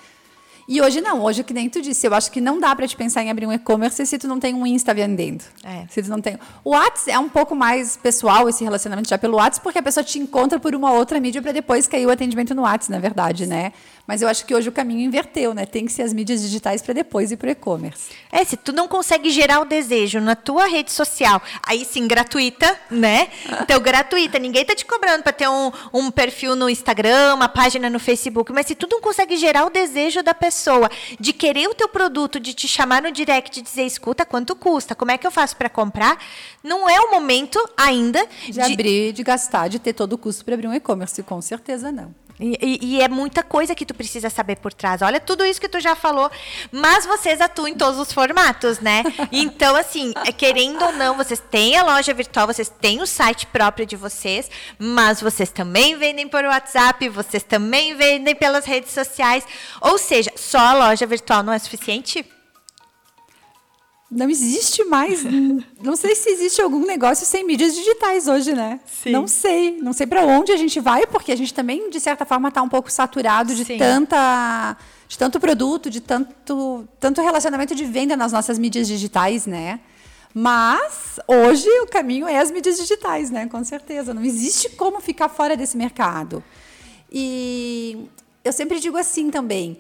E 0.71 0.79
hoje 0.79 1.01
não, 1.01 1.23
hoje 1.23 1.43
que 1.43 1.51
nem 1.51 1.67
tu 1.67 1.81
disse, 1.81 2.05
eu 2.05 2.13
acho 2.13 2.31
que 2.31 2.39
não 2.39 2.59
dá 2.59 2.75
para 2.75 2.87
te 2.87 2.95
pensar 2.95 3.23
em 3.23 3.31
abrir 3.31 3.47
um 3.47 3.51
e-commerce 3.51 4.05
se 4.05 4.19
tu 4.19 4.27
não 4.27 4.39
tem 4.39 4.53
um 4.53 4.67
Insta 4.67 4.93
vendendo. 4.93 5.43
É. 5.63 5.85
Se 5.89 6.03
tu 6.03 6.09
não 6.11 6.21
tem. 6.21 6.37
O 6.63 6.69
WhatsApp 6.69 7.09
é 7.09 7.17
um 7.17 7.27
pouco 7.27 7.55
mais 7.55 7.97
pessoal 7.97 8.47
esse 8.47 8.63
relacionamento 8.63 9.09
já 9.09 9.17
pelo 9.17 9.37
WhatsApp, 9.37 9.63
porque 9.63 9.79
a 9.79 9.81
pessoa 9.81 10.03
te 10.03 10.19
encontra 10.19 10.59
por 10.59 10.75
uma 10.75 10.91
outra 10.91 11.19
mídia 11.19 11.41
para 11.41 11.51
depois 11.51 11.87
cair 11.87 12.05
o 12.05 12.11
atendimento 12.11 12.53
no 12.53 12.61
WhatsApp, 12.61 12.91
na 12.91 12.99
verdade, 12.99 13.47
né? 13.47 13.73
Mas 14.09 14.23
eu 14.23 14.27
acho 14.27 14.43
que 14.43 14.55
hoje 14.55 14.67
o 14.67 14.71
caminho 14.71 15.01
inverteu, 15.01 15.53
né? 15.53 15.67
Tem 15.67 15.85
que 15.85 15.91
ser 15.91 16.01
as 16.01 16.11
mídias 16.11 16.41
digitais 16.41 16.81
para 16.81 16.95
depois 16.95 17.31
ir 17.31 17.37
para 17.37 17.49
o 17.49 17.51
e-commerce. 17.51 18.09
É, 18.31 18.43
se 18.43 18.57
tu 18.57 18.73
não 18.73 18.87
consegue 18.87 19.29
gerar 19.29 19.59
o 19.59 19.65
desejo 19.65 20.19
na 20.19 20.35
tua 20.35 20.65
rede 20.65 20.91
social, 20.91 21.39
aí 21.61 21.85
sim, 21.85 22.07
gratuita, 22.07 22.75
né? 22.89 23.27
Então, 23.61 23.79
gratuita, 23.79 24.39
ninguém 24.39 24.65
tá 24.65 24.73
te 24.73 24.83
cobrando 24.83 25.21
para 25.21 25.31
ter 25.31 25.47
um, 25.47 25.71
um 25.93 26.09
perfil 26.09 26.55
no 26.55 26.67
Instagram, 26.67 27.35
uma 27.35 27.47
página 27.47 27.87
no 27.87 27.99
Facebook, 27.99 28.51
mas 28.51 28.65
se 28.65 28.73
tu 28.73 28.87
não 28.89 28.99
consegue 28.99 29.37
gerar 29.37 29.67
o 29.67 29.69
desejo 29.69 30.23
da 30.23 30.33
pessoa 30.33 30.89
de 31.19 31.31
querer 31.31 31.67
o 31.67 31.75
teu 31.75 31.87
produto, 31.87 32.39
de 32.39 32.55
te 32.55 32.67
chamar 32.67 33.03
no 33.03 33.11
direct 33.11 33.59
e 33.59 33.61
dizer, 33.61 33.83
escuta, 33.83 34.25
quanto 34.25 34.55
custa, 34.55 34.95
como 34.95 35.11
é 35.11 35.19
que 35.19 35.27
eu 35.27 35.31
faço 35.31 35.55
para 35.55 35.69
comprar, 35.69 36.17
não 36.63 36.89
é 36.89 36.99
o 36.99 37.11
momento 37.11 37.59
ainda 37.77 38.25
de, 38.43 38.53
de 38.53 38.59
abrir, 38.59 39.13
de 39.13 39.21
gastar, 39.21 39.67
de 39.67 39.77
ter 39.77 39.93
todo 39.93 40.13
o 40.13 40.17
custo 40.17 40.43
para 40.43 40.55
abrir 40.55 40.67
um 40.67 40.73
e-commerce, 40.73 41.21
com 41.21 41.39
certeza 41.43 41.91
não. 41.91 42.11
E, 42.39 42.79
e, 42.81 43.01
é 43.01 43.09
muita 43.09 43.43
coisa 43.43 43.75
que 43.75 43.85
tu 43.85 43.93
precisa 43.93 44.29
saber 44.29 44.55
por 44.55 44.73
trás. 44.73 45.01
Olha 45.01 45.19
tudo 45.19 45.45
isso 45.45 45.59
que 45.59 45.67
tu 45.67 45.79
já 45.81 45.93
falou, 45.93 46.31
mas 46.71 47.05
vocês 47.05 47.41
atuam 47.41 47.67
em 47.67 47.75
todos 47.75 47.99
os 47.99 48.13
formatos, 48.13 48.79
né? 48.79 49.03
Então, 49.31 49.75
assim, 49.75 50.13
é, 50.25 50.31
querendo 50.31 50.83
ou 50.83 50.91
não, 50.93 51.15
vocês 51.15 51.39
têm 51.39 51.77
a 51.77 51.83
loja 51.83 52.13
virtual, 52.13 52.47
vocês 52.47 52.69
têm 52.69 53.01
o 53.01 53.05
site 53.05 53.45
próprio 53.47 53.85
de 53.85 53.95
vocês, 53.95 54.49
mas 54.77 55.21
vocês 55.21 55.51
também 55.51 55.97
vendem 55.97 56.27
por 56.27 56.43
WhatsApp, 56.43 57.09
vocês 57.09 57.43
também 57.43 57.95
vendem 57.95 58.35
pelas 58.35 58.65
redes 58.65 58.91
sociais. 58.91 59.45
Ou 59.81 59.97
seja, 59.97 60.31
só 60.35 60.59
a 60.59 60.73
loja 60.73 61.05
virtual 61.05 61.43
não 61.43 61.53
é 61.53 61.59
suficiente? 61.59 62.25
Não 64.09 64.29
existe 64.29 64.83
mais. 64.85 65.23
não 65.81 65.95
sei 65.95 66.15
se 66.15 66.29
existe 66.29 66.61
algum 66.61 66.85
negócio 66.85 67.25
sem 67.25 67.45
mídias 67.45 67.75
digitais 67.75 68.27
hoje, 68.27 68.53
né? 68.53 68.79
Sim. 68.85 69.11
Não 69.11 69.27
sei. 69.27 69.77
Não 69.81 69.93
sei 69.93 70.07
para 70.07 70.25
onde 70.25 70.51
a 70.51 70.57
gente 70.57 70.79
vai, 70.79 71.05
porque 71.05 71.31
a 71.31 71.35
gente 71.35 71.53
também, 71.53 71.89
de 71.89 71.99
certa 71.99 72.25
forma, 72.25 72.49
está 72.49 72.61
um 72.61 72.69
pouco 72.69 72.91
saturado 72.91 73.53
de 73.53 73.63
Sim. 73.63 73.77
tanta. 73.77 74.75
de 75.07 75.17
tanto 75.17 75.39
produto, 75.39 75.89
de 75.89 76.01
tanto, 76.01 76.87
tanto 76.99 77.21
relacionamento 77.21 77.75
de 77.75 77.85
venda 77.85 78.17
nas 78.17 78.31
nossas 78.31 78.57
mídias 78.57 78.87
digitais, 78.87 79.45
né? 79.45 79.79
Mas 80.33 81.19
hoje 81.27 81.67
o 81.81 81.87
caminho 81.87 82.27
é 82.27 82.37
as 82.37 82.51
mídias 82.51 82.77
digitais, 82.77 83.29
né? 83.29 83.47
Com 83.47 83.63
certeza. 83.63 84.13
Não 84.13 84.23
existe 84.23 84.69
como 84.69 84.99
ficar 84.99 85.29
fora 85.29 85.55
desse 85.55 85.77
mercado. 85.77 86.43
E 87.11 88.07
eu 88.43 88.53
sempre 88.53 88.79
digo 88.79 88.97
assim 88.97 89.29
também 89.29 89.77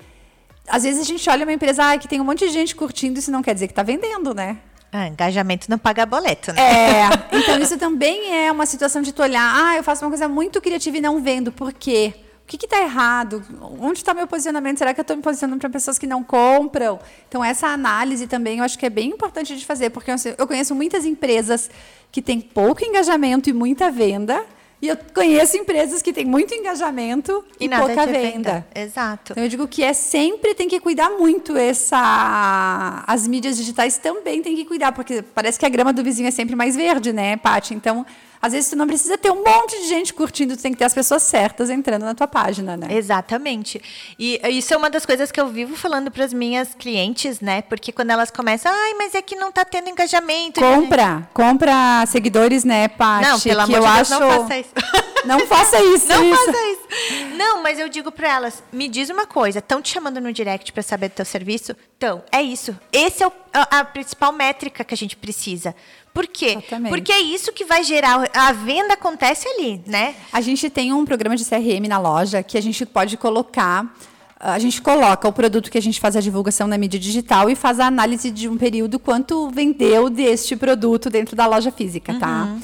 às 0.69 0.83
vezes 0.83 1.01
a 1.01 1.05
gente 1.05 1.29
olha 1.29 1.45
uma 1.45 1.53
empresa 1.53 1.91
ah, 1.91 1.97
que 1.97 2.07
tem 2.07 2.21
um 2.21 2.23
monte 2.23 2.47
de 2.47 2.53
gente 2.53 2.75
curtindo, 2.75 3.19
isso 3.19 3.31
não 3.31 3.41
quer 3.41 3.53
dizer 3.53 3.67
que 3.67 3.71
está 3.71 3.83
vendendo, 3.83 4.33
né? 4.33 4.57
Ah, 4.91 5.07
engajamento 5.07 5.69
não 5.69 5.77
paga 5.77 6.05
boleto, 6.05 6.51
né? 6.51 6.61
É, 6.61 7.37
então 7.37 7.59
isso 7.59 7.77
também 7.77 8.35
é 8.35 8.51
uma 8.51 8.65
situação 8.65 9.01
de 9.01 9.11
tu 9.11 9.21
olhar, 9.21 9.53
ah, 9.55 9.77
eu 9.77 9.83
faço 9.83 10.03
uma 10.03 10.09
coisa 10.09 10.27
muito 10.27 10.59
criativa 10.61 10.97
e 10.97 11.01
não 11.01 11.21
vendo, 11.21 11.51
por 11.51 11.71
quê? 11.73 12.13
O 12.43 12.47
que 12.49 12.65
está 12.65 12.81
errado? 12.81 13.43
Onde 13.79 13.99
está 13.99 14.11
meu 14.11 14.25
posicionamento? 14.25 14.79
Será 14.79 14.91
que 14.91 14.99
eu 14.99 15.03
estou 15.03 15.15
me 15.15 15.21
posicionando 15.21 15.59
para 15.59 15.69
pessoas 15.69 15.99
que 15.99 16.07
não 16.07 16.23
compram? 16.23 16.99
Então, 17.27 17.43
essa 17.45 17.67
análise 17.67 18.25
também 18.25 18.57
eu 18.57 18.63
acho 18.63 18.79
que 18.79 18.87
é 18.87 18.89
bem 18.89 19.09
importante 19.11 19.55
de 19.55 19.63
fazer, 19.63 19.91
porque 19.91 20.09
eu 20.35 20.47
conheço 20.47 20.73
muitas 20.73 21.05
empresas 21.05 21.69
que 22.11 22.23
têm 22.23 22.41
pouco 22.41 22.83
engajamento 22.83 23.51
e 23.51 23.53
muita 23.53 23.91
venda, 23.91 24.43
e 24.81 24.87
eu 24.87 24.97
conheço 25.13 25.57
empresas 25.57 26.01
que 26.01 26.13
têm 26.13 26.25
muito 26.25 26.53
engajamento 26.53 27.43
e, 27.59 27.65
e 27.65 27.69
pouca 27.69 28.05
venda. 28.05 28.11
venda. 28.11 28.67
Exato. 28.73 29.33
Então 29.33 29.43
eu 29.43 29.49
digo 29.49 29.67
que 29.67 29.83
é 29.83 29.91
sempre 29.93 30.53
tem 30.53 30.69
que 30.69 30.79
cuidar 30.79 31.09
muito 31.09 31.57
essa 31.57 33.03
as 33.05 33.27
mídias 33.27 33.57
digitais 33.57 33.97
também 33.97 34.41
tem 34.41 34.55
que 34.55 34.65
cuidar, 34.65 34.91
porque 34.91 35.21
parece 35.21 35.59
que 35.59 35.65
a 35.65 35.69
grama 35.69 35.91
do 35.91 36.03
vizinho 36.03 36.27
é 36.27 36.31
sempre 36.31 36.55
mais 36.55 36.75
verde, 36.75 37.11
né, 37.11 37.35
Paty? 37.37 37.73
Então, 37.73 38.05
às 38.41 38.53
vezes 38.53 38.69
tu 38.69 38.75
não 38.75 38.87
precisa 38.87 39.17
ter 39.17 39.31
um 39.31 39.43
monte 39.43 39.79
de 39.81 39.87
gente 39.87 40.13
curtindo, 40.13 40.55
tu 40.55 40.61
tem 40.61 40.71
que 40.71 40.77
ter 40.77 40.85
as 40.85 40.93
pessoas 40.93 41.23
certas 41.23 41.69
entrando 41.69 42.03
na 42.03 42.15
tua 42.15 42.27
página, 42.27 42.77
né? 42.77 42.87
Exatamente. 42.91 43.81
E 44.17 44.39
isso 44.49 44.73
é 44.73 44.77
uma 44.77 44.89
das 44.89 45.05
coisas 45.05 45.31
que 45.31 45.39
eu 45.39 45.47
vivo 45.47 45.75
falando 45.75 46.09
para 46.09 46.23
as 46.23 46.33
minhas 46.33 46.73
clientes, 46.73 47.41
né? 47.41 47.61
Porque 47.61 47.91
quando 47.91 48.11
elas 48.11 48.31
começam, 48.31 48.71
ai, 48.73 48.93
mas 48.93 49.13
é 49.13 49.21
que 49.21 49.35
não 49.35 49.49
está 49.49 49.65
tendo 49.65 49.89
engajamento. 49.89 50.61
Compra, 50.61 51.27
compra 51.33 52.05
seguidores, 52.07 52.63
né, 52.63 52.87
Paty? 52.87 53.27
Não, 53.27 53.39
pelo 53.39 53.61
amor 53.61 53.79
de 53.79 53.85
Deus, 53.85 54.11
acho... 54.11 54.19
não 54.19 54.29
faça 54.29 54.57
isso. 54.57 54.69
Não 55.25 55.39
faça 55.47 55.81
isso. 55.81 56.07
Não 56.07 56.23
isso. 56.23 56.45
faça 56.45 56.57
isso. 56.71 57.35
Não, 57.35 57.61
mas 57.61 57.77
eu 57.77 57.89
digo 57.89 58.11
para 58.11 58.29
elas, 58.29 58.63
me 58.71 58.87
diz 58.87 59.09
uma 59.09 59.25
coisa, 59.25 59.59
estão 59.59 59.81
te 59.81 59.89
chamando 59.89 60.21
no 60.21 60.31
direct 60.31 60.71
para 60.71 60.81
saber 60.81 61.09
do 61.09 61.13
teu 61.13 61.25
serviço? 61.25 61.75
Então, 61.97 62.23
é 62.31 62.41
isso. 62.41 62.77
Esse 62.91 63.23
é 63.23 63.27
o, 63.27 63.31
a, 63.53 63.79
a 63.79 63.85
principal 63.85 64.31
métrica 64.31 64.83
que 64.83 64.93
a 64.93 64.97
gente 64.97 65.15
precisa. 65.15 65.75
Por 66.19 66.27
quê? 66.27 66.57
Exatamente. 66.57 66.89
Porque 66.89 67.13
é 67.13 67.21
isso 67.21 67.53
que 67.53 67.63
vai 67.63 67.81
gerar. 67.81 68.29
A 68.33 68.51
venda 68.51 68.95
acontece 68.95 69.47
ali, 69.47 69.81
né? 69.87 70.15
A 70.33 70.41
gente 70.41 70.69
tem 70.69 70.91
um 70.91 71.05
programa 71.05 71.33
de 71.37 71.45
CRM 71.45 71.87
na 71.87 71.97
loja 71.97 72.43
que 72.43 72.57
a 72.57 72.61
gente 72.61 72.85
pode 72.85 73.15
colocar. 73.15 73.95
A 74.37 74.59
gente 74.59 74.81
coloca 74.81 75.29
o 75.29 75.31
produto 75.31 75.71
que 75.71 75.77
a 75.77 75.81
gente 75.81 75.97
faz 75.97 76.17
a 76.17 76.19
divulgação 76.19 76.67
na 76.67 76.77
mídia 76.77 76.99
digital 76.99 77.49
e 77.49 77.55
faz 77.55 77.79
a 77.79 77.85
análise 77.85 78.29
de 78.31 78.49
um 78.49 78.57
período 78.57 78.99
quanto 78.99 79.49
vendeu 79.49 80.09
deste 80.09 80.57
produto 80.57 81.09
dentro 81.09 81.37
da 81.37 81.47
loja 81.47 81.71
física, 81.71 82.13
tá? 82.19 82.49
Uhum. 82.49 82.61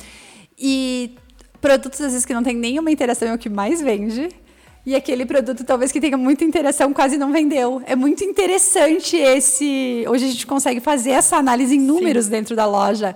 E 0.59 1.15
produtos, 1.61 2.01
às 2.01 2.11
vezes, 2.11 2.25
que 2.25 2.33
não 2.33 2.43
tem 2.43 2.57
nenhuma 2.57 2.91
interação 2.91 3.29
é 3.29 3.33
o 3.33 3.37
que 3.37 3.47
mais 3.47 3.81
vende. 3.81 4.27
E 4.85 4.93
aquele 4.97 5.25
produto, 5.25 5.63
talvez 5.63 5.93
que 5.93 6.01
tenha 6.01 6.17
muita 6.17 6.43
interação, 6.43 6.93
quase 6.93 7.17
não 7.17 7.31
vendeu. 7.31 7.81
É 7.85 7.95
muito 7.95 8.21
interessante 8.21 9.15
esse. 9.15 10.03
Hoje 10.09 10.25
a 10.25 10.27
gente 10.27 10.45
consegue 10.45 10.81
fazer 10.81 11.11
essa 11.11 11.37
análise 11.37 11.73
em 11.73 11.79
números 11.79 12.25
Sim. 12.25 12.31
dentro 12.31 12.53
da 12.53 12.65
loja. 12.65 13.15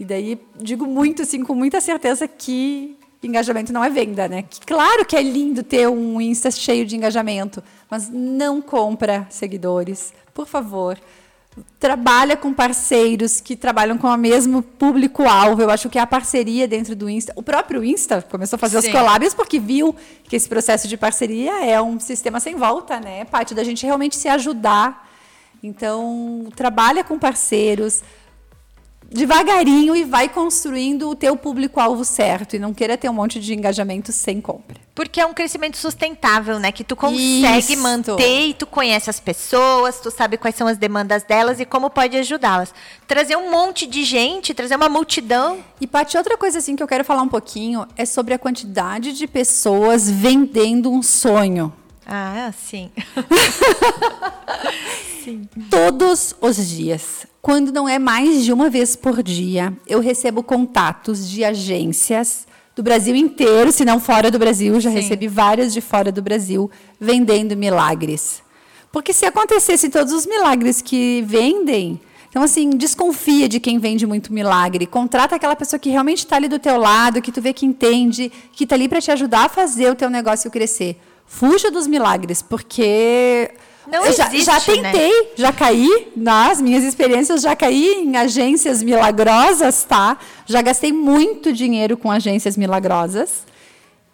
E 0.00 0.04
daí 0.04 0.40
digo 0.56 0.86
muito, 0.86 1.20
assim, 1.20 1.44
com 1.44 1.54
muita 1.54 1.78
certeza 1.78 2.26
que 2.26 2.96
engajamento 3.22 3.70
não 3.70 3.84
é 3.84 3.90
venda, 3.90 4.26
né? 4.26 4.44
Que, 4.48 4.60
claro 4.62 5.04
que 5.04 5.14
é 5.14 5.22
lindo 5.22 5.62
ter 5.62 5.86
um 5.88 6.18
Insta 6.18 6.50
cheio 6.50 6.86
de 6.86 6.96
engajamento, 6.96 7.62
mas 7.90 8.08
não 8.08 8.62
compra 8.62 9.26
seguidores, 9.28 10.14
por 10.32 10.46
favor. 10.46 10.98
Trabalha 11.78 12.34
com 12.34 12.50
parceiros 12.54 13.42
que 13.42 13.54
trabalham 13.54 13.98
com 13.98 14.06
o 14.06 14.16
mesmo 14.16 14.62
público-alvo. 14.62 15.60
Eu 15.60 15.68
acho 15.68 15.90
que 15.90 15.98
é 15.98 16.00
a 16.00 16.06
parceria 16.06 16.66
dentro 16.66 16.96
do 16.96 17.10
Insta. 17.10 17.34
O 17.36 17.42
próprio 17.42 17.84
Insta 17.84 18.22
começou 18.22 18.56
a 18.56 18.58
fazer 18.58 18.80
Sim. 18.80 18.88
os 18.88 18.94
collabs 18.94 19.34
porque 19.34 19.58
viu 19.58 19.94
que 20.24 20.34
esse 20.34 20.48
processo 20.48 20.88
de 20.88 20.96
parceria 20.96 21.62
é 21.62 21.78
um 21.82 22.00
sistema 22.00 22.40
sem 22.40 22.56
volta, 22.56 22.98
né? 22.98 23.26
Parte 23.26 23.54
da 23.54 23.62
gente 23.64 23.84
realmente 23.84 24.16
se 24.16 24.28
ajudar. 24.28 25.10
Então, 25.62 26.46
trabalha 26.56 27.04
com 27.04 27.18
parceiros, 27.18 28.02
devagarinho 29.10 29.96
e 29.96 30.04
vai 30.04 30.28
construindo 30.28 31.10
o 31.10 31.16
teu 31.16 31.36
público-alvo 31.36 32.04
certo 32.04 32.54
e 32.54 32.58
não 32.58 32.72
queira 32.72 32.96
ter 32.96 33.08
um 33.08 33.12
monte 33.12 33.40
de 33.40 33.52
engajamento 33.52 34.12
sem 34.12 34.40
compra. 34.40 34.76
Porque 34.94 35.20
é 35.20 35.26
um 35.26 35.34
crescimento 35.34 35.76
sustentável, 35.76 36.58
né? 36.60 36.70
Que 36.70 36.84
tu 36.84 36.94
consegue 36.94 37.72
Isso. 37.72 37.82
manter 37.82 38.48
e 38.48 38.54
tu 38.54 38.66
conhece 38.66 39.10
as 39.10 39.18
pessoas, 39.18 39.98
tu 39.98 40.10
sabe 40.10 40.36
quais 40.36 40.54
são 40.54 40.68
as 40.68 40.78
demandas 40.78 41.24
delas 41.24 41.58
e 41.58 41.64
como 41.64 41.90
pode 41.90 42.16
ajudá-las. 42.16 42.72
Trazer 43.08 43.36
um 43.36 43.50
monte 43.50 43.86
de 43.86 44.04
gente, 44.04 44.54
trazer 44.54 44.76
uma 44.76 44.88
multidão. 44.88 45.58
E, 45.80 45.86
Paty, 45.86 46.16
outra 46.16 46.36
coisa 46.36 46.58
assim 46.58 46.76
que 46.76 46.82
eu 46.82 46.88
quero 46.88 47.04
falar 47.04 47.22
um 47.22 47.28
pouquinho 47.28 47.86
é 47.96 48.04
sobre 48.04 48.34
a 48.34 48.38
quantidade 48.38 49.12
de 49.12 49.26
pessoas 49.26 50.08
vendendo 50.08 50.92
um 50.92 51.02
sonho. 51.02 51.72
Ah, 52.06 52.52
sim. 52.56 52.90
sim. 55.24 55.48
Todos 55.70 56.34
os 56.40 56.68
dias 56.68 57.29
quando 57.42 57.72
não 57.72 57.88
é 57.88 57.98
mais 57.98 58.44
de 58.44 58.52
uma 58.52 58.68
vez 58.68 58.94
por 58.94 59.22
dia, 59.22 59.72
eu 59.86 60.00
recebo 60.00 60.42
contatos 60.42 61.28
de 61.28 61.44
agências 61.44 62.46
do 62.76 62.82
Brasil 62.82 63.14
inteiro, 63.14 63.72
se 63.72 63.84
não 63.84 63.98
fora 63.98 64.30
do 64.30 64.38
Brasil, 64.38 64.80
já 64.80 64.90
Sim. 64.90 64.96
recebi 64.96 65.28
várias 65.28 65.72
de 65.72 65.80
fora 65.80 66.12
do 66.12 66.22
Brasil, 66.22 66.70
vendendo 66.98 67.56
milagres. 67.56 68.42
Porque 68.92 69.12
se 69.12 69.24
acontecesse 69.24 69.88
todos 69.88 70.12
os 70.12 70.26
milagres 70.26 70.82
que 70.82 71.22
vendem, 71.26 72.00
então, 72.30 72.42
assim, 72.42 72.70
desconfia 72.70 73.48
de 73.48 73.58
quem 73.58 73.78
vende 73.78 74.06
muito 74.06 74.32
milagre. 74.32 74.86
Contrata 74.86 75.34
aquela 75.34 75.56
pessoa 75.56 75.80
que 75.80 75.90
realmente 75.90 76.18
está 76.18 76.36
ali 76.36 76.46
do 76.46 76.60
teu 76.60 76.78
lado, 76.78 77.20
que 77.20 77.32
tu 77.32 77.42
vê 77.42 77.52
que 77.52 77.66
entende, 77.66 78.30
que 78.52 78.62
está 78.62 78.76
ali 78.76 78.88
para 78.88 79.00
te 79.00 79.10
ajudar 79.10 79.46
a 79.46 79.48
fazer 79.48 79.90
o 79.90 79.96
teu 79.96 80.08
negócio 80.08 80.50
crescer. 80.50 80.96
Fuja 81.26 81.70
dos 81.72 81.88
milagres, 81.88 82.40
porque 82.40 83.50
não 83.86 84.04
eu 84.04 84.10
existe, 84.10 84.42
já, 84.42 84.58
já 84.58 84.60
tentei, 84.60 85.10
né? 85.10 85.28
já 85.36 85.52
caí 85.52 86.08
nas 86.16 86.60
minhas 86.60 86.84
experiências, 86.84 87.42
já 87.42 87.56
caí 87.56 88.02
em 88.02 88.16
agências 88.16 88.82
milagrosas, 88.82 89.84
tá? 89.84 90.18
Já 90.46 90.62
gastei 90.62 90.92
muito 90.92 91.52
dinheiro 91.52 91.96
com 91.96 92.10
agências 92.10 92.56
milagrosas. 92.56 93.48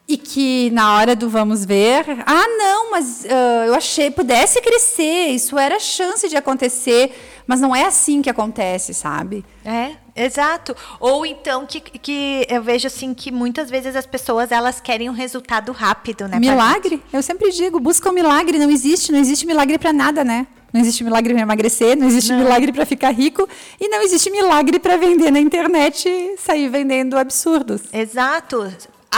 E 0.08 0.16
que 0.16 0.70
na 0.70 0.94
hora 0.96 1.16
do 1.16 1.28
vamos 1.28 1.64
ver, 1.64 2.04
ah, 2.24 2.46
não, 2.56 2.92
mas 2.92 3.24
uh, 3.24 3.66
eu 3.66 3.74
achei 3.74 4.08
pudesse 4.08 4.60
crescer, 4.60 5.30
isso 5.30 5.58
era 5.58 5.80
chance 5.80 6.28
de 6.28 6.36
acontecer, 6.36 7.12
mas 7.44 7.60
não 7.60 7.74
é 7.74 7.84
assim 7.84 8.22
que 8.22 8.30
acontece, 8.30 8.94
sabe? 8.94 9.44
É, 9.64 9.96
exato. 10.16 10.74
Ou 10.98 11.26
então 11.26 11.66
que, 11.66 11.80
que 11.80 12.46
eu 12.48 12.62
vejo 12.62 12.86
assim 12.86 13.14
que 13.14 13.30
muitas 13.30 13.70
vezes 13.70 13.94
as 13.94 14.06
pessoas 14.06 14.50
elas 14.50 14.80
querem 14.80 15.08
um 15.10 15.12
resultado 15.12 15.72
rápido, 15.72 16.26
né? 16.26 16.38
Milagre? 16.38 17.02
Eu 17.12 17.22
sempre 17.22 17.50
digo, 17.50 17.78
busca 17.78 18.08
o 18.08 18.12
um 18.12 18.14
milagre, 18.14 18.58
não 18.58 18.70
existe, 18.70 19.12
não 19.12 19.18
existe 19.18 19.46
milagre 19.46 19.78
para 19.78 19.92
nada, 19.92 20.24
né? 20.24 20.46
Não 20.72 20.80
existe 20.80 21.04
milagre 21.04 21.32
para 21.32 21.42
emagrecer, 21.42 21.96
não 21.96 22.06
existe 22.06 22.32
não. 22.32 22.40
milagre 22.40 22.72
para 22.72 22.84
ficar 22.84 23.10
rico 23.10 23.48
e 23.80 23.88
não 23.88 24.02
existe 24.02 24.30
milagre 24.30 24.78
para 24.78 24.96
vender 24.96 25.30
na 25.30 25.40
internet 25.40 26.08
e 26.08 26.36
sair 26.36 26.68
vendendo 26.68 27.16
absurdos. 27.16 27.82
Exato 27.92 28.70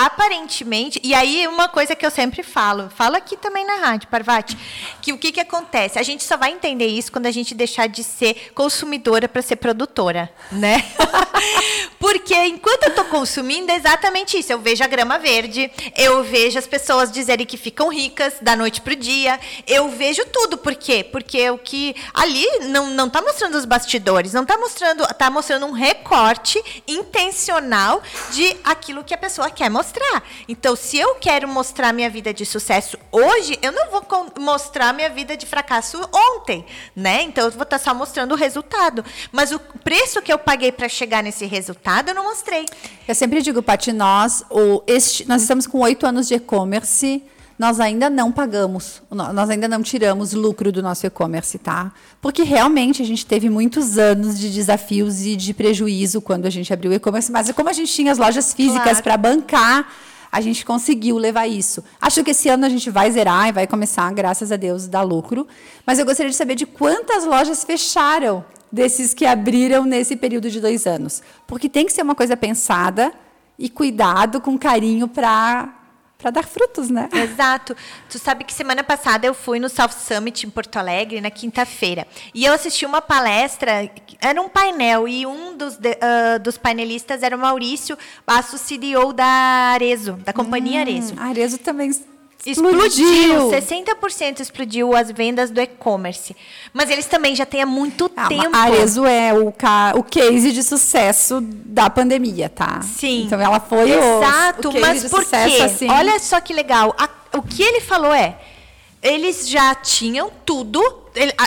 aparentemente, 0.07 1.01
e 1.03 1.13
aí 1.13 1.47
uma 1.49 1.69
coisa 1.69 1.97
que 1.97 2.07
eu 2.07 2.11
sempre 2.11 2.45
falo, 2.45 2.89
falo 2.91 3.17
aqui 3.17 3.37
também 3.37 3.67
na 3.67 3.77
rádio, 3.77 4.09
Parvati, 4.09 4.57
que 5.03 5.13
o 5.13 5.19
que, 5.19 5.33
que 5.33 5.41
acontece? 5.41 5.99
A 5.99 6.03
gente 6.05 6.23
só 6.23 6.37
vai 6.37 6.53
entender 6.53 6.87
isso 6.87 7.11
quando 7.11 7.27
a 7.27 7.33
gente 7.33 7.53
deixar 7.53 7.89
de 7.89 8.05
ser 8.05 8.53
consumidora 8.55 9.29
para 9.29 9.43
ser 9.43 9.57
produtora, 9.57 10.31
né? 10.53 10.85
Porque 11.99 12.35
enquanto 12.47 12.85
eu 12.85 12.91
estou 12.91 13.05
consumindo, 13.07 13.73
é 13.73 13.77
exatamente 13.77 14.39
isso. 14.39 14.53
Eu 14.53 14.61
vejo 14.61 14.85
a 14.85 14.87
grama 14.87 15.19
verde, 15.19 15.71
eu 15.97 16.23
vejo 16.23 16.59
as 16.59 16.67
pessoas 16.67 17.11
dizerem 17.11 17.45
que 17.45 17.57
ficam 17.57 17.89
ricas 17.89 18.35
da 18.41 18.55
noite 18.55 18.81
para 18.81 18.93
o 18.93 18.97
dia, 18.97 19.39
eu 19.67 19.89
vejo 19.89 20.25
tudo. 20.27 20.57
Por 20.57 20.77
quê? 20.77 21.03
Porque 21.03 21.51
o 21.51 21.59
que 21.59 21.97
ali 22.15 22.47
não, 22.69 22.91
não 22.91 23.11
tá 23.11 23.21
mostrando 23.21 23.57
os 23.57 23.65
bastidores, 23.65 24.33
não 24.33 24.43
está 24.43 24.57
mostrando, 24.57 25.07
tá 25.15 25.29
mostrando 25.29 25.67
um 25.67 25.73
recorte 25.73 26.63
intencional 26.87 28.01
de 28.31 28.57
aquilo 28.63 29.03
que 29.03 29.13
a 29.13 29.19
pessoa 29.19 29.51
quer 29.51 29.69
mostrar 29.69 29.88
mostrar. 29.89 30.23
Então, 30.47 30.77
se 30.77 30.99
eu 30.99 31.15
quero 31.17 31.49
mostrar 31.49 31.93
minha 31.93 32.11
vida 32.11 32.33
de 32.33 32.45
sucesso 32.45 32.99
hoje, 33.11 33.59
eu 33.63 33.73
não 33.73 33.91
vou 33.91 34.05
mostrar 34.39 34.93
minha 34.93 35.09
vida 35.09 35.37
de 35.37 35.47
fracasso 35.47 35.99
ontem, 36.13 36.65
né? 36.95 37.23
Então, 37.23 37.45
eu 37.45 37.51
vou 37.51 37.63
estar 37.63 37.79
só 37.79 37.95
mostrando 37.95 38.33
o 38.33 38.37
resultado. 38.37 39.05
Mas 39.33 39.51
o 39.51 39.59
preço 39.59 40.21
que 40.21 40.33
eu 40.33 40.39
paguei 40.39 40.71
para 40.71 40.89
chegar 40.89 41.23
nesse 41.23 41.47
resultado, 41.47 42.11
eu 42.11 42.15
não 42.15 42.25
mostrei. 42.25 42.67
Eu 43.07 43.15
sempre 43.15 43.41
digo, 43.41 43.63
Paty, 43.63 43.93
nós, 43.93 44.45
nós 45.27 45.43
estamos 45.43 45.67
com 45.67 45.79
oito 45.81 46.07
anos 46.07 46.29
de 46.29 46.35
e-commerce 46.35 47.23
nós 47.59 47.81
ainda 47.81 48.09
não 48.09 48.31
pagamos, 48.31 49.03
nós 49.11 49.51
ainda 49.51 49.67
não 49.67 49.83
tiramos 49.83 50.33
lucro 50.33 50.71
do 50.71 50.81
nosso 50.81 51.05
e-commerce, 51.07 51.59
tá? 51.59 51.93
Porque 52.21 52.45
realmente 52.45 53.03
a 53.03 53.05
gente 53.05 53.27
teve 53.27 53.51
muitos 53.51 53.99
anos 53.99 54.39
de 54.39 54.49
desafios 54.49 55.23
e 55.27 55.35
de 55.35 55.53
prejuízo 55.53 56.21
quando 56.21 56.47
a 56.47 56.51
gente 56.51 56.73
abriu 56.73 56.93
o 56.93 56.95
e-commerce, 56.95 57.33
mas 57.33 57.51
como 57.51 57.69
a 57.69 57.73
gente 57.73 57.93
tinha 57.93 58.13
as 58.13 58.19
lojas 58.19 58.55
físicas 58.55 59.01
claro. 59.01 59.03
para 59.03 59.17
bancar, 59.17 59.93
a 60.31 60.41
gente 60.41 60.65
conseguiu 60.65 61.17
levar 61.17 61.47
isso. 61.49 61.83
Acho 62.01 62.23
que 62.23 62.31
esse 62.31 62.49
ano 62.49 62.65
a 62.65 62.69
gente 62.69 62.91
vai 62.91 63.11
zerar 63.11 63.49
e 63.49 63.53
vai 63.53 63.67
começar, 63.67 64.13
graças 64.13 64.53
a 64.53 64.57
Deus, 64.57 64.87
dar 64.87 65.03
lucro. 65.03 65.47
Mas 65.85 65.99
eu 65.99 66.05
gostaria 66.05 66.31
de 66.31 66.37
saber 66.37 66.55
de 66.55 66.67
quantas 66.67 67.25
lojas 67.25 67.65
fecharam 67.65 68.45
desses 68.71 69.15
que 69.15 69.27
abriram 69.27 69.85
nesse 69.85 70.15
período 70.15 70.51
de 70.51 70.61
dois 70.61 70.87
anos. 70.87 71.23
Porque 71.47 71.69
tem 71.69 71.87
que 71.87 71.93
ser 71.93 72.03
uma 72.03 72.15
coisa 72.15 72.37
pensada 72.37 73.13
e 73.59 73.69
cuidado, 73.69 74.41
com 74.41 74.57
carinho 74.57 75.09
para 75.09 75.78
para 76.19 76.33
dar 76.33 76.43
frutos, 76.43 76.91
né? 76.91 77.09
Exato. 77.13 77.77
Tu 78.11 78.19
sabe 78.19 78.43
que 78.43 78.53
semana 78.53 78.83
passada 78.83 79.25
eu 79.25 79.33
fui 79.33 79.61
no 79.61 79.69
South 79.69 79.93
Summit 79.93 80.45
em 80.45 80.51
Porto 80.51 80.77
Alegre, 80.77 81.21
na 81.21 81.31
quinta-feira. 81.31 82.09
E 82.35 82.45
eu 82.45 82.53
assisti 82.53 82.85
uma 82.85 83.01
palestra, 83.01 83.89
era 84.21 84.43
um 84.43 84.49
painel, 84.49 85.07
e 85.07 85.25
um 85.25 85.57
dos, 85.57 85.77
uh, 85.77 86.41
dos 86.43 86.59
painelistas 86.59 87.23
era 87.23 87.37
o 87.37 87.39
Maurício 87.39 87.97
Basso, 88.27 88.59
CEO 88.59 89.13
da 89.13 89.25
Arezo, 89.25 90.15
da 90.25 90.33
companhia 90.33 90.79
hum, 90.79 90.83
Arezo. 90.83 91.15
Arezo 91.21 91.59
também 91.59 91.93
Explodiu. 92.47 93.51
60% 93.51 94.41
explodiu 94.41 94.95
as 94.95 95.11
vendas 95.11 95.51
do 95.51 95.61
e-commerce. 95.61 96.37
Mas 96.73 96.89
eles 96.89 97.07
também 97.07 97.35
já 97.35 97.45
têm 97.45 97.63
há 97.63 97.67
muito 97.67 98.11
ah, 98.17 98.29
tempo. 98.29 98.55
A 98.55 98.61
Arezo 98.61 99.05
é 99.05 99.35
o, 99.35 99.51
ca... 99.51 99.93
o 99.97 100.03
case 100.03 100.53
de 100.53 100.63
sucesso 100.63 101.41
da 101.41 101.91
pandemia, 101.91 102.49
tá? 102.49 102.81
Sim. 102.83 103.25
Então 103.25 103.41
ela 103.41 103.59
foi 103.61 103.91
Exato, 103.91 104.69
o, 104.69 104.71
o 104.71 104.81
mas 104.81 105.05
por 105.05 105.25
sucesso, 105.25 105.57
quê? 105.57 105.63
Assim. 105.63 105.91
Olha 105.91 106.19
só 106.21 106.41
que 106.41 106.53
legal. 106.53 106.95
A... 106.97 107.09
o 107.37 107.43
que 107.43 107.63
ele 107.63 107.81
falou 107.81 108.15
é: 108.15 108.39
eles 109.03 109.49
já 109.49 109.75
tinham 109.75 110.31
tudo 110.47 110.81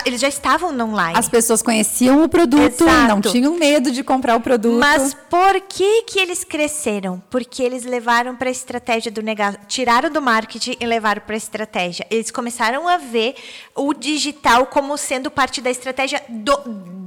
eles 0.04 0.20
já 0.20 0.28
estavam 0.28 0.72
no 0.72 0.84
online. 0.84 1.18
As 1.18 1.28
pessoas 1.28 1.62
conheciam 1.62 2.22
o 2.22 2.28
produto, 2.28 2.84
Exato. 2.84 3.08
não 3.08 3.20
tinham 3.20 3.54
medo 3.54 3.90
de 3.90 4.02
comprar 4.02 4.36
o 4.36 4.40
produto. 4.40 4.78
Mas 4.78 5.14
por 5.30 5.60
que 5.62 6.02
que 6.02 6.18
eles 6.18 6.44
cresceram? 6.44 7.22
Porque 7.30 7.62
eles 7.62 7.84
levaram 7.84 8.36
para 8.36 8.48
a 8.48 8.52
estratégia 8.52 9.10
do 9.10 9.22
negócio, 9.22 9.58
tiraram 9.66 10.10
do 10.10 10.20
marketing 10.20 10.76
e 10.80 10.86
levaram 10.86 11.22
para 11.22 11.34
a 11.34 11.38
estratégia. 11.38 12.06
Eles 12.10 12.30
começaram 12.30 12.88
a 12.88 12.96
ver 12.96 13.34
o 13.74 13.94
digital 13.94 14.66
como 14.66 14.96
sendo 14.96 15.30
parte 15.30 15.60
da 15.60 15.70
estratégia 15.70 16.22
do, 16.28 16.56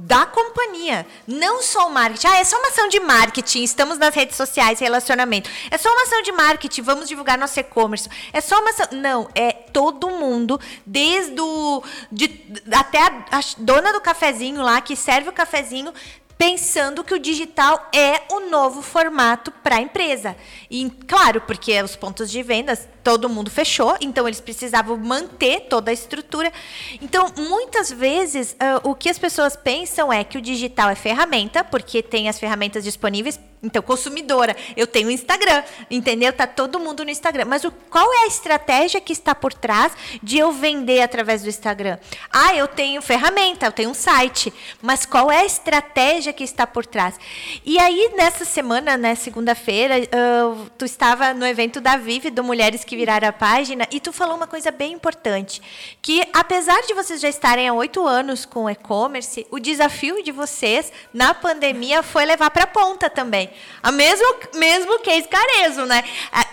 da 0.06 0.24
companhia, 0.24 1.04
não 1.26 1.62
só 1.62 1.88
o 1.88 1.90
marketing. 1.90 2.28
Ah, 2.28 2.38
é 2.38 2.44
só 2.44 2.56
uma 2.58 2.68
ação 2.68 2.88
de 2.88 3.00
marketing, 3.00 3.64
estamos 3.64 3.98
nas 3.98 4.14
redes 4.14 4.36
sociais, 4.36 4.78
relacionamento. 4.78 5.50
É 5.70 5.76
só 5.76 5.90
uma 5.90 6.02
ação 6.02 6.22
de 6.22 6.32
marketing, 6.32 6.82
vamos 6.82 7.08
divulgar 7.08 7.36
nosso 7.36 7.58
e-commerce. 7.58 8.08
É 8.32 8.40
só 8.40 8.60
uma 8.60 8.70
ação... 8.70 8.86
Não, 8.92 9.28
é 9.34 9.52
todo 9.52 10.08
mundo, 10.10 10.60
desde 10.84 11.40
o... 11.40 11.82
De, 12.10 12.28
até 12.72 12.98
a, 12.98 13.38
a 13.38 13.40
dona 13.58 13.92
do 13.92 14.00
cafezinho 14.00 14.62
lá, 14.62 14.80
que 14.80 14.96
serve 14.96 15.30
o 15.30 15.32
cafezinho, 15.32 15.92
pensando 16.38 17.02
que 17.02 17.14
o 17.14 17.18
digital 17.18 17.88
é 17.94 18.22
o 18.30 18.48
novo 18.50 18.82
formato 18.82 19.50
para 19.50 19.76
a 19.76 19.80
empresa. 19.80 20.36
E 20.70 20.90
claro, 21.06 21.40
porque 21.40 21.80
os 21.82 21.96
pontos 21.96 22.30
de 22.30 22.42
vendas 22.42 22.86
todo 23.06 23.28
mundo 23.28 23.52
fechou, 23.52 23.96
então 24.00 24.26
eles 24.26 24.40
precisavam 24.40 24.96
manter 24.96 25.60
toda 25.68 25.92
a 25.92 25.94
estrutura. 25.94 26.52
Então, 27.00 27.32
muitas 27.36 27.88
vezes, 27.88 28.54
uh, 28.54 28.90
o 28.90 28.96
que 28.96 29.08
as 29.08 29.16
pessoas 29.16 29.54
pensam 29.54 30.12
é 30.12 30.24
que 30.24 30.36
o 30.36 30.40
digital 30.40 30.90
é 30.90 30.96
ferramenta, 30.96 31.62
porque 31.62 32.02
tem 32.02 32.28
as 32.28 32.36
ferramentas 32.36 32.82
disponíveis 32.82 33.38
então, 33.62 33.82
consumidora, 33.82 34.54
eu 34.76 34.86
tenho 34.86 35.10
Instagram, 35.10 35.64
entendeu? 35.90 36.32
Tá 36.32 36.46
todo 36.46 36.78
mundo 36.78 37.04
no 37.04 37.10
Instagram. 37.10 37.46
Mas 37.46 37.64
o, 37.64 37.72
qual 37.90 38.12
é 38.12 38.24
a 38.24 38.26
estratégia 38.26 39.00
que 39.00 39.12
está 39.12 39.34
por 39.34 39.52
trás 39.52 39.92
de 40.22 40.38
eu 40.38 40.52
vender 40.52 41.00
através 41.00 41.42
do 41.42 41.48
Instagram? 41.48 41.98
Ah, 42.30 42.54
eu 42.54 42.68
tenho 42.68 43.00
ferramenta, 43.02 43.66
eu 43.66 43.72
tenho 43.72 43.90
um 43.90 43.94
site. 43.94 44.52
Mas 44.80 45.04
qual 45.04 45.32
é 45.32 45.40
a 45.40 45.44
estratégia 45.44 46.32
que 46.32 46.44
está 46.44 46.66
por 46.66 46.86
trás? 46.86 47.18
E 47.64 47.78
aí, 47.78 48.12
nessa 48.16 48.44
semana, 48.44 48.96
né, 48.96 49.14
segunda-feira, 49.14 49.96
uh, 49.98 50.70
tu 50.78 50.84
estava 50.84 51.34
no 51.34 51.46
evento 51.46 51.80
da 51.80 51.96
Vive, 51.96 52.30
do 52.30 52.44
Mulheres 52.44 52.84
que 52.84 52.95
Viraram 52.96 53.28
a 53.28 53.32
Página, 53.32 53.86
e 53.90 54.00
tu 54.00 54.12
falou 54.12 54.36
uma 54.36 54.46
coisa 54.46 54.70
bem 54.70 54.92
importante. 54.92 55.60
Que 56.00 56.22
apesar 56.32 56.80
de 56.82 56.94
vocês 56.94 57.20
já 57.20 57.28
estarem 57.28 57.68
há 57.68 57.72
oito 57.74 58.06
anos 58.06 58.44
com 58.44 58.68
e-commerce, 58.68 59.46
o 59.50 59.58
desafio 59.58 60.22
de 60.22 60.32
vocês 60.32 60.90
na 61.12 61.34
pandemia 61.34 62.02
foi 62.02 62.24
levar 62.24 62.50
para 62.50 62.64
a 62.64 62.66
ponta 62.66 63.10
também. 63.10 63.50
A 63.82 63.92
mesmo, 63.92 64.26
mesmo 64.54 64.98
case 65.00 65.28
carezo, 65.28 65.84
né? 65.84 66.02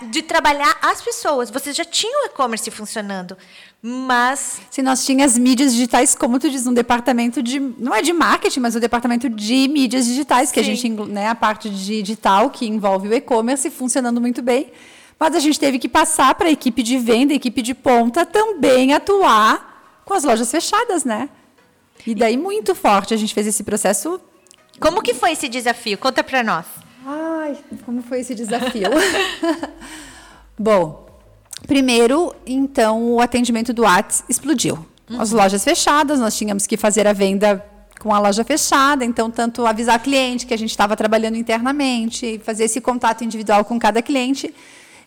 De 0.04 0.22
trabalhar 0.22 0.78
as 0.82 1.02
pessoas. 1.02 1.50
Vocês 1.50 1.76
já 1.76 1.86
tinham 1.86 2.26
e-commerce 2.26 2.70
funcionando. 2.70 3.38
Mas. 3.86 4.62
Se 4.72 4.82
nós 4.82 5.06
tínhamos 5.06 5.38
mídias 5.38 5.74
digitais, 5.74 6.16
como 6.16 6.40
tu 6.40 6.50
diz, 6.50 6.66
um 6.66 6.74
departamento 6.74 7.44
de. 7.44 7.60
Não 7.60 7.94
é 7.94 8.02
de 8.02 8.14
marketing, 8.14 8.62
mas 8.62 8.76
o 8.76 8.78
um 8.78 8.82
departamento 8.82 9.30
de 9.30 9.68
mídias 9.68 10.06
digitais, 10.06 10.54
que 10.54 10.64
Sim. 10.64 10.72
a 10.72 10.76
gente, 10.76 10.90
né, 11.12 11.28
a 11.28 11.36
parte 11.36 11.70
digital 11.70 12.50
que 12.50 12.66
envolve 12.66 13.10
o 13.10 13.14
e-commerce 13.14 13.70
funcionando 13.70 14.22
muito 14.22 14.42
bem. 14.42 14.72
Mas 15.24 15.36
a 15.36 15.40
gente 15.40 15.58
teve 15.58 15.80
que 15.80 15.88
passar 15.88 16.36
para 16.36 16.50
a 16.50 16.52
equipe 16.52 16.84
de 16.84 16.98
venda, 16.98 17.32
a 17.32 17.38
equipe 17.38 17.62
de 17.62 17.74
ponta, 17.74 18.26
também 18.26 18.94
atuar 18.94 20.02
com 20.04 20.14
as 20.14 20.26
lojas 20.26 20.52
fechadas, 20.52 21.06
né? 21.06 21.30
E 22.06 22.14
daí 22.14 22.36
muito 22.36 22.76
forte 22.76 23.14
a 23.14 23.18
gente 23.18 23.34
fez 23.34 23.48
esse 23.48 23.64
processo. 23.64 24.20
Como 24.82 25.02
que 25.02 25.14
foi 25.14 25.32
esse 25.32 25.48
desafio? 25.48 25.98
Conta 25.98 26.26
para 26.26 26.44
nós. 26.44 26.66
Ai, 27.06 27.58
como 27.86 28.04
foi 28.04 28.20
esse 28.20 28.36
desafio? 28.36 28.90
Bom, 30.60 31.08
primeiro, 31.66 32.36
então, 32.46 33.14
o 33.14 33.22
atendimento 33.22 33.72
do 33.72 33.84
WhatsApp 33.84 34.26
explodiu. 34.30 34.86
Uhum. 35.10 35.22
As 35.22 35.32
lojas 35.32 35.64
fechadas, 35.64 36.20
nós 36.20 36.36
tínhamos 36.36 36.68
que 36.68 36.76
fazer 36.76 37.08
a 37.08 37.14
venda 37.14 37.66
com 37.98 38.14
a 38.14 38.20
loja 38.20 38.44
fechada, 38.44 39.06
então 39.06 39.32
tanto 39.32 39.66
avisar 39.66 40.04
cliente 40.04 40.46
que 40.46 40.54
a 40.54 40.58
gente 40.58 40.72
estava 40.72 40.98
trabalhando 40.98 41.38
internamente, 41.38 42.42
fazer 42.44 42.66
esse 42.66 42.82
contato 42.82 43.24
individual 43.24 43.64
com 43.64 43.80
cada 43.80 44.02
cliente. 44.02 44.54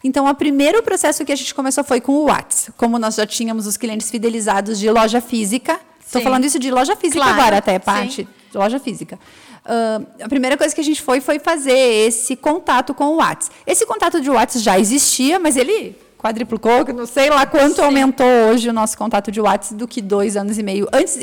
Então, 0.07 0.29
o 0.29 0.35
primeiro 0.35 0.83
processo 0.85 1.25
que 1.25 1.33
a 1.33 1.37
gente 1.37 1.53
começou 1.53 1.83
foi 1.83 2.01
com 2.01 2.13
o 2.13 2.25
WhatsApp. 2.27 2.73
Como 2.77 2.97
nós 2.97 3.17
já 3.17 3.27
tínhamos 3.27 3.67
os 3.67 3.77
clientes 3.77 4.09
fidelizados 4.09 4.79
de 4.79 4.89
loja 4.89 5.21
física. 5.21 5.81
Estou 6.05 6.23
falando 6.23 6.45
isso 6.45 6.61
de 6.61 6.71
loja 6.71 6.95
física 6.95 7.21
claro, 7.21 7.41
agora 7.41 7.59
até, 7.59 7.79
parte 7.81 8.29
loja 8.55 8.79
física. 8.79 9.19
Uh, 9.65 10.07
a 10.23 10.29
primeira 10.29 10.57
coisa 10.57 10.73
que 10.73 10.81
a 10.81 10.85
gente 10.85 11.03
foi 11.03 11.21
foi 11.21 11.41
fazer 11.41 11.77
esse 11.77 12.37
contato 12.37 12.95
com 12.95 13.07
o 13.07 13.17
WhatsApp. 13.17 13.55
Esse 13.67 13.85
contato 13.85 14.21
de 14.21 14.31
WhatsApp 14.31 14.65
já 14.65 14.79
existia, 14.79 15.41
mas 15.41 15.57
ele 15.57 15.97
quadriplicou, 16.17 16.85
não 16.95 17.05
sei 17.05 17.29
lá 17.29 17.45
quanto 17.45 17.77
Sim. 17.77 17.83
aumentou 17.83 18.27
hoje 18.49 18.69
o 18.69 18.73
nosso 18.73 18.97
contato 18.97 19.33
de 19.33 19.41
WhatsApp 19.41 19.75
do 19.75 19.89
que 19.89 20.01
dois 20.01 20.37
anos 20.37 20.57
e 20.57 20.63
meio 20.63 20.89
antes, 20.93 21.19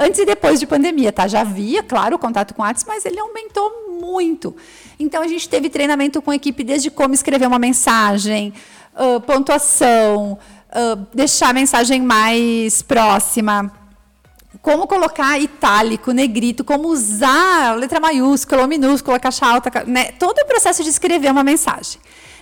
antes 0.00 0.18
e 0.18 0.24
depois 0.24 0.58
de 0.58 0.66
pandemia, 0.66 1.12
tá? 1.12 1.28
Já 1.28 1.42
havia, 1.42 1.82
claro, 1.82 2.16
o 2.16 2.18
contato 2.18 2.54
com 2.54 2.62
WhatsApp, 2.62 2.90
mas 2.90 3.04
ele 3.04 3.20
aumentou 3.20 3.98
muito. 4.00 4.56
Então 4.98 5.22
a 5.22 5.28
gente 5.28 5.46
teve 5.46 5.68
treinamento 5.68 6.22
com 6.22 6.30
a 6.30 6.34
equipe 6.34 6.64
desde 6.64 6.90
como 6.90 7.12
escrever 7.12 7.46
uma 7.46 7.58
mensagem, 7.58 8.54
uh, 8.94 9.20
pontuação, 9.20 10.38
uh, 10.70 11.06
deixar 11.14 11.50
a 11.50 11.52
mensagem 11.52 12.00
mais 12.00 12.80
próxima 12.80 13.70
como 14.62 14.86
colocar 14.86 15.38
itálico, 15.38 16.12
negrito, 16.12 16.64
como 16.64 16.88
usar 16.88 17.76
letra 17.78 18.00
maiúscula, 18.00 18.66
minúscula, 18.66 19.18
caixa 19.18 19.46
alta, 19.46 19.70
né? 19.86 20.12
todo 20.12 20.38
o 20.38 20.46
processo 20.46 20.82
de 20.82 20.90
escrever 20.90 21.30
uma 21.30 21.44
mensagem. 21.44 22.00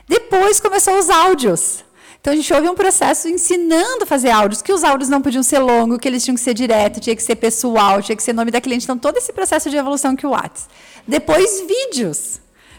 Depois 0.09 0.59
começou 0.59 0.99
os 0.99 1.11
áudios. 1.11 1.85
Então 2.29 2.35
a 2.35 2.37
gente 2.37 2.53
houve 2.53 2.69
um 2.69 2.75
processo 2.75 3.27
ensinando 3.27 4.03
a 4.03 4.07
fazer 4.07 4.29
áudios, 4.29 4.61
que 4.61 4.71
os 4.71 4.85
áudios 4.85 5.09
não 5.09 5.23
podiam 5.23 5.43
ser 5.43 5.61
longos, 5.61 5.97
que 5.97 6.07
eles 6.07 6.23
tinham 6.23 6.35
que 6.35 6.43
ser 6.43 6.53
direto, 6.53 7.01
tinha 7.01 7.17
que 7.17 7.23
ser 7.23 7.37
pessoal, 7.37 8.03
tinha 8.03 8.15
que 8.15 8.23
ser 8.23 8.35
nome 8.35 8.51
da 8.51 8.61
cliente. 8.61 8.85
Então 8.85 8.99
todo 8.99 9.17
esse 9.17 9.33
processo 9.33 9.71
de 9.71 9.79
evolução 9.79 10.15
que 10.15 10.27
o 10.27 10.31
WhatsApp. 10.33 10.69
Depois 11.07 11.63
vídeos. 11.67 12.39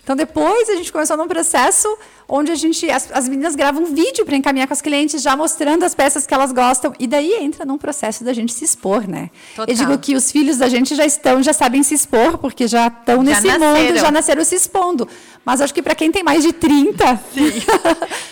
Então, 0.09 0.17
depois 0.17 0.67
a 0.69 0.75
gente 0.75 0.91
começou 0.91 1.15
num 1.15 1.27
processo 1.27 1.87
onde 2.27 2.51
a 2.51 2.55
gente, 2.55 2.89
as, 2.89 3.11
as 3.11 3.29
meninas 3.29 3.55
gravam 3.55 3.83
um 3.83 3.93
vídeo 3.93 4.25
para 4.25 4.35
encaminhar 4.35 4.67
com 4.67 4.73
as 4.73 4.81
clientes, 4.81 5.21
já 5.21 5.37
mostrando 5.37 5.83
as 5.83 5.93
peças 5.93 6.25
que 6.25 6.33
elas 6.33 6.51
gostam. 6.51 6.95
E 6.97 7.05
daí 7.05 7.35
entra 7.35 7.63
num 7.63 7.77
processo 7.77 8.23
da 8.23 8.33
gente 8.33 8.51
se 8.51 8.65
expor, 8.65 9.07
né? 9.07 9.29
Total. 9.55 9.71
Eu 9.71 9.77
digo 9.77 9.99
que 9.99 10.15
os 10.15 10.31
filhos 10.31 10.57
da 10.57 10.67
gente 10.67 10.95
já 10.95 11.05
estão, 11.05 11.43
já 11.43 11.53
sabem 11.53 11.83
se 11.83 11.93
expor, 11.93 12.39
porque 12.39 12.67
já 12.67 12.87
estão 12.87 13.21
nesse 13.21 13.45
nasceram. 13.45 13.75
mundo, 13.75 13.99
já 13.99 14.09
nasceram 14.09 14.43
se 14.43 14.55
expondo. 14.55 15.07
Mas 15.45 15.61
acho 15.61 15.75
que 15.75 15.83
para 15.83 15.93
quem 15.93 16.11
tem 16.11 16.23
mais 16.23 16.41
de 16.41 16.53
30, 16.53 17.05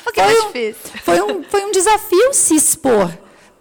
foi, 0.03 0.41
um, 0.41 0.73
foi, 1.03 1.21
um, 1.21 1.43
foi 1.43 1.63
um 1.63 1.71
desafio 1.71 2.33
se 2.33 2.55
expor. 2.55 3.11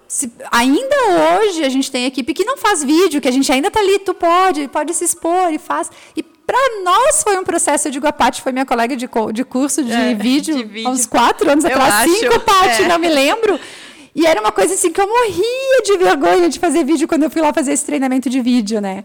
Se, 0.09 0.33
ainda 0.51 0.97
hoje 1.39 1.63
a 1.63 1.69
gente 1.69 1.91
tem 1.91 2.07
equipe 2.07 2.33
que 2.33 2.47
não 2.47 2.57
faz 2.57 2.83
vídeo, 2.83 3.21
que 3.21 3.29
a 3.29 3.33
gente 3.33 3.53
ainda 3.53 3.69
está 3.69 3.81
ali, 3.81 3.99
tu 3.99 4.15
pode, 4.15 4.69
pode 4.69 4.95
se 4.95 5.05
expor 5.05 5.53
e 5.53 5.59
faz. 5.59 5.91
E 6.17 6.23
para 6.47 6.83
nós 6.85 7.23
foi 7.23 7.37
um 7.37 7.45
processo, 7.45 7.89
eu 7.89 7.93
digo, 7.93 8.07
a 8.07 8.13
Paty 8.13 8.41
foi 8.41 8.53
minha 8.53 8.65
colega 8.65 8.97
de, 8.97 9.09
de 9.33 9.45
curso 9.45 9.83
de, 9.83 9.93
é, 9.93 10.15
vídeo, 10.15 10.57
de 10.57 10.65
vídeo, 10.65 10.89
há 10.89 10.93
uns 10.93 11.05
quatro 11.05 11.51
anos 11.51 11.65
eu 11.65 11.71
atrás, 11.71 11.95
acho, 11.95 12.21
cinco, 12.21 12.41
Paty, 12.41 12.83
é. 12.83 12.89
não 12.89 12.99
me 12.99 13.09
lembro. 13.09 13.59
E 14.15 14.25
era 14.27 14.41
uma 14.41 14.53
coisa 14.53 14.73
assim 14.73 14.91
que 14.91 15.01
eu 15.01 15.07
morria 15.07 15.83
de 15.85 15.97
vergonha 15.99 16.49
de 16.49 16.59
fazer 16.59 16.85
vídeo 16.85 17.07
quando 17.07 17.25
eu 17.25 17.31
fui 17.31 17.43
lá 17.43 17.53
fazer 17.53 17.73
esse 17.73 17.85
treinamento 17.85 18.31
de 18.31 18.41
vídeo, 18.41 18.81
né? 18.81 19.03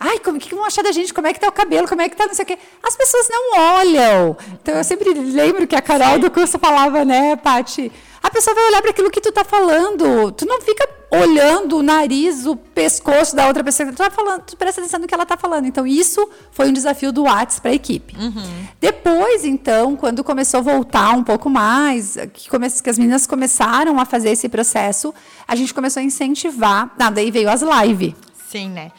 Ai, 0.00 0.18
como 0.18 0.38
que 0.38 0.54
vão 0.54 0.64
achar 0.64 0.82
da 0.82 0.90
gente? 0.90 1.12
Como 1.12 1.26
é 1.26 1.32
que 1.32 1.40
tá 1.40 1.48
o 1.48 1.52
cabelo? 1.52 1.86
Como 1.86 2.00
é 2.00 2.08
que 2.08 2.16
tá 2.16 2.26
não 2.26 2.34
sei 2.34 2.44
o 2.44 2.46
quê? 2.46 2.58
As 2.82 2.96
pessoas 2.96 3.28
não 3.28 3.58
olham. 3.58 4.36
Então 4.62 4.74
eu 4.74 4.84
sempre 4.84 5.12
lembro 5.12 5.66
que 5.66 5.76
a 5.76 5.82
Carol 5.82 6.14
Sim. 6.14 6.20
do 6.20 6.30
curso 6.30 6.58
falava, 6.58 7.04
né, 7.04 7.36
Paty? 7.36 7.92
A 8.24 8.30
pessoa 8.30 8.54
vai 8.54 8.68
olhar 8.68 8.80
para 8.80 8.90
aquilo 8.90 9.10
que 9.10 9.20
tu 9.20 9.28
está 9.28 9.44
falando. 9.44 10.32
Tu 10.32 10.46
não 10.46 10.58
fica 10.62 10.88
olhando 11.10 11.76
o 11.76 11.82
nariz, 11.82 12.46
o 12.46 12.56
pescoço 12.56 13.36
da 13.36 13.46
outra 13.46 13.62
pessoa. 13.62 13.92
Tu, 13.92 13.96
tá 13.96 14.10
falando, 14.10 14.40
tu 14.44 14.56
presta 14.56 14.80
atenção 14.80 14.98
no 14.98 15.06
que 15.06 15.12
ela 15.12 15.24
está 15.24 15.36
falando. 15.36 15.66
Então, 15.66 15.86
isso 15.86 16.26
foi 16.50 16.70
um 16.70 16.72
desafio 16.72 17.12
do 17.12 17.24
WhatsApp 17.24 17.60
para 17.60 17.70
a 17.72 17.74
equipe. 17.74 18.16
Uhum. 18.16 18.66
Depois, 18.80 19.44
então, 19.44 19.94
quando 19.94 20.24
começou 20.24 20.60
a 20.60 20.62
voltar 20.62 21.10
um 21.10 21.22
pouco 21.22 21.50
mais, 21.50 22.16
que, 22.32 22.48
come, 22.48 22.70
que 22.70 22.88
as 22.88 22.96
meninas 22.96 23.26
começaram 23.26 24.00
a 24.00 24.06
fazer 24.06 24.30
esse 24.30 24.48
processo, 24.48 25.12
a 25.46 25.54
gente 25.54 25.74
começou 25.74 26.00
a 26.00 26.04
incentivar. 26.04 26.94
Ah, 26.98 27.10
daí 27.10 27.30
veio 27.30 27.50
as 27.50 27.60
lives. 27.60 28.14
Sim, 28.48 28.70
né? 28.70 28.90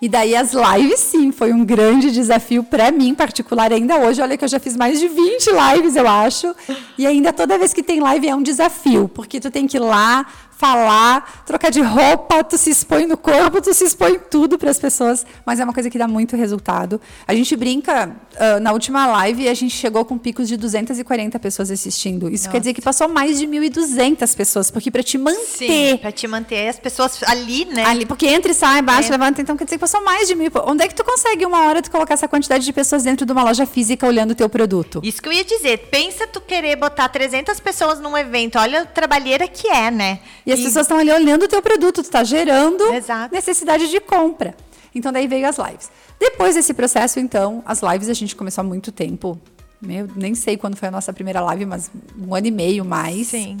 E 0.00 0.08
daí 0.08 0.36
as 0.36 0.52
lives, 0.52 1.00
sim, 1.00 1.32
foi 1.32 1.52
um 1.52 1.64
grande 1.64 2.10
desafio 2.10 2.62
para 2.62 2.90
mim, 2.92 3.08
em 3.08 3.14
particular, 3.14 3.72
ainda 3.72 3.96
hoje. 3.98 4.22
Olha 4.22 4.36
que 4.36 4.44
eu 4.44 4.48
já 4.48 4.60
fiz 4.60 4.76
mais 4.76 5.00
de 5.00 5.08
20 5.08 5.48
lives, 5.50 5.96
eu 5.96 6.08
acho. 6.08 6.54
E 6.96 7.06
ainda 7.06 7.32
toda 7.32 7.58
vez 7.58 7.72
que 7.72 7.82
tem 7.82 7.98
live 8.00 8.28
é 8.28 8.34
um 8.34 8.42
desafio, 8.42 9.08
porque 9.08 9.40
tu 9.40 9.50
tem 9.50 9.66
que 9.66 9.76
ir 9.76 9.80
lá, 9.80 10.24
falar, 10.58 11.44
trocar 11.46 11.70
de 11.70 11.80
roupa, 11.80 12.42
tu 12.42 12.58
se 12.58 12.70
expõe 12.70 13.06
no 13.06 13.16
corpo, 13.16 13.62
tu 13.62 13.72
se 13.72 13.84
expõe 13.84 14.18
tudo 14.18 14.58
para 14.58 14.68
as 14.68 14.78
pessoas, 14.78 15.24
mas 15.46 15.60
é 15.60 15.64
uma 15.64 15.72
coisa 15.72 15.88
que 15.88 15.96
dá 15.96 16.08
muito 16.08 16.36
resultado. 16.36 17.00
A 17.28 17.32
gente 17.32 17.54
brinca, 17.54 18.08
uh, 18.34 18.60
na 18.60 18.72
última 18.72 19.06
live 19.06 19.48
a 19.48 19.54
gente 19.54 19.76
chegou 19.76 20.04
com 20.04 20.18
picos 20.18 20.48
de 20.48 20.56
240 20.56 21.38
pessoas 21.38 21.70
assistindo. 21.70 22.28
Isso 22.28 22.44
Nossa. 22.44 22.50
quer 22.50 22.58
dizer 22.58 22.74
que 22.74 22.82
passou 22.82 23.08
mais 23.08 23.38
de 23.38 23.46
1.200 23.46 24.36
pessoas, 24.36 24.68
porque 24.68 24.90
para 24.90 25.02
te 25.02 25.16
manter... 25.16 25.98
para 25.98 26.10
te 26.10 26.26
manter 26.26 26.68
as 26.68 26.78
pessoas 26.78 27.22
ali, 27.22 27.64
né? 27.64 27.84
Ali, 27.84 28.04
porque 28.04 28.26
entra 28.26 28.50
e 28.50 28.54
sai, 28.54 28.82
baixa, 28.82 29.10
é. 29.10 29.12
levanta, 29.12 29.40
então 29.40 29.56
quer 29.56 29.62
dizer 29.62 29.76
que 29.76 29.80
passou 29.80 30.02
mais 30.02 30.26
de 30.26 30.34
mil. 30.34 30.50
Onde 30.66 30.82
é 30.82 30.88
que 30.88 30.94
tu 30.94 31.04
consegue 31.04 31.46
uma 31.46 31.68
hora 31.68 31.80
de 31.80 31.88
colocar 31.88 32.14
essa 32.14 32.26
quantidade 32.26 32.64
de 32.64 32.72
pessoas 32.72 33.04
dentro 33.04 33.24
de 33.24 33.30
uma 33.30 33.44
loja 33.44 33.64
física 33.64 34.04
olhando 34.04 34.32
o 34.32 34.34
teu 34.34 34.48
produto? 34.48 35.00
Isso 35.04 35.22
que 35.22 35.28
eu 35.28 35.32
ia 35.32 35.44
dizer. 35.44 35.86
Pensa 35.88 36.26
tu 36.26 36.40
querer 36.40 36.74
botar 36.74 37.08
300 37.08 37.60
pessoas 37.60 38.00
num 38.00 38.18
evento, 38.18 38.58
olha 38.58 38.82
a 38.82 38.84
trabalheira 38.86 39.46
que 39.46 39.68
é, 39.68 39.88
né? 39.88 40.18
E 40.48 40.52
as 40.52 40.60
pessoas 40.60 40.86
estão 40.86 40.96
ali 40.96 41.12
olhando 41.12 41.42
o 41.42 41.48
teu 41.48 41.60
produto, 41.60 41.96
tu 41.96 42.06
está 42.06 42.24
gerando 42.24 42.82
Exato. 42.94 43.34
necessidade 43.34 43.90
de 43.90 44.00
compra. 44.00 44.56
Então 44.94 45.12
daí 45.12 45.28
veio 45.28 45.46
as 45.46 45.58
lives. 45.58 45.90
Depois 46.18 46.54
desse 46.54 46.72
processo, 46.72 47.20
então, 47.20 47.62
as 47.66 47.82
lives 47.82 48.08
a 48.08 48.14
gente 48.14 48.34
começou 48.34 48.62
há 48.62 48.64
muito 48.66 48.90
tempo. 48.90 49.38
Meu, 49.80 50.08
nem 50.16 50.34
sei 50.34 50.56
quando 50.56 50.74
foi 50.74 50.88
a 50.88 50.90
nossa 50.90 51.12
primeira 51.12 51.42
live, 51.42 51.66
mas 51.66 51.90
um 52.18 52.34
ano 52.34 52.46
e 52.46 52.50
meio 52.50 52.82
mais. 52.82 53.28
Sim. 53.28 53.58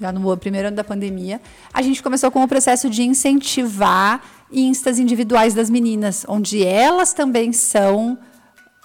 Já 0.00 0.12
no 0.12 0.36
primeiro 0.36 0.68
ano 0.68 0.76
da 0.76 0.84
pandemia. 0.84 1.40
A 1.74 1.82
gente 1.82 2.00
começou 2.00 2.30
com 2.30 2.42
o 2.42 2.48
processo 2.48 2.88
de 2.88 3.02
incentivar 3.02 4.22
instas 4.50 5.00
individuais 5.00 5.54
das 5.54 5.68
meninas, 5.68 6.24
onde 6.28 6.64
elas 6.64 7.12
também 7.12 7.52
são 7.52 8.16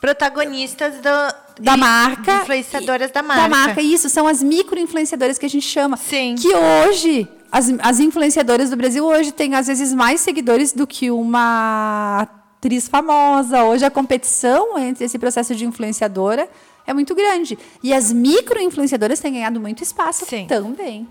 protagonistas 0.02 0.96
do, 0.96 1.47
da 1.60 1.78
marca. 1.78 2.42
Influenciadoras 2.42 3.12
da 3.12 3.22
marca. 3.22 3.44
Da 3.44 3.50
marca, 3.50 3.82
isso. 3.82 4.10
São 4.10 4.28
as 4.28 4.42
micro-influenciadoras 4.42 5.38
que 5.38 5.46
a 5.46 5.50
gente 5.50 5.66
chama. 5.66 5.98
Sim. 5.98 6.36
Que 6.36 6.54
hoje, 6.54 7.28
as, 7.52 7.68
as 7.80 8.00
influenciadoras 8.00 8.70
do 8.70 8.78
Brasil 8.78 9.06
hoje 9.06 9.32
têm, 9.32 9.56
às 9.56 9.68
vezes, 9.68 9.94
mais 9.94 10.22
seguidores 10.22 10.74
do 10.74 10.86
que 10.86 11.10
uma 11.12 12.22
atriz 12.22 12.88
famosa. 12.88 13.64
Hoje, 13.64 13.86
a 13.86 13.92
competição 13.92 14.78
entre 14.78 15.06
esse 15.06 15.18
processo 15.18 15.56
de 15.56 15.66
influenciadora 15.66 16.50
é 16.86 16.94
muito 16.94 17.14
grande. 17.14 17.58
E 17.84 17.94
as 17.94 18.12
micro-influenciadoras 18.12 19.20
têm 19.20 19.34
ganhado 19.34 19.60
muito 19.60 19.84
espaço 19.84 20.26
Sim. 20.26 20.48
também. 20.48 21.08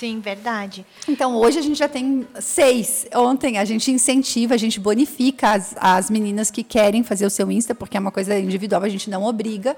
Sim, 0.00 0.18
verdade. 0.18 0.86
Então, 1.06 1.36
hoje 1.36 1.58
a 1.58 1.62
gente 1.62 1.76
já 1.78 1.86
tem 1.86 2.26
seis. 2.40 3.06
Ontem 3.14 3.58
a 3.58 3.66
gente 3.66 3.90
incentiva, 3.90 4.54
a 4.54 4.56
gente 4.56 4.80
bonifica 4.80 5.50
as, 5.50 5.74
as 5.78 6.08
meninas 6.08 6.50
que 6.50 6.64
querem 6.64 7.02
fazer 7.02 7.26
o 7.26 7.30
seu 7.30 7.50
Insta, 7.50 7.74
porque 7.74 7.98
é 7.98 8.00
uma 8.00 8.10
coisa 8.10 8.38
individual, 8.38 8.82
a 8.82 8.88
gente 8.88 9.10
não 9.10 9.24
obriga. 9.24 9.76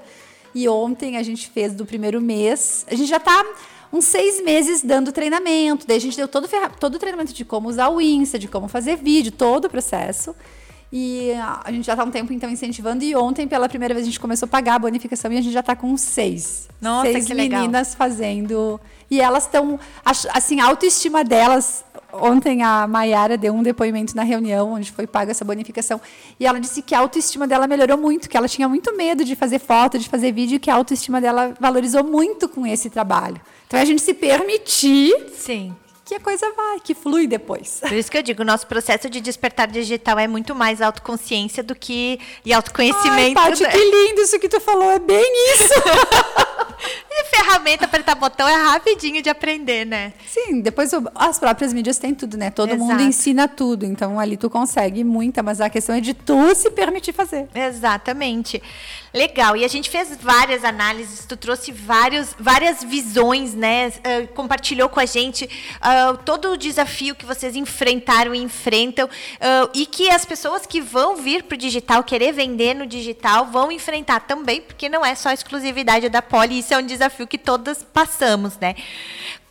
E 0.55 0.65
ontem 0.69 1.17
a 1.17 1.23
gente 1.23 1.49
fez 1.49 1.73
do 1.75 1.85
primeiro 1.85 2.21
mês. 2.21 2.85
A 2.89 2.95
gente 2.95 3.09
já 3.09 3.17
está 3.17 3.45
uns 3.91 4.05
seis 4.05 4.41
meses 4.41 4.81
dando 4.81 5.11
treinamento. 5.11 5.85
Daí 5.85 5.97
a 5.97 5.99
gente 5.99 6.15
deu 6.15 6.29
todo, 6.29 6.47
todo 6.79 6.95
o 6.95 6.99
treinamento 6.99 7.33
de 7.33 7.43
como 7.43 7.67
usar 7.67 7.89
o 7.89 7.99
Insta, 7.99 8.39
de 8.39 8.47
como 8.47 8.69
fazer 8.69 8.95
vídeo, 8.95 9.29
todo 9.29 9.65
o 9.65 9.69
processo. 9.69 10.33
E 10.95 11.31
a 11.33 11.71
gente 11.71 11.87
já 11.87 11.93
está 11.93 12.03
um 12.03 12.11
tempo, 12.11 12.31
então, 12.31 12.47
incentivando. 12.47 13.03
E 13.03 13.15
ontem, 13.15 13.47
pela 13.47 13.67
primeira 13.67 13.95
vez, 13.95 14.05
a 14.05 14.09
gente 14.11 14.19
começou 14.19 14.45
a 14.45 14.49
pagar 14.49 14.75
a 14.75 14.79
bonificação 14.79 15.33
e 15.33 15.37
a 15.39 15.41
gente 15.41 15.51
já 15.51 15.61
está 15.61 15.75
com 15.75 15.97
seis. 15.97 16.69
Nossa, 16.79 17.11
seis 17.11 17.25
que 17.25 17.33
meninas 17.33 17.87
legal. 17.87 17.97
fazendo. 17.97 18.79
E 19.09 19.19
elas 19.19 19.45
estão, 19.45 19.79
assim, 20.05 20.59
a 20.59 20.65
autoestima 20.65 21.23
delas. 21.23 21.83
Ontem 22.13 22.61
a 22.61 22.85
Maiara 22.85 23.35
deu 23.35 23.55
um 23.55 23.63
depoimento 23.63 24.15
na 24.15 24.21
reunião 24.21 24.73
onde 24.73 24.91
foi 24.91 25.07
paga 25.07 25.31
essa 25.31 25.43
bonificação. 25.43 25.99
E 26.39 26.45
ela 26.45 26.59
disse 26.59 26.83
que 26.83 26.93
a 26.93 26.99
autoestima 26.99 27.47
dela 27.47 27.65
melhorou 27.65 27.97
muito, 27.97 28.29
que 28.29 28.37
ela 28.37 28.47
tinha 28.47 28.69
muito 28.69 28.95
medo 28.95 29.25
de 29.25 29.35
fazer 29.35 29.57
foto, 29.57 29.97
de 29.97 30.07
fazer 30.07 30.31
vídeo, 30.31 30.57
e 30.57 30.59
que 30.59 30.69
a 30.69 30.75
autoestima 30.75 31.19
dela 31.19 31.55
valorizou 31.59 32.03
muito 32.03 32.47
com 32.47 32.67
esse 32.67 32.87
trabalho. 32.91 33.41
Então, 33.65 33.79
é 33.79 33.81
a 33.81 33.85
gente 33.85 34.03
se 34.03 34.13
permitir 34.13 35.11
Sim 35.35 35.73
que 36.05 36.15
a 36.15 36.19
coisa 36.19 36.51
vai, 36.55 36.79
que 36.79 36.93
flui 36.93 37.27
depois. 37.27 37.79
Por 37.79 37.93
isso 37.93 38.11
que 38.11 38.17
eu 38.17 38.23
digo, 38.23 38.43
nosso 38.43 38.67
processo 38.67 39.09
de 39.09 39.21
despertar 39.21 39.67
digital 39.67 40.19
é 40.19 40.27
muito 40.27 40.53
mais 40.53 40.81
autoconsciência 40.81 41.63
do 41.63 41.73
que 41.73 42.19
e 42.45 42.53
autoconhecimento. 42.53 43.39
Ai, 43.39 43.51
Paty, 43.51 43.65
que 43.65 43.77
lindo 43.77 44.21
isso 44.21 44.37
que 44.39 44.49
tu 44.49 44.59
falou, 44.59 44.91
é 44.91 44.99
bem 44.99 45.53
isso. 45.53 45.73
e 47.09 47.25
ferramenta 47.25 47.85
apertar 47.85 48.15
botão 48.15 48.47
é 48.47 48.53
rapidinho 48.53 49.21
de 49.21 49.29
aprender, 49.29 49.85
né? 49.85 50.13
Sim, 50.27 50.59
depois 50.59 50.91
as 51.15 51.39
próprias 51.39 51.71
mídias 51.71 51.97
têm 51.97 52.13
tudo, 52.13 52.37
né? 52.37 52.51
Todo 52.51 52.73
Exato. 52.73 52.83
mundo 52.83 53.01
ensina 53.01 53.47
tudo, 53.47 53.85
então 53.85 54.19
ali 54.19 54.35
tu 54.35 54.49
consegue 54.49 55.03
muita, 55.03 55.41
mas 55.41 55.61
a 55.61 55.69
questão 55.69 55.95
é 55.95 56.01
de 56.01 56.13
tu 56.13 56.53
se 56.55 56.69
permitir 56.71 57.13
fazer. 57.13 57.47
Exatamente. 57.55 58.61
Legal. 59.13 59.55
E 59.55 59.63
a 59.63 59.67
gente 59.67 59.91
fez 59.91 60.17
várias 60.19 60.63
análises, 60.63 61.23
tu 61.25 61.37
trouxe 61.37 61.71
vários, 61.71 62.35
várias 62.39 62.83
visões, 62.83 63.53
né? 63.53 63.89
Uh, 63.89 64.27
compartilhou 64.33 64.89
com 64.89 64.99
a 64.99 65.05
gente 65.05 65.45
uh, 65.45 66.17
todo 66.25 66.51
o 66.53 66.57
desafio 66.57 67.13
que 67.13 67.23
vocês 67.23 67.55
enfrentaram 67.55 68.33
e 68.33 68.39
enfrentam. 68.39 69.05
Uh, 69.05 69.69
e 69.75 69.85
que 69.85 70.09
as 70.09 70.25
pessoas 70.25 70.65
que 70.65 70.81
vão 70.81 71.15
vir 71.15 71.43
para 71.43 71.53
o 71.53 71.57
digital, 71.57 72.03
querer 72.03 72.31
vender 72.31 72.73
no 72.73 72.87
digital, 72.87 73.45
vão 73.45 73.71
enfrentar 73.71 74.21
também, 74.21 74.59
porque 74.61 74.89
não 74.89 75.05
é 75.05 75.13
só 75.13 75.31
exclusividade 75.31 76.09
da 76.09 76.21
Poli, 76.23 76.57
isso 76.57 76.73
é 76.73 76.77
um 76.79 76.85
desafio 76.85 77.27
que 77.27 77.37
todas 77.37 77.83
passamos, 77.83 78.57
né? 78.57 78.73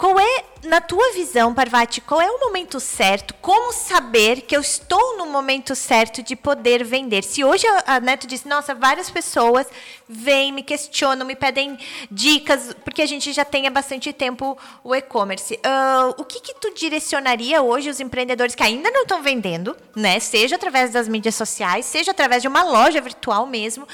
Qual 0.02 0.18
é, 0.18 0.44
na 0.64 0.80
tua 0.80 1.12
visão, 1.12 1.54
Parvati, 1.54 2.00
qual 2.00 2.20
é 2.20 2.28
o 2.28 2.40
momento 2.40 2.80
certo? 2.80 3.32
Como 3.34 3.72
saber 3.72 4.40
que 4.40 4.56
eu 4.56 4.60
estou 4.60 5.16
no 5.16 5.26
momento 5.26 5.76
certo 5.76 6.24
de 6.24 6.34
poder 6.34 6.82
vender? 6.82 7.22
Se 7.22 7.44
hoje 7.44 7.64
a, 7.86 8.00
Neto 8.00 8.26
disse, 8.26 8.48
nossa, 8.48 8.74
várias 8.74 9.08
pessoas 9.08 9.64
vêm, 10.08 10.50
me 10.50 10.64
questionam, 10.64 11.24
me 11.24 11.36
pedem 11.36 11.78
dicas, 12.10 12.74
porque 12.84 13.00
a 13.00 13.06
gente 13.06 13.32
já 13.32 13.44
tem 13.44 13.68
há 13.68 13.70
bastante 13.70 14.12
tempo 14.12 14.58
o 14.82 14.92
e-commerce. 14.92 15.54
Uh, 15.54 16.20
o 16.20 16.24
que, 16.24 16.40
que 16.40 16.54
tu 16.56 16.74
direcionaria 16.74 17.62
hoje 17.62 17.88
os 17.88 18.00
empreendedores 18.00 18.56
que 18.56 18.62
ainda 18.64 18.90
não 18.90 19.02
estão 19.02 19.22
vendendo, 19.22 19.76
né? 19.94 20.18
Seja 20.18 20.56
através 20.56 20.90
das 20.90 21.06
mídias 21.06 21.36
sociais, 21.36 21.86
seja 21.86 22.10
através 22.10 22.42
de 22.42 22.48
uma 22.48 22.64
loja 22.64 23.00
virtual 23.00 23.46
mesmo 23.46 23.86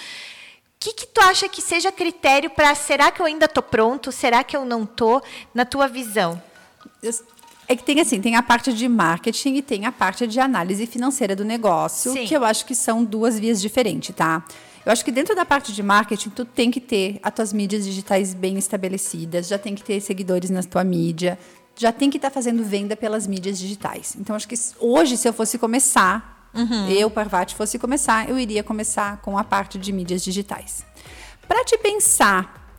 que, 0.78 0.92
que 0.92 1.06
tu 1.06 1.20
acha 1.20 1.48
que 1.48 1.60
seja 1.60 1.90
critério 1.90 2.50
para 2.50 2.74
será 2.74 3.10
que 3.10 3.20
eu 3.20 3.26
ainda 3.26 3.46
estou 3.46 3.62
pronto? 3.62 4.12
Será 4.12 4.44
que 4.44 4.56
eu 4.56 4.64
não 4.64 4.84
estou? 4.84 5.22
Na 5.52 5.64
tua 5.64 5.88
visão? 5.88 6.40
É 7.66 7.76
que 7.76 7.82
tem 7.82 8.00
assim, 8.00 8.20
tem 8.20 8.36
a 8.36 8.42
parte 8.42 8.72
de 8.72 8.88
marketing 8.88 9.56
e 9.56 9.62
tem 9.62 9.86
a 9.86 9.92
parte 9.92 10.26
de 10.26 10.40
análise 10.40 10.86
financeira 10.86 11.36
do 11.36 11.44
negócio, 11.44 12.12
Sim. 12.12 12.24
que 12.26 12.34
eu 12.34 12.44
acho 12.44 12.64
que 12.64 12.74
são 12.74 13.04
duas 13.04 13.38
vias 13.38 13.60
diferentes, 13.60 14.14
tá? 14.14 14.42
Eu 14.86 14.92
acho 14.92 15.04
que 15.04 15.12
dentro 15.12 15.34
da 15.36 15.44
parte 15.44 15.72
de 15.72 15.82
marketing, 15.82 16.30
tu 16.30 16.46
tem 16.46 16.70
que 16.70 16.80
ter 16.80 17.20
as 17.22 17.34
tuas 17.34 17.52
mídias 17.52 17.84
digitais 17.84 18.32
bem 18.32 18.56
estabelecidas, 18.56 19.48
já 19.48 19.58
tem 19.58 19.74
que 19.74 19.82
ter 19.82 20.00
seguidores 20.00 20.48
na 20.48 20.62
tua 20.62 20.82
mídia, 20.82 21.38
já 21.76 21.92
tem 21.92 22.08
que 22.08 22.16
estar 22.16 22.30
tá 22.30 22.34
fazendo 22.34 22.64
venda 22.64 22.96
pelas 22.96 23.26
mídias 23.26 23.58
digitais. 23.58 24.16
Então, 24.18 24.34
acho 24.34 24.48
que 24.48 24.54
hoje, 24.80 25.18
se 25.18 25.28
eu 25.28 25.32
fosse 25.34 25.58
começar 25.58 26.37
uhum. 26.54 26.88
eu, 26.88 27.10
Parvati, 27.10 27.54
fosse 27.54 27.78
começar, 27.78 28.28
eu 28.28 28.38
iria 28.38 28.62
começar 28.62 29.18
com 29.18 29.38
a 29.38 29.44
parte 29.44 29.78
de 29.78 29.92
mídias 29.92 30.22
digitais. 30.22 30.84
Para 31.46 31.64
te 31.64 31.78
pensar, 31.78 32.72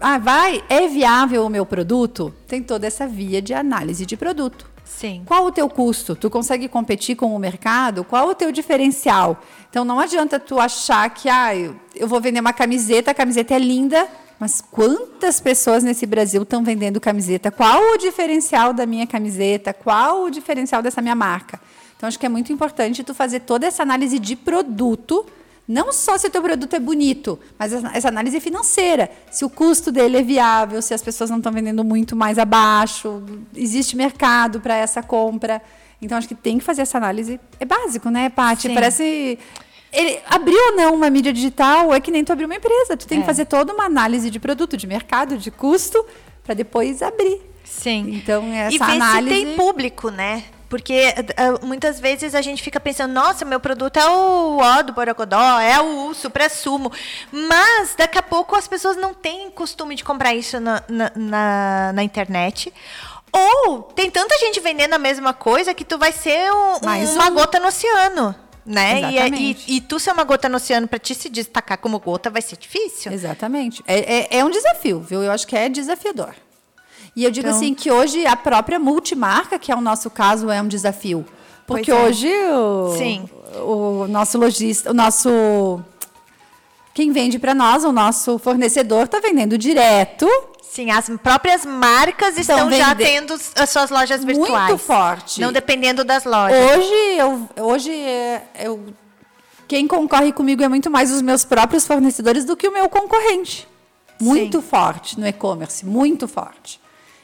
ah, 0.00 0.18
vai, 0.18 0.62
é 0.68 0.86
viável 0.88 1.44
o 1.44 1.50
meu 1.50 1.66
produto? 1.66 2.34
Tem 2.46 2.62
toda 2.62 2.86
essa 2.86 3.06
via 3.06 3.40
de 3.42 3.52
análise 3.52 4.06
de 4.06 4.16
produto. 4.16 4.70
Sim. 4.84 5.22
Qual 5.24 5.46
o 5.46 5.52
teu 5.52 5.68
custo? 5.68 6.16
Tu 6.16 6.28
consegue 6.28 6.68
competir 6.68 7.16
com 7.16 7.34
o 7.34 7.38
mercado? 7.38 8.02
Qual 8.02 8.28
o 8.28 8.34
teu 8.34 8.50
diferencial? 8.50 9.40
Então 9.70 9.84
não 9.84 10.00
adianta 10.00 10.38
tu 10.38 10.58
achar 10.58 11.08
que 11.10 11.28
ah, 11.28 11.54
eu 11.54 12.08
vou 12.08 12.20
vender 12.20 12.40
uma 12.40 12.52
camiseta, 12.52 13.12
a 13.12 13.14
camiseta 13.14 13.54
é 13.54 13.58
linda, 13.58 14.08
mas 14.38 14.60
quantas 14.60 15.38
pessoas 15.38 15.84
nesse 15.84 16.06
Brasil 16.06 16.42
estão 16.42 16.64
vendendo 16.64 17.00
camiseta? 17.00 17.50
Qual 17.50 17.92
o 17.92 17.96
diferencial 17.98 18.72
da 18.72 18.84
minha 18.84 19.06
camiseta? 19.06 19.72
Qual 19.72 20.24
o 20.24 20.30
diferencial 20.30 20.82
dessa 20.82 21.00
minha 21.00 21.14
marca? 21.14 21.60
Então, 22.00 22.08
acho 22.08 22.18
que 22.18 22.24
é 22.24 22.30
muito 22.30 22.50
importante 22.50 23.04
tu 23.04 23.12
fazer 23.12 23.40
toda 23.40 23.66
essa 23.66 23.82
análise 23.82 24.18
de 24.18 24.34
produto, 24.34 25.26
não 25.68 25.92
só 25.92 26.16
se 26.16 26.28
o 26.28 26.30
teu 26.30 26.40
produto 26.40 26.74
é 26.74 26.80
bonito, 26.80 27.38
mas 27.58 27.74
essa 27.74 28.08
análise 28.08 28.40
financeira. 28.40 29.10
Se 29.30 29.44
o 29.44 29.50
custo 29.50 29.92
dele 29.92 30.16
é 30.16 30.22
viável, 30.22 30.80
se 30.80 30.94
as 30.94 31.02
pessoas 31.02 31.28
não 31.28 31.36
estão 31.36 31.52
vendendo 31.52 31.84
muito 31.84 32.16
mais 32.16 32.38
abaixo, 32.38 33.22
existe 33.54 33.98
mercado 33.98 34.62
para 34.62 34.74
essa 34.74 35.02
compra. 35.02 35.60
Então, 36.00 36.16
acho 36.16 36.26
que 36.26 36.34
tem 36.34 36.56
que 36.56 36.64
fazer 36.64 36.80
essa 36.80 36.96
análise. 36.96 37.38
É 37.60 37.66
básico, 37.66 38.08
né, 38.08 38.30
Paty? 38.30 38.70
Parece... 38.70 39.38
Ele 39.92 40.20
abriu 40.26 40.56
ou 40.70 40.76
não 40.76 40.94
uma 40.94 41.10
mídia 41.10 41.34
digital 41.34 41.92
é 41.92 42.00
que 42.00 42.10
nem 42.10 42.24
tu 42.24 42.32
abrir 42.32 42.46
uma 42.46 42.56
empresa. 42.56 42.96
Tu 42.96 43.06
tem 43.06 43.18
é. 43.18 43.20
que 43.20 43.26
fazer 43.26 43.44
toda 43.44 43.74
uma 43.74 43.84
análise 43.84 44.30
de 44.30 44.40
produto, 44.40 44.74
de 44.74 44.86
mercado, 44.86 45.36
de 45.36 45.50
custo, 45.50 46.02
para 46.42 46.54
depois 46.54 47.02
abrir. 47.02 47.42
Sim. 47.62 48.14
Então, 48.14 48.42
essa 48.54 48.74
e 48.74 48.78
ver 48.78 48.84
análise... 48.84 49.36
se 49.36 49.44
tem 49.44 49.54
público, 49.54 50.08
né? 50.08 50.44
Porque 50.70 51.12
uh, 51.18 51.66
muitas 51.66 51.98
vezes 51.98 52.32
a 52.32 52.40
gente 52.40 52.62
fica 52.62 52.78
pensando, 52.78 53.12
nossa, 53.12 53.44
meu 53.44 53.58
produto 53.58 53.96
é 53.96 54.08
o 54.08 54.58
ó 54.58 54.82
do 54.82 54.92
Borogodó, 54.92 55.58
é 55.58 55.80
o 55.80 56.14
supra-sumo. 56.14 56.92
Mas 57.32 57.96
daqui 57.98 58.16
a 58.16 58.22
pouco 58.22 58.54
as 58.54 58.68
pessoas 58.68 58.96
não 58.96 59.12
têm 59.12 59.50
costume 59.50 59.96
de 59.96 60.04
comprar 60.04 60.32
isso 60.32 60.60
na, 60.60 60.80
na, 60.88 61.10
na, 61.16 61.92
na 61.92 62.02
internet. 62.04 62.72
Ou 63.32 63.82
tem 63.82 64.12
tanta 64.12 64.38
gente 64.38 64.60
vendendo 64.60 64.94
a 64.94 64.98
mesma 64.98 65.34
coisa 65.34 65.74
que 65.74 65.84
tu 65.84 65.98
vai 65.98 66.12
ser 66.12 66.52
um, 66.52 66.76
uma 66.76 67.26
um... 67.28 67.34
gota 67.34 67.58
no 67.58 67.66
oceano. 67.66 68.32
Né? 68.64 69.10
E, 69.10 69.18
é, 69.18 69.28
e, 69.28 69.56
e, 69.66 69.80
tu 69.80 69.98
ser 69.98 70.12
uma 70.12 70.22
gota 70.22 70.48
no 70.48 70.56
oceano 70.56 70.86
para 70.86 71.00
te 71.00 71.16
se 71.16 71.28
destacar 71.28 71.78
como 71.78 71.98
gota 71.98 72.30
vai 72.30 72.42
ser 72.42 72.56
difícil. 72.56 73.10
Exatamente. 73.10 73.82
É, 73.88 74.18
é, 74.18 74.38
é 74.38 74.44
um 74.44 74.50
desafio, 74.50 75.00
viu? 75.00 75.20
Eu 75.24 75.32
acho 75.32 75.48
que 75.48 75.56
é 75.56 75.68
desafiador. 75.68 76.32
E 77.14 77.24
eu 77.24 77.30
digo 77.30 77.48
então... 77.48 77.56
assim 77.56 77.74
que 77.74 77.90
hoje 77.90 78.26
a 78.26 78.36
própria 78.36 78.78
multimarca, 78.78 79.58
que 79.58 79.72
é 79.72 79.76
o 79.76 79.80
nosso 79.80 80.10
caso, 80.10 80.50
é 80.50 80.60
um 80.62 80.68
desafio. 80.68 81.24
Porque 81.66 81.90
é. 81.90 81.94
hoje 81.94 82.28
o, 82.28 82.94
Sim. 82.96 83.28
o 83.62 84.06
nosso 84.08 84.38
lojista, 84.38 84.90
o 84.90 84.94
nosso 84.94 85.30
quem 86.92 87.12
vende 87.12 87.38
para 87.38 87.54
nós, 87.54 87.84
o 87.84 87.92
nosso 87.92 88.38
fornecedor 88.38 89.04
está 89.04 89.20
vendendo 89.20 89.56
direto. 89.56 90.28
Sim, 90.62 90.90
as 90.90 91.08
próprias 91.22 91.64
marcas 91.64 92.36
estão, 92.36 92.70
estão 92.70 92.72
já 92.72 92.94
tendo 92.94 93.34
as 93.34 93.70
suas 93.70 93.90
lojas 93.90 94.24
virtuais. 94.24 94.68
Muito 94.68 94.78
forte. 94.78 95.40
Não 95.40 95.52
dependendo 95.52 96.04
das 96.04 96.24
lojas. 96.24 96.56
Hoje 96.76 96.94
eu, 97.18 97.48
hoje 97.64 97.92
eu, 98.58 98.94
quem 99.66 99.86
concorre 99.86 100.32
comigo 100.32 100.62
é 100.62 100.68
muito 100.68 100.90
mais 100.90 101.10
os 101.10 101.22
meus 101.22 101.44
próprios 101.44 101.86
fornecedores 101.86 102.44
do 102.44 102.56
que 102.56 102.68
o 102.68 102.72
meu 102.72 102.88
concorrente. 102.88 103.66
Muito 104.20 104.60
Sim. 104.60 104.66
forte 104.66 105.18
no 105.18 105.26
e-commerce, 105.26 105.84
muito 105.86 106.28
forte. 106.28 106.80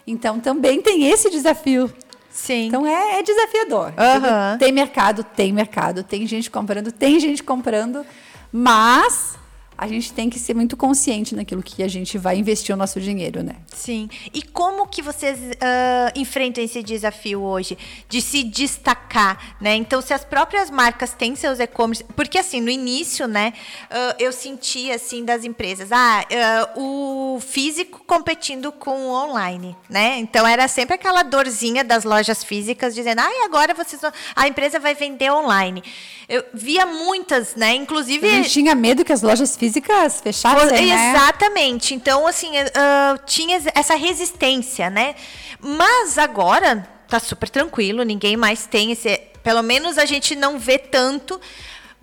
Então 0.07 0.39
também 0.39 0.81
tem 0.81 1.11
esse 1.11 1.31
desafio. 1.31 1.93
Sim. 2.31 2.67
Então 2.67 2.87
é, 2.87 3.19
é 3.19 3.23
desafiador. 3.23 3.87
Uhum. 3.89 4.59
Tem 4.59 4.71
mercado, 4.71 5.25
tem 5.25 5.53
mercado, 5.53 6.05
tem 6.05 6.27
gente 6.27 6.51
comprando, 6.51 6.93
tem 6.93 7.19
gente 7.19 7.43
comprando, 7.43 8.05
mas 8.53 9.36
a 9.79 9.87
gente 9.87 10.13
tem 10.13 10.31
que 10.31 10.39
ser 10.39 10.55
muito 10.55 10.77
consciente 10.77 11.35
naquilo 11.35 11.63
que 11.63 11.83
a 11.83 11.89
gente 11.89 12.17
vai 12.17 12.39
investir 12.39 12.75
o 12.75 12.79
nosso 12.79 13.01
dinheiro, 13.01 13.43
né? 13.43 13.57
Sim. 13.75 14.09
E 14.33 14.43
como 14.43 14.87
que 14.87 15.03
vocês 15.03 15.39
uh, 15.39 16.13
enfrentam 16.15 16.65
esse 16.65 16.83
desafio 16.83 17.43
hoje 17.43 17.77
de 18.09 18.23
se 18.23 18.43
destacar, 18.43 19.57
né? 19.61 19.75
Então, 19.75 20.01
se 20.01 20.15
as 20.15 20.25
próprias 20.25 20.71
marcas 20.71 21.13
têm 21.13 21.37
seus 21.37 21.61
e-commerce, 21.61 22.05
porque 22.17 22.39
assim 22.39 22.61
no 22.61 22.71
início, 22.71 23.29
né, 23.29 23.53
uh, 23.91 24.15
eu 24.19 24.33
sentia 24.33 24.95
assim 24.95 25.25
das 25.25 25.45
empresas, 25.45 25.93
ah, 25.93 26.25
uh, 26.77 27.37
o 27.37 27.41
físico 27.41 28.03
competindo 28.07 28.73
com 28.73 29.09
o 29.09 29.11
online, 29.13 29.77
né? 29.91 30.19
Então 30.19 30.47
era 30.47 30.67
sempre 30.69 30.95
aquela 30.95 31.23
dorzinha 31.23 31.85
das 31.85 32.05
lojas 32.05 32.43
físicas 32.43 32.95
dizendo, 32.95 33.21
ah, 33.21 33.31
e 33.31 33.45
agora 33.45 33.75
vocês, 33.75 34.01
vão... 34.01 34.13
a 34.35 34.49
empresa 34.49 34.79
vai 34.79 34.95
vender 34.95 35.31
online. 35.31 35.83
Eu 36.29 36.45
via 36.53 36.87
muitas, 36.87 37.55
né? 37.55 37.75
Inclusive. 37.75 38.27
A 38.29 38.33
gente 38.33 38.51
tinha 38.51 38.75
medo 38.75 39.05
que 39.05 39.13
as 39.13 39.23
lojas 39.23 39.51
físicas 39.51 39.66
físicas 39.67 40.21
fechadas, 40.21 40.71
né? 40.71 41.11
Exatamente. 41.13 41.95
Então, 41.95 42.27
assim, 42.27 42.53
uh, 42.59 43.19
tinha 43.27 43.61
essa 43.75 43.95
resistência, 43.95 44.89
né? 44.89 45.15
Mas 45.61 46.19
agora 46.19 46.89
tá 47.09 47.19
super 47.19 47.49
tranquilo, 47.49 48.03
ninguém 48.03 48.37
mais 48.37 48.67
tem 48.67 48.93
esse. 48.93 49.17
Pelo 49.43 49.63
menos 49.63 49.99
a 49.99 50.05
gente 50.05 50.35
não 50.35 50.59
vê 50.59 50.79
tanto 50.79 51.41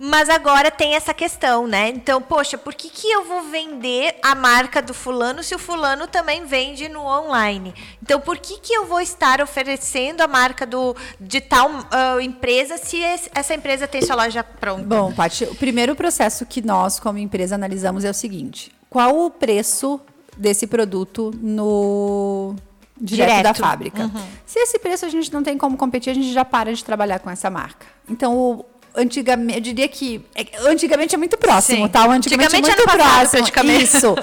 mas 0.04 0.28
agora 0.28 0.70
tem 0.70 0.94
essa 0.94 1.14
questão, 1.14 1.66
né? 1.66 1.88
Então, 1.88 2.20
poxa, 2.20 2.58
por 2.58 2.74
que, 2.74 2.90
que 2.90 3.10
eu 3.10 3.24
vou 3.24 3.44
vender 3.44 4.14
a 4.22 4.34
marca 4.34 4.82
do 4.82 4.92
fulano 4.92 5.42
se 5.42 5.54
o 5.54 5.58
fulano 5.58 6.06
também 6.06 6.44
vende 6.44 6.90
no 6.90 7.00
online? 7.00 7.74
Então, 8.02 8.20
por 8.20 8.36
que, 8.36 8.58
que 8.60 8.74
eu 8.74 8.84
vou 8.84 9.00
estar 9.00 9.40
oferecendo 9.40 10.20
a 10.20 10.28
marca 10.28 10.66
do, 10.66 10.94
de 11.18 11.40
tal 11.40 11.70
uh, 11.70 12.20
empresa 12.20 12.76
se 12.76 12.98
esse, 12.98 13.30
essa 13.34 13.54
empresa 13.54 13.88
tem 13.88 14.02
sua 14.02 14.16
loja 14.16 14.44
pronta? 14.44 14.82
Bom, 14.82 15.10
Paty, 15.10 15.44
o 15.44 15.54
primeiro 15.54 15.96
processo 15.96 16.44
que 16.44 16.60
nós, 16.60 17.00
como 17.00 17.16
empresa, 17.16 17.54
analisamos 17.54 18.04
é 18.04 18.10
o 18.10 18.14
seguinte: 18.14 18.70
qual 18.90 19.18
o 19.18 19.30
preço 19.30 19.98
desse 20.36 20.66
produto 20.66 21.30
no 21.40 22.54
direto, 23.00 23.28
direto. 23.28 23.42
da 23.42 23.54
fábrica? 23.54 24.02
Uhum. 24.02 24.22
Se 24.44 24.58
esse 24.58 24.78
preço 24.78 25.06
a 25.06 25.08
gente 25.08 25.32
não 25.32 25.42
tem 25.42 25.56
como 25.56 25.78
competir, 25.78 26.10
a 26.10 26.14
gente 26.14 26.30
já 26.30 26.44
para 26.44 26.74
de 26.74 26.84
trabalhar 26.84 27.20
com 27.20 27.30
essa 27.30 27.48
marca. 27.48 27.86
Então, 28.08 28.36
o, 28.36 28.64
antigamente, 28.94 29.58
eu 29.58 29.62
diria 29.62 29.88
que 29.88 30.24
é, 30.34 30.46
antigamente 30.68 31.14
é 31.14 31.18
muito 31.18 31.36
próximo, 31.36 31.86
Sim. 31.86 31.88
tá? 31.88 32.06
O 32.06 32.10
antigamente, 32.10 32.56
antigamente 32.56 32.70
é 32.70 32.86
muito 32.86 32.98
próximo. 32.98 33.42
Praticamente. 33.42 33.84
Isso. 33.84 34.14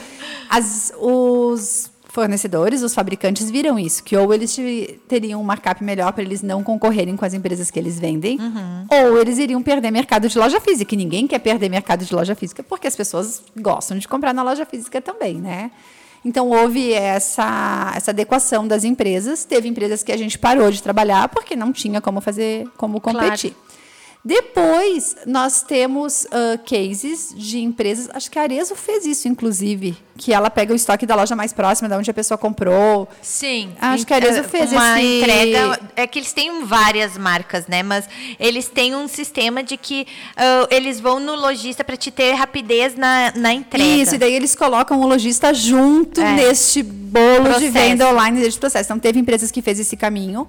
As, 0.50 0.94
os 1.00 1.92
fornecedores, 2.12 2.84
os 2.84 2.94
fabricantes 2.94 3.50
viram 3.50 3.80
isso, 3.80 4.04
que 4.04 4.16
ou 4.18 4.34
eles 4.34 4.56
teriam 5.08 5.40
um 5.40 5.44
markup 5.44 5.82
melhor 5.82 6.12
para 6.12 6.24
eles 6.24 6.42
não 6.42 6.62
concorrerem 6.62 7.16
com 7.16 7.24
as 7.24 7.34
empresas 7.34 7.72
que 7.72 7.80
eles 7.80 7.98
vendem, 7.98 8.38
uhum. 8.38 8.86
ou 8.90 9.20
eles 9.20 9.38
iriam 9.38 9.64
perder 9.64 9.92
mercado 9.92 10.28
de 10.28 10.38
loja 10.38 10.60
física. 10.60 10.94
E 10.94 10.98
ninguém 10.98 11.26
quer 11.26 11.40
perder 11.40 11.70
mercado 11.70 12.04
de 12.04 12.14
loja 12.14 12.36
física 12.36 12.62
porque 12.64 12.88
as 12.88 12.96
pessoas 12.96 13.42
gostam 13.58 13.98
de 13.98 14.08
comprar 14.08 14.34
na 14.34 14.44
loja 14.44 14.66
física 14.66 15.00
também, 15.00 15.36
né? 15.36 15.72
Então 16.24 16.50
houve 16.50 16.94
essa, 16.94 17.94
essa 17.96 18.12
adequação 18.12 18.68
das 18.68 18.84
empresas. 18.84 19.44
Teve 19.44 19.68
empresas 19.68 20.04
que 20.04 20.12
a 20.12 20.18
gente 20.18 20.38
parou 20.38 20.70
de 20.70 20.84
trabalhar 20.84 21.30
porque 21.30 21.56
não 21.56 21.72
tinha 21.72 22.00
como 22.00 22.22
fazer, 22.22 22.68
como 22.78 23.02
competir. 23.02 23.52
Claro. 23.52 23.71
Depois, 24.24 25.16
nós 25.26 25.64
temos 25.64 26.26
uh, 26.26 26.58
cases 26.64 27.34
de 27.36 27.60
empresas, 27.60 28.08
acho 28.14 28.30
que 28.30 28.38
a 28.38 28.44
Arezo 28.44 28.76
fez 28.76 29.04
isso, 29.04 29.28
inclusive, 29.28 29.98
que 30.16 30.32
ela 30.32 30.48
pega 30.52 30.72
o 30.72 30.76
estoque 30.76 31.08
da 31.08 31.16
loja 31.16 31.36
mais 31.36 31.52
próxima, 31.52 31.90
da 31.90 31.98
onde 31.98 32.12
a 32.12 32.14
pessoa 32.14 32.38
comprou. 32.38 33.10
Sim. 33.20 33.72
Acho 33.82 34.06
que 34.06 34.14
a 34.14 34.18
Arezo 34.18 34.44
fez 34.44 34.72
uma 34.72 35.02
esse... 35.02 35.20
entrega. 35.22 35.80
É 35.96 36.06
que 36.06 36.20
eles 36.20 36.34
têm 36.34 36.64
várias 36.66 37.18
marcas, 37.18 37.66
né? 37.66 37.82
Mas 37.82 38.08
eles 38.40 38.68
têm 38.68 38.96
um 38.96 39.08
sistema 39.08 39.64
de 39.64 39.76
que 39.76 40.06
uh, 40.38 40.68
eles 40.70 41.00
vão 41.00 41.20
no 41.20 41.34
lojista 41.36 41.84
para 41.84 41.98
te 41.98 42.12
ter 42.12 42.34
rapidez 42.34 42.96
na, 42.96 43.34
na 43.36 43.52
entrega. 43.54 44.04
Isso, 44.04 44.14
e 44.14 44.18
daí 44.20 44.34
eles 44.34 44.56
colocam 44.56 45.02
o 45.02 45.08
lojista 45.08 45.52
junto 45.52 46.22
É. 46.22 46.34
neste 46.34 46.84
bolo 46.84 47.38
de 47.38 47.50
Processo. 47.50 47.72
venda 47.72 48.08
online 48.08 48.40
deste 48.40 48.60
processo. 48.60 48.86
Então, 48.86 49.00
teve 49.00 49.20
empresas 49.20 49.50
que 49.50 49.64
fez 49.64 49.80
esse 49.80 49.98
caminho. 49.98 50.48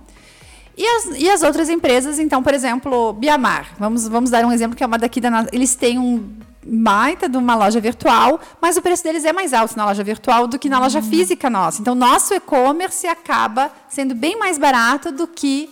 E 0.76 0.86
as, 0.86 1.04
e 1.18 1.28
as 1.28 1.42
outras 1.42 1.68
empresas, 1.68 2.18
então, 2.18 2.42
por 2.42 2.54
exemplo, 2.54 3.12
Biamar. 3.12 3.68
Vamos, 3.78 4.08
vamos 4.08 4.30
dar 4.30 4.44
um 4.44 4.52
exemplo 4.52 4.76
que 4.76 4.82
é 4.82 4.86
uma 4.86 4.98
daqui 4.98 5.20
da. 5.20 5.46
Eles 5.52 5.74
têm 5.74 5.98
um 5.98 6.30
baita 6.64 7.28
de 7.28 7.36
uma 7.36 7.54
loja 7.54 7.80
virtual, 7.80 8.40
mas 8.60 8.76
o 8.76 8.82
preço 8.82 9.02
deles 9.02 9.24
é 9.24 9.32
mais 9.32 9.52
alto 9.52 9.76
na 9.76 9.84
loja 9.84 10.04
virtual 10.04 10.46
do 10.46 10.58
que 10.58 10.68
na 10.68 10.78
loja 10.78 11.02
física 11.02 11.50
nossa. 11.50 11.80
Então, 11.80 11.94
nosso 11.94 12.34
e-commerce 12.34 13.06
acaba 13.06 13.70
sendo 13.88 14.14
bem 14.14 14.38
mais 14.38 14.58
barato 14.58 15.10
do 15.10 15.26
que 15.26 15.70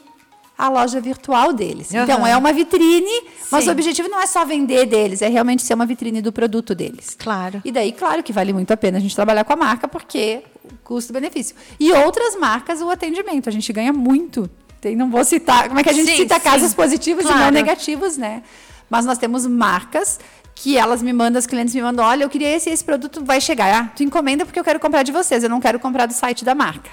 a 0.60 0.68
loja 0.68 1.00
virtual 1.00 1.54
deles. 1.54 1.94
Então, 1.94 2.18
Aham. 2.18 2.28
é 2.28 2.36
uma 2.36 2.52
vitrine, 2.52 3.22
mas 3.50 3.64
Sim. 3.64 3.70
o 3.70 3.72
objetivo 3.72 4.08
não 4.08 4.20
é 4.20 4.26
só 4.26 4.44
vender 4.44 4.84
deles, 4.84 5.22
é 5.22 5.28
realmente 5.28 5.62
ser 5.62 5.72
uma 5.72 5.86
vitrine 5.86 6.20
do 6.20 6.30
produto 6.30 6.74
deles. 6.74 7.16
Claro. 7.18 7.62
E 7.64 7.72
daí, 7.72 7.92
claro 7.92 8.22
que 8.22 8.30
vale 8.30 8.52
muito 8.52 8.70
a 8.70 8.76
pena 8.76 8.98
a 8.98 9.00
gente 9.00 9.16
trabalhar 9.16 9.44
com 9.44 9.54
a 9.54 9.56
marca, 9.56 9.88
porque 9.88 10.42
custo-benefício. 10.84 11.56
E 11.78 11.90
outras 11.92 12.36
marcas, 12.36 12.82
o 12.82 12.90
atendimento. 12.90 13.48
A 13.48 13.52
gente 13.52 13.72
ganha 13.72 13.92
muito. 13.92 14.50
Tem, 14.80 14.96
não 14.96 15.10
vou 15.10 15.24
citar. 15.24 15.68
Como 15.68 15.78
é 15.78 15.82
que 15.82 15.90
a 15.90 15.92
gente 15.92 16.10
Sim, 16.10 16.16
cita 16.16 16.36
sim. 16.36 16.40
casos 16.40 16.72
positivos 16.74 17.24
e 17.24 17.28
Claro. 17.28 17.44
não 17.44 17.50
negativos, 17.50 18.16
né? 18.16 18.42
Mas 18.88 19.04
nós 19.04 19.18
temos 19.18 19.46
marcas 19.46 20.18
que 20.54 20.76
elas 20.76 21.02
me 21.02 21.12
mandam, 21.12 21.38
os 21.38 21.46
clientes 21.46 21.74
me 21.74 21.80
mandam, 21.82 22.04
olha, 22.04 22.24
eu 22.24 22.28
queria 22.28 22.54
esse, 22.54 22.68
esse 22.68 22.84
produto 22.84 23.24
vai 23.24 23.40
chegar. 23.40 23.74
Ah, 23.74 23.92
tu 23.94 24.02
encomenda 24.02 24.44
porque 24.44 24.58
eu 24.58 24.64
quero 24.64 24.80
comprar 24.80 25.02
de 25.02 25.12
vocês, 25.12 25.42
eu 25.42 25.48
não 25.48 25.60
quero 25.60 25.78
comprar 25.78 26.06
do 26.06 26.12
site 26.12 26.44
da 26.44 26.54
marca. 26.54 26.90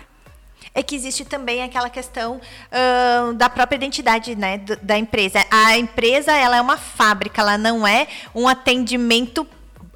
É 0.74 0.84
que 0.84 0.96
existe 0.96 1.26
também 1.26 1.64
aquela 1.64 1.90
questão 1.90 2.40
ahn, 2.72 3.34
da 3.36 3.50
própria 3.50 3.76
identidade 3.78 4.36
né, 4.36 4.60
da 4.82 4.98
empresa. 4.98 5.44
A 5.50 5.78
empresa 5.78 6.32
ela 6.32 6.58
é 6.58 6.62
uma 6.62 6.78
fábrica, 6.78 7.42
ela 7.42 7.58
não 7.58 7.86
é 7.88 8.08
um 8.36 8.48
atendimento. 8.48 9.46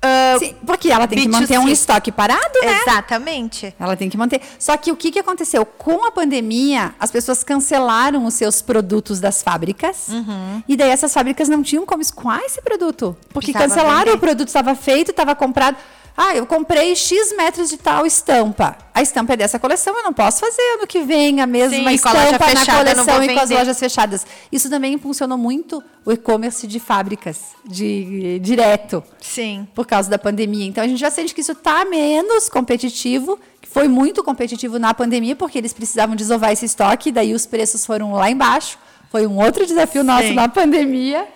Ah, 0.03 0.35
Sim, 0.39 0.55
porque 0.65 0.91
ela 0.91 1.07
tem 1.07 1.19
que 1.19 1.27
B2C. 1.27 1.31
manter 1.31 1.59
um 1.59 1.67
estoque 1.67 2.11
parado, 2.11 2.59
né? 2.63 2.79
Exatamente. 2.81 3.73
Ela 3.79 3.95
tem 3.95 4.09
que 4.09 4.17
manter. 4.17 4.41
Só 4.57 4.75
que 4.75 4.91
o 4.91 4.95
que, 4.95 5.11
que 5.11 5.19
aconteceu? 5.19 5.63
Com 5.65 6.05
a 6.07 6.11
pandemia, 6.11 6.95
as 6.99 7.11
pessoas 7.11 7.43
cancelaram 7.43 8.25
os 8.25 8.33
seus 8.33 8.61
produtos 8.61 9.19
das 9.19 9.43
fábricas. 9.43 10.07
E 10.67 10.75
daí 10.75 10.89
essas 10.89 11.13
fábricas 11.13 11.47
não 11.47 11.61
tinham 11.61 11.85
como 11.85 12.01
escoar 12.01 12.41
esse 12.43 12.61
produto. 12.61 13.15
Porque 13.31 13.51
Precisava 13.51 13.69
cancelaram, 13.75 14.05
vender. 14.05 14.17
o 14.17 14.19
produto 14.19 14.47
estava 14.47 14.73
feito, 14.75 15.11
estava 15.11 15.35
comprado. 15.35 15.77
Ah, 16.15 16.35
eu 16.35 16.45
comprei 16.45 16.95
X 16.95 17.35
metros 17.35 17.69
de 17.69 17.77
tal 17.77 18.05
estampa. 18.05 18.77
A 18.93 19.01
estampa 19.01 19.33
é 19.33 19.37
dessa 19.37 19.57
coleção, 19.57 19.95
eu 19.97 20.03
não 20.03 20.13
posso 20.13 20.39
fazer 20.39 20.61
ano 20.73 20.85
que 20.85 21.01
vem 21.01 21.41
a 21.41 21.47
mesma 21.47 21.77
Sim, 21.77 21.83
com 21.83 21.89
a 21.89 21.93
estampa 21.93 22.53
na 22.53 22.65
coleção 22.65 23.23
e 23.23 23.33
com 23.33 23.39
as 23.39 23.49
lojas 23.49 23.79
fechadas. 23.79 24.25
Isso 24.51 24.69
também 24.69 24.93
impulsionou 24.93 25.37
muito 25.37 25.81
o 26.05 26.11
e-commerce 26.11 26.67
de 26.67 26.79
fábricas, 26.79 27.39
de 27.65 28.39
direto 28.39 29.03
Sim. 29.19 29.67
por 29.73 29.87
causa 29.87 30.09
da 30.09 30.19
pandemia. 30.19 30.65
Então 30.65 30.83
a 30.83 30.87
gente 30.87 30.99
já 30.99 31.09
sente 31.09 31.33
que 31.33 31.41
isso 31.41 31.53
está 31.53 31.85
menos 31.85 32.49
competitivo, 32.49 33.39
que 33.61 33.69
foi 33.69 33.87
muito 33.87 34.23
competitivo 34.23 34.77
na 34.77 34.93
pandemia, 34.93 35.35
porque 35.35 35.57
eles 35.57 35.73
precisavam 35.73 36.15
desovar 36.15 36.51
esse 36.51 36.65
estoque, 36.65 37.11
daí 37.11 37.33
os 37.33 37.45
preços 37.45 37.85
foram 37.85 38.13
lá 38.13 38.29
embaixo. 38.29 38.77
Foi 39.09 39.27
um 39.27 39.43
outro 39.43 39.65
desafio 39.65 40.03
nosso 40.03 40.27
Sim. 40.27 40.35
na 40.35 40.47
pandemia. 40.47 41.27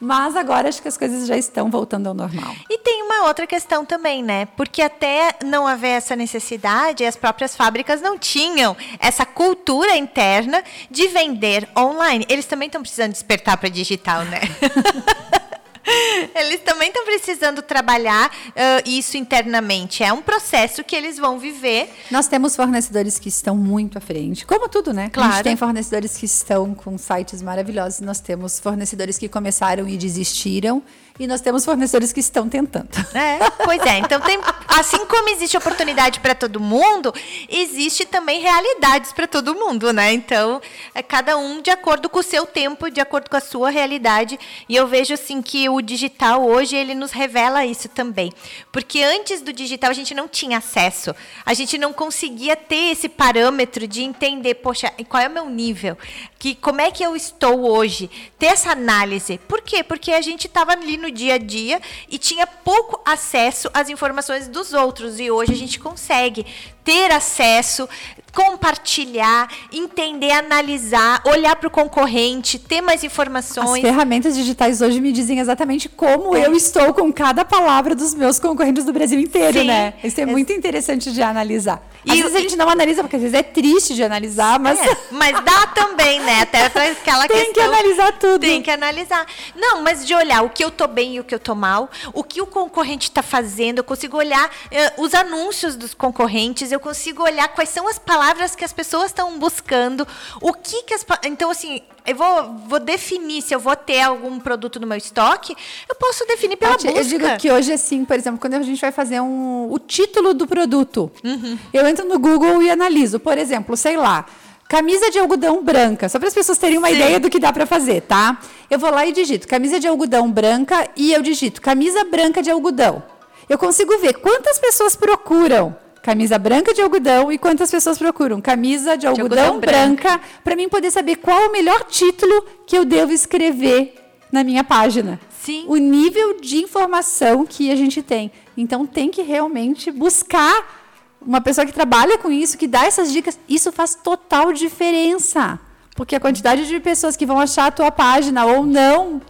Mas 0.00 0.36
agora 0.36 0.68
acho 0.68 0.82
que 0.82 0.88
as 0.88 0.98
coisas 0.98 1.26
já 1.26 1.36
estão 1.36 1.70
voltando 1.70 2.06
ao 2.08 2.14
normal. 2.14 2.54
E 2.68 2.78
tem 2.78 3.02
uma 3.02 3.26
outra 3.26 3.46
questão 3.46 3.84
também, 3.84 4.22
né? 4.22 4.46
Porque 4.56 4.82
até 4.82 5.34
não 5.44 5.66
haver 5.66 5.96
essa 5.96 6.14
necessidade, 6.14 7.04
as 7.04 7.16
próprias 7.16 7.56
fábricas 7.56 8.00
não 8.02 8.18
tinham 8.18 8.76
essa 8.98 9.24
cultura 9.24 9.96
interna 9.96 10.62
de 10.90 11.08
vender 11.08 11.68
online. 11.76 12.26
Eles 12.28 12.46
também 12.46 12.66
estão 12.66 12.82
precisando 12.82 13.12
despertar 13.12 13.56
para 13.56 13.68
digital, 13.68 14.24
né? 14.24 14.40
Eles 16.34 16.60
também 16.60 16.88
estão 16.88 17.04
precisando 17.04 17.62
trabalhar 17.62 18.30
ah, 18.54 18.82
isso 18.84 19.16
internamente. 19.16 20.02
É 20.02 20.12
um 20.12 20.22
processo 20.22 20.82
que 20.84 20.94
eles 20.96 21.16
vão 21.16 21.38
viver. 21.38 21.88
Nós 22.10 22.26
temos 22.28 22.56
fornecedores 22.56 23.18
que 23.18 23.28
estão 23.28 23.56
muito 23.56 23.98
à 23.98 24.00
frente, 24.00 24.44
como 24.46 24.68
tudo, 24.68 24.92
né? 24.92 25.06
A 25.06 25.10
Claro. 25.10 25.32
gente 25.34 25.44
tem 25.44 25.56
fornecedores 25.56 26.16
que 26.16 26.26
estão 26.26 26.74
com 26.74 26.98
sites 26.98 27.40
maravilhosos, 27.42 28.00
nós 28.00 28.20
temos 28.20 28.58
fornecedores 28.60 29.16
que 29.18 29.28
começaram 29.28 29.88
e 29.88 29.96
desistiram, 29.96 30.82
e 31.18 31.26
nós 31.26 31.40
temos 31.40 31.64
fornecedores 31.64 32.12
que 32.12 32.20
estão 32.20 32.48
tentando. 32.48 32.88
É, 33.14 33.38
pois 33.64 33.80
é. 33.82 33.98
Então, 33.98 34.20
tem, 34.20 34.38
assim 34.68 35.04
como 35.06 35.28
existe 35.30 35.56
oportunidade 35.56 36.20
para 36.20 36.34
todo 36.34 36.60
mundo, 36.60 37.12
existe 37.48 38.04
também 38.04 38.40
realidades 38.40 39.12
para 39.12 39.26
todo 39.26 39.54
mundo, 39.54 39.92
né? 39.92 40.12
Então, 40.12 40.60
é 40.94 41.02
cada 41.02 41.36
um 41.36 41.62
de 41.62 41.70
acordo 41.70 42.08
com 42.08 42.18
o 42.18 42.22
seu 42.22 42.46
tempo, 42.46 42.90
de 42.90 43.00
acordo 43.00 43.30
com 43.30 43.36
a 43.36 43.40
sua 43.40 43.70
realidade. 43.70 44.38
E 44.68 44.76
eu 44.76 44.86
vejo 44.86 45.14
assim 45.14 45.40
que 45.40 45.68
o 45.68 45.80
digital 45.80 46.44
hoje 46.44 46.76
ele 46.76 46.94
nos 46.94 47.12
revela 47.12 47.64
isso 47.64 47.88
também, 47.88 48.32
porque 48.70 49.02
antes 49.02 49.40
do 49.40 49.52
digital 49.52 49.90
a 49.90 49.94
gente 49.94 50.14
não 50.14 50.28
tinha 50.28 50.58
acesso, 50.58 51.14
a 51.44 51.54
gente 51.54 51.78
não 51.78 51.92
conseguia 51.92 52.56
ter 52.56 52.92
esse 52.92 53.08
parâmetro 53.08 53.86
de 53.86 54.02
entender, 54.02 54.54
poxa, 54.56 54.92
qual 55.08 55.22
é 55.22 55.28
o 55.28 55.30
meu 55.30 55.48
nível, 55.48 55.96
que 56.38 56.54
como 56.54 56.80
é 56.80 56.90
que 56.90 57.02
eu 57.02 57.16
estou 57.16 57.70
hoje, 57.70 58.10
ter 58.38 58.46
essa 58.46 58.72
análise. 58.72 59.38
Por 59.48 59.62
quê? 59.62 59.82
Porque 59.82 60.12
a 60.12 60.20
gente 60.20 60.46
estava 60.46 60.72
ali 60.72 60.96
no 60.96 61.05
dia 61.10 61.34
a 61.34 61.38
dia 61.38 61.80
e 62.08 62.18
tinha 62.18 62.46
pouco 62.46 63.00
acesso 63.04 63.70
às 63.72 63.88
informações 63.88 64.48
dos 64.48 64.72
outros. 64.72 65.18
E 65.20 65.30
hoje 65.30 65.52
a 65.52 65.56
gente 65.56 65.78
consegue 65.78 66.46
ter 66.84 67.10
acesso, 67.10 67.88
compartilhar, 68.36 69.48
entender, 69.72 70.30
analisar, 70.32 71.22
olhar 71.24 71.56
para 71.56 71.68
o 71.68 71.70
concorrente, 71.70 72.58
ter 72.58 72.80
mais 72.80 73.00
As 73.00 73.04
informações. 73.04 73.80
ferramentas 73.80 74.34
digitais 74.36 74.82
hoje 74.82 75.00
me 75.00 75.12
dizem 75.12 75.38
exatamente 75.38 75.88
como 75.88 76.36
eu 76.36 76.54
estou 76.54 76.92
com 76.92 77.12
cada 77.12 77.44
palavra 77.44 77.94
dos 77.94 78.12
meus 78.14 78.38
concorrentes 78.38 78.84
do 78.84 78.92
Brasil 78.92 79.18
inteiro, 79.20 79.60
Sim. 79.60 79.66
né? 79.66 79.94
Isso 80.04 80.20
é 80.20 80.24
Ex- 80.24 80.30
muito 80.32 80.52
interessante 80.52 81.12
de 81.12 81.22
analisar. 81.22 81.82
Às 82.08 82.14
E- 82.18 82.22
vezes 82.22 82.36
a 82.36 82.40
gente 82.40 82.56
não 82.56 82.68
analisa, 82.68 83.02
porque 83.02 83.16
às 83.16 83.22
vezes 83.22 83.38
é 83.38 83.42
triste 83.42 83.94
de 83.94 84.02
analisar, 84.02 84.58
mas 84.58 84.78
É, 84.80 84.96
mas 85.10 85.32
dá 85.44 85.66
também, 85.68 86.20
né? 86.20 86.42
Até 86.42 86.66
aquela 86.66 87.26
tem 87.28 87.46
que 87.46 87.52
questão. 87.54 87.64
analisar 87.72 88.12
tudo. 88.18 88.40
Tem 88.40 88.62
que 88.62 88.70
analisar. 88.70 89.26
Não, 89.54 89.82
mas 89.82 90.06
de 90.06 90.14
olhar 90.14 90.42
o 90.42 90.50
que 90.50 90.62
eu 90.64 90.70
tô 90.70 90.86
bem 90.86 91.14
e 91.16 91.20
o 91.20 91.24
que 91.24 91.34
eu 91.34 91.40
tô 91.40 91.54
mal, 91.54 91.90
o 92.12 92.22
que 92.22 92.40
o 92.42 92.46
concorrente 92.46 93.08
está 93.08 93.22
fazendo, 93.22 93.78
eu 93.78 93.84
consigo 93.84 94.16
olhar 94.16 94.50
eh, 94.70 94.92
os 94.98 95.14
anúncios 95.14 95.76
dos 95.76 95.94
concorrentes, 95.94 96.70
eu 96.72 96.80
consigo 96.80 97.22
olhar 97.22 97.48
quais 97.48 97.70
são 97.70 97.88
as 97.88 97.98
palavras 97.98 98.25
que 98.56 98.64
as 98.64 98.72
pessoas 98.72 99.06
estão 99.06 99.38
buscando, 99.38 100.06
o 100.40 100.52
que 100.52 100.82
que 100.84 100.94
as 100.94 101.04
então 101.24 101.50
assim, 101.50 101.80
eu 102.06 102.14
vou, 102.16 102.54
vou 102.68 102.78
definir 102.80 103.42
se 103.42 103.54
eu 103.54 103.60
vou 103.60 103.74
ter 103.76 104.00
algum 104.00 104.38
produto 104.38 104.78
no 104.80 104.86
meu 104.86 104.96
estoque, 104.96 105.56
eu 105.88 105.94
posso 105.96 106.24
definir 106.26 106.56
pela 106.56 106.72
Tati, 106.72 106.86
busca. 106.86 106.98
eu 107.00 107.04
digo 107.04 107.36
que 107.38 107.50
hoje, 107.50 107.72
assim, 107.72 108.04
por 108.04 108.16
exemplo, 108.16 108.38
quando 108.40 108.54
a 108.54 108.62
gente 108.62 108.80
vai 108.80 108.92
fazer 108.92 109.20
um, 109.20 109.70
o 109.70 109.78
título 109.78 110.32
do 110.34 110.46
produto, 110.46 111.10
Uhum. 111.24 111.58
eu 111.72 111.86
entro 111.86 112.06
no 112.06 112.18
Google 112.18 112.62
e 112.62 112.70
analiso. 112.70 113.18
Por 113.18 113.36
exemplo, 113.38 113.76
sei 113.76 113.96
lá, 113.96 114.24
camisa 114.68 115.10
de 115.10 115.18
algodão 115.18 115.62
branca, 115.62 116.08
só 116.08 116.18
para 116.18 116.28
as 116.28 116.34
pessoas 116.34 116.58
terem 116.58 116.78
uma 116.78 116.88
Sim. 116.88 116.94
ideia 116.94 117.20
do 117.20 117.28
que 117.30 117.38
dá 117.38 117.52
para 117.52 117.66
fazer, 117.66 118.02
tá? 118.02 118.38
Eu 118.70 118.78
vou 118.78 118.90
lá 118.90 119.06
e 119.06 119.12
digito 119.12 119.46
camisa 119.46 119.78
de 119.80 119.86
algodão 119.86 120.30
branca 120.30 120.88
e 120.96 121.12
eu 121.12 121.22
digito 121.22 121.60
camisa 121.60 122.04
branca 122.04 122.42
de 122.42 122.50
algodão. 122.50 123.02
Eu 123.48 123.58
consigo 123.58 123.96
ver 123.98 124.14
quantas 124.14 124.58
pessoas 124.58 124.96
procuram 124.96 125.76
camisa 126.06 126.38
branca 126.38 126.72
de 126.72 126.80
algodão 126.80 127.32
e 127.32 127.36
quantas 127.36 127.68
pessoas 127.68 127.98
procuram 127.98 128.40
camisa 128.40 128.96
de 128.96 129.08
algodão, 129.08 129.46
algodão 129.46 129.60
branca. 129.60 130.20
para 130.44 130.54
mim 130.54 130.68
poder 130.68 130.92
saber 130.92 131.16
qual 131.16 131.48
o 131.48 131.50
melhor 131.50 131.82
título 131.82 132.44
que 132.64 132.78
eu 132.78 132.84
devo 132.84 133.10
escrever 133.10 133.92
na 134.30 134.44
minha 134.44 134.62
página 134.62 135.18
Sim. 135.42 135.64
o 135.66 135.76
nível 135.76 136.40
de 136.40 136.58
informação 136.58 137.44
que 137.44 137.72
a 137.72 137.74
gente 137.74 138.04
tem. 138.04 138.30
Então 138.56 138.86
tem 138.86 139.10
que 139.10 139.20
realmente 139.20 139.90
buscar 139.90 141.16
uma 141.20 141.40
pessoa 141.40 141.66
que 141.66 141.72
trabalha 141.72 142.16
com 142.18 142.30
isso, 142.30 142.56
que 142.56 142.68
dá 142.68 142.84
essas 142.84 143.12
dicas. 143.12 143.36
Isso 143.48 143.72
faz 143.72 143.96
total 143.96 144.52
diferença. 144.52 145.58
Porque 145.96 146.14
a 146.14 146.20
quantidade 146.20 146.68
de 146.68 146.78
pessoas 146.78 147.16
que 147.16 147.26
vão 147.26 147.40
achar 147.40 147.66
a 147.66 147.70
tua 147.72 147.90
página 147.90 148.46
ou 148.46 148.64
não 148.64 149.20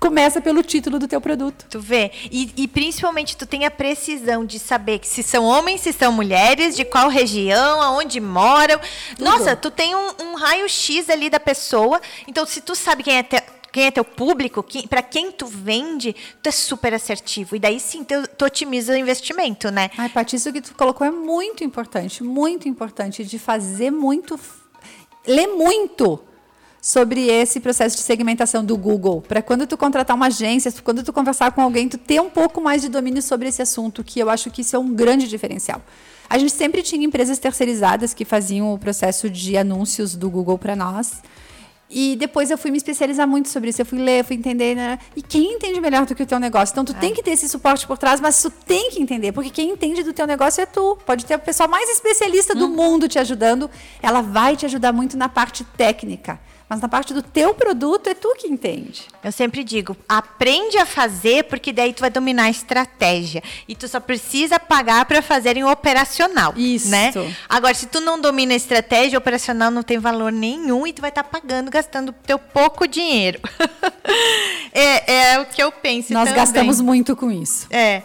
começa 0.00 0.40
pelo 0.40 0.62
título 0.62 0.98
do 0.98 1.08
teu 1.08 1.20
produto. 1.20 1.66
Tu 1.68 1.80
vê? 1.80 2.10
E, 2.30 2.52
e 2.56 2.68
principalmente 2.68 3.36
tu 3.36 3.46
tem 3.46 3.64
a 3.64 3.70
precisão 3.70 4.44
de 4.44 4.58
saber 4.58 4.98
que 4.98 5.08
se 5.08 5.22
são 5.22 5.44
homens, 5.44 5.80
se 5.80 5.92
são 5.92 6.12
mulheres, 6.12 6.76
de 6.76 6.84
qual 6.84 7.08
região, 7.08 7.80
aonde 7.80 8.20
moram. 8.20 8.78
Nossa, 9.18 9.56
tu 9.56 9.70
tem 9.70 9.94
um, 9.94 10.08
um 10.20 10.34
raio-x 10.34 11.08
ali 11.08 11.30
da 11.30 11.40
pessoa. 11.40 12.00
Então, 12.26 12.44
se 12.44 12.60
tu 12.60 12.74
sabe 12.74 13.02
quem 13.02 13.16
é 13.16 13.22
teu, 13.22 13.40
quem 13.74 13.86
é 13.86 13.90
teu 13.90 14.04
público, 14.04 14.62
quem, 14.62 14.86
para 14.86 15.02
quem 15.02 15.32
tu 15.32 15.46
vende, 15.46 16.14
tu 16.40 16.48
é 16.48 16.52
super 16.52 16.94
assertivo. 16.94 17.56
E 17.56 17.58
daí 17.58 17.80
sim, 17.80 18.04
tu, 18.04 18.28
tu 18.28 18.44
otimiza 18.44 18.92
o 18.92 18.96
investimento, 18.96 19.68
né? 19.68 19.90
Ai, 19.98 20.08
Paty, 20.08 20.36
isso 20.36 20.52
que 20.52 20.60
tu 20.60 20.74
colocou 20.76 21.04
é 21.04 21.10
muito 21.10 21.64
importante, 21.64 22.22
muito 22.22 22.68
importante 22.68 23.24
de 23.24 23.36
fazer 23.36 23.90
muito, 23.90 24.38
ler 25.26 25.48
muito. 25.48 26.20
Sobre 26.84 27.28
esse 27.30 27.60
processo 27.60 27.96
de 27.96 28.02
segmentação 28.02 28.62
do 28.62 28.76
Google, 28.76 29.22
para 29.22 29.40
quando 29.40 29.66
tu 29.66 29.74
contratar 29.74 30.14
uma 30.14 30.26
agência, 30.26 30.70
quando 30.84 31.02
tu 31.02 31.14
conversar 31.14 31.50
com 31.52 31.62
alguém, 31.62 31.88
tu 31.88 31.96
ter 31.96 32.20
um 32.20 32.28
pouco 32.28 32.60
mais 32.60 32.82
de 32.82 32.90
domínio 32.90 33.22
sobre 33.22 33.48
esse 33.48 33.62
assunto, 33.62 34.04
que 34.04 34.20
eu 34.20 34.28
acho 34.28 34.50
que 34.50 34.60
isso 34.60 34.76
é 34.76 34.78
um 34.78 34.92
grande 34.92 35.26
diferencial. 35.26 35.80
A 36.28 36.36
gente 36.36 36.52
sempre 36.52 36.82
tinha 36.82 37.02
empresas 37.06 37.38
terceirizadas 37.38 38.12
que 38.12 38.26
faziam 38.26 38.74
o 38.74 38.78
processo 38.78 39.30
de 39.30 39.56
anúncios 39.56 40.14
do 40.14 40.28
Google 40.28 40.58
para 40.58 40.76
nós. 40.76 41.22
E 41.88 42.16
depois 42.16 42.50
eu 42.50 42.58
fui 42.58 42.70
me 42.70 42.76
especializar 42.76 43.26
muito 43.26 43.48
sobre 43.48 43.70
isso. 43.70 43.80
Eu 43.80 43.86
fui 43.86 43.98
ler, 43.98 44.22
fui 44.22 44.36
entender. 44.36 44.74
Né? 44.74 44.98
E 45.16 45.22
quem 45.22 45.54
entende 45.54 45.80
melhor 45.80 46.04
do 46.04 46.14
que 46.14 46.22
o 46.22 46.26
teu 46.26 46.38
negócio? 46.38 46.72
Então, 46.72 46.84
tu 46.84 46.92
é. 46.92 46.98
tem 46.98 47.14
que 47.14 47.22
ter 47.22 47.30
esse 47.30 47.48
suporte 47.48 47.86
por 47.86 47.96
trás, 47.96 48.20
mas 48.20 48.42
tu 48.42 48.50
tem 48.50 48.90
que 48.90 49.00
entender. 49.00 49.32
Porque 49.32 49.48
quem 49.48 49.70
entende 49.70 50.02
do 50.02 50.12
teu 50.12 50.26
negócio 50.26 50.60
é 50.60 50.66
tu. 50.66 50.98
Pode 51.06 51.24
ter 51.24 51.34
a 51.34 51.38
pessoa 51.38 51.66
mais 51.66 51.88
especialista 51.88 52.54
do 52.54 52.66
hum. 52.66 52.74
mundo 52.74 53.08
te 53.08 53.18
ajudando. 53.18 53.70
Ela 54.02 54.20
vai 54.20 54.56
te 54.56 54.66
ajudar 54.66 54.92
muito 54.92 55.16
na 55.16 55.28
parte 55.28 55.62
técnica. 55.62 56.40
Mas 56.68 56.80
na 56.80 56.88
parte 56.88 57.12
do 57.12 57.22
teu 57.22 57.54
produto 57.54 58.08
é 58.08 58.14
tu 58.14 58.34
que 58.36 58.46
entende. 58.46 59.06
Eu 59.22 59.30
sempre 59.30 59.62
digo, 59.62 59.96
aprende 60.08 60.78
a 60.78 60.86
fazer 60.86 61.44
porque 61.44 61.72
daí 61.72 61.92
tu 61.92 62.00
vai 62.00 62.10
dominar 62.10 62.44
a 62.44 62.50
estratégia 62.50 63.42
e 63.68 63.76
tu 63.76 63.86
só 63.86 64.00
precisa 64.00 64.58
pagar 64.58 65.04
para 65.04 65.20
fazer 65.20 65.56
em 65.56 65.64
operacional, 65.64 66.54
Isso. 66.56 66.88
né? 66.88 67.12
Agora 67.48 67.74
se 67.74 67.86
tu 67.86 68.00
não 68.00 68.18
domina 68.18 68.54
a 68.54 68.56
estratégia, 68.56 69.18
operacional 69.18 69.70
não 69.70 69.82
tem 69.82 69.98
valor 69.98 70.32
nenhum 70.32 70.86
e 70.86 70.92
tu 70.92 71.02
vai 71.02 71.10
estar 71.10 71.22
tá 71.22 71.28
pagando, 71.28 71.70
gastando 71.70 72.12
teu 72.12 72.38
pouco 72.38 72.88
dinheiro. 72.88 73.40
é, 74.72 75.34
é 75.34 75.40
o 75.40 75.46
que 75.46 75.62
eu 75.62 75.70
penso 75.70 76.12
Nós 76.12 76.28
também. 76.28 76.44
gastamos 76.44 76.80
muito 76.80 77.14
com 77.14 77.30
isso. 77.30 77.66
É. 77.70 78.02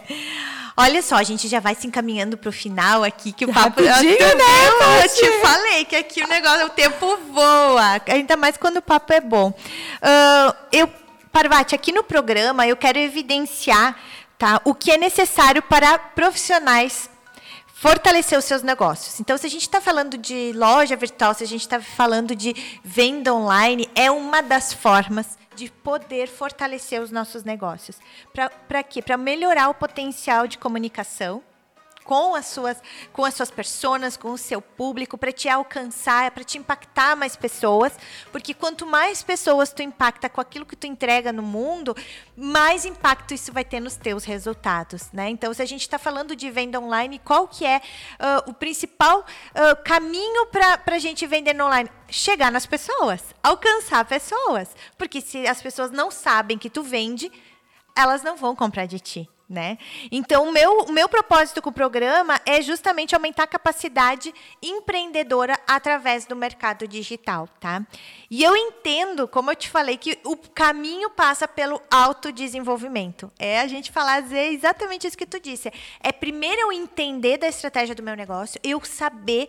Olha 0.80 1.02
só, 1.02 1.16
a 1.16 1.22
gente 1.22 1.46
já 1.46 1.60
vai 1.60 1.74
se 1.74 1.86
encaminhando 1.86 2.38
para 2.38 2.48
o 2.48 2.52
final 2.52 3.04
aqui, 3.04 3.32
que 3.32 3.44
o 3.44 3.52
papo... 3.52 3.84
Rapidinho, 3.84 4.16
eu, 4.18 4.36
né, 4.38 5.04
eu 5.04 5.08
te 5.10 5.40
falei 5.42 5.84
que 5.84 5.94
aqui 5.94 6.22
o 6.22 6.26
negócio, 6.26 6.66
o 6.66 6.70
tempo 6.70 7.18
voa, 7.32 8.00
ainda 8.08 8.34
mais 8.34 8.56
quando 8.56 8.78
o 8.78 8.82
papo 8.82 9.12
é 9.12 9.20
bom. 9.20 9.50
Uh, 9.50 10.56
eu, 10.72 10.88
Parvati, 11.30 11.74
aqui 11.74 11.92
no 11.92 12.02
programa 12.02 12.66
eu 12.66 12.76
quero 12.78 12.98
evidenciar 12.98 13.94
tá, 14.38 14.58
o 14.64 14.74
que 14.74 14.90
é 14.90 14.96
necessário 14.96 15.60
para 15.60 15.98
profissionais 15.98 17.10
fortalecer 17.74 18.38
os 18.38 18.46
seus 18.46 18.62
negócios. 18.62 19.20
Então, 19.20 19.36
se 19.36 19.46
a 19.46 19.50
gente 19.50 19.62
está 19.62 19.82
falando 19.82 20.16
de 20.16 20.52
loja 20.54 20.96
virtual, 20.96 21.34
se 21.34 21.44
a 21.44 21.46
gente 21.46 21.62
está 21.62 21.78
falando 21.80 22.34
de 22.34 22.54
venda 22.82 23.34
online, 23.34 23.86
é 23.94 24.10
uma 24.10 24.42
das 24.42 24.72
formas 24.72 25.39
de 25.60 25.70
poder 25.70 26.26
fortalecer 26.26 27.02
os 27.02 27.10
nossos 27.10 27.44
negócios. 27.44 27.98
Para 28.66 28.82
quê? 28.82 29.02
Para 29.02 29.18
melhorar 29.18 29.68
o 29.68 29.74
potencial 29.74 30.46
de 30.46 30.56
comunicação 30.56 31.42
com 32.10 32.34
as 32.34 32.46
suas 32.46 32.82
com 33.12 33.24
as 33.24 33.34
suas 33.34 33.52
pessoas, 33.52 34.16
com 34.16 34.32
o 34.32 34.38
seu 34.38 34.60
público, 34.60 35.16
para 35.16 35.30
te 35.30 35.48
alcançar, 35.48 36.32
para 36.32 36.42
te 36.42 36.58
impactar 36.58 37.14
mais 37.14 37.36
pessoas, 37.36 37.96
porque 38.32 38.52
quanto 38.52 38.84
mais 38.84 39.22
pessoas 39.22 39.72
tu 39.72 39.80
impacta 39.80 40.28
com 40.28 40.40
aquilo 40.40 40.66
que 40.66 40.74
tu 40.74 40.88
entrega 40.88 41.32
no 41.32 41.40
mundo, 41.40 41.96
mais 42.36 42.84
impacto 42.84 43.32
isso 43.32 43.52
vai 43.52 43.64
ter 43.64 43.78
nos 43.78 43.94
teus 43.94 44.24
resultados, 44.24 45.12
né? 45.12 45.28
Então, 45.28 45.54
se 45.54 45.62
a 45.62 45.64
gente 45.64 45.82
está 45.82 46.00
falando 46.00 46.34
de 46.34 46.50
venda 46.50 46.80
online, 46.80 47.20
qual 47.20 47.46
que 47.46 47.64
é 47.64 47.76
uh, 47.78 48.50
o 48.50 48.54
principal 48.54 49.20
uh, 49.20 49.80
caminho 49.84 50.46
para 50.46 50.96
a 50.96 50.98
gente 50.98 51.24
vender 51.28 51.54
no 51.54 51.66
online? 51.66 51.88
Chegar 52.08 52.50
nas 52.50 52.66
pessoas, 52.66 53.22
alcançar 53.40 54.04
pessoas, 54.04 54.68
porque 54.98 55.20
se 55.20 55.46
as 55.46 55.62
pessoas 55.62 55.92
não 55.92 56.10
sabem 56.10 56.58
que 56.58 56.68
tu 56.68 56.82
vende, 56.82 57.30
elas 57.94 58.24
não 58.24 58.36
vão 58.36 58.56
comprar 58.56 58.86
de 58.86 58.98
ti 58.98 59.30
né? 59.50 59.78
Então, 60.12 60.48
o 60.48 60.52
meu, 60.52 60.86
meu 60.86 61.08
propósito 61.08 61.60
com 61.60 61.70
o 61.70 61.72
programa 61.72 62.40
é 62.46 62.62
justamente 62.62 63.16
aumentar 63.16 63.42
a 63.42 63.48
capacidade 63.48 64.32
empreendedora 64.62 65.58
através 65.66 66.24
do 66.24 66.36
mercado 66.36 66.86
digital, 66.86 67.48
tá? 67.58 67.84
E 68.30 68.44
eu 68.44 68.56
entendo, 68.56 69.26
como 69.26 69.50
eu 69.50 69.56
te 69.56 69.68
falei, 69.68 69.96
que 69.96 70.16
o 70.24 70.36
caminho 70.36 71.10
passa 71.10 71.48
pelo 71.48 71.82
autodesenvolvimento. 71.90 73.30
É 73.40 73.60
a 73.60 73.66
gente 73.66 73.90
falar 73.90 74.32
é 74.32 74.52
exatamente 74.52 75.08
isso 75.08 75.18
que 75.18 75.26
tu 75.26 75.40
disse. 75.40 75.72
É 75.98 76.12
primeiro 76.12 76.60
eu 76.60 76.72
entender 76.72 77.36
da 77.36 77.48
estratégia 77.48 77.94
do 77.94 78.04
meu 78.04 78.14
negócio, 78.14 78.60
eu 78.62 78.80
saber 78.84 79.48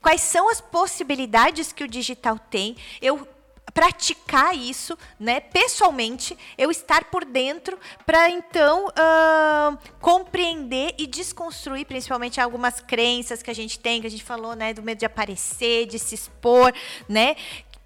quais 0.00 0.20
são 0.20 0.48
as 0.48 0.60
possibilidades 0.60 1.72
que 1.72 1.82
o 1.82 1.88
digital 1.88 2.38
tem, 2.38 2.76
eu 3.02 3.26
praticar 3.72 4.54
isso, 4.56 4.96
né, 5.18 5.40
pessoalmente, 5.40 6.36
eu 6.58 6.70
estar 6.70 7.04
por 7.04 7.24
dentro 7.24 7.78
para 8.04 8.30
então 8.30 8.86
uh, 8.86 9.78
compreender 10.00 10.94
e 10.98 11.06
desconstruir, 11.06 11.86
principalmente 11.86 12.40
algumas 12.40 12.80
crenças 12.80 13.42
que 13.42 13.50
a 13.50 13.54
gente 13.54 13.78
tem, 13.78 14.00
que 14.00 14.06
a 14.06 14.10
gente 14.10 14.24
falou, 14.24 14.54
né, 14.54 14.74
do 14.74 14.82
medo 14.82 14.98
de 14.98 15.06
aparecer, 15.06 15.86
de 15.86 15.98
se 15.98 16.14
expor, 16.14 16.72
né, 17.08 17.36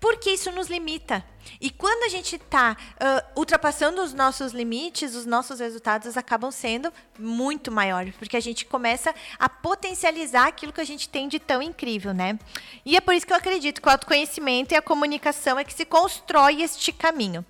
porque 0.05 0.32
isso 0.32 0.52
nos 0.52 0.68
limita. 0.68 1.24
E 1.59 1.70
quando 1.70 2.05
a 2.05 2.11
gente 2.11 2.36
está 2.36 2.76
uh, 2.76 3.40
ultrapassando 3.40 4.02
os 4.02 4.12
nossos 4.12 4.52
limites, 4.52 5.14
os 5.14 5.24
nossos 5.24 5.61
resultados 5.61 6.18
acabam 6.18 6.50
sendo 6.50 6.92
muito 7.18 7.72
maiores, 7.72 8.14
porque 8.14 8.36
a 8.36 8.40
gente 8.40 8.66
começa 8.66 9.14
a 9.38 9.48
potencializar 9.48 10.46
aquilo 10.46 10.74
que 10.74 10.80
a 10.82 10.84
gente 10.84 11.09
tem 11.09 11.26
de 11.26 11.38
tão 11.38 11.62
incrível, 11.62 12.12
né? 12.12 12.38
E 12.84 12.98
é 12.98 13.00
por 13.00 13.14
isso 13.14 13.26
que 13.26 13.32
eu 13.32 13.36
acredito 13.38 13.80
que 13.80 13.88
o 13.88 13.90
autoconhecimento 13.90 14.74
e 14.74 14.76
a 14.76 14.82
comunicação 14.82 15.59
é 15.59 15.64
que 15.64 15.72
se 15.72 15.86
constrói 15.86 16.61
este 16.61 16.92
caminho. 16.92 17.42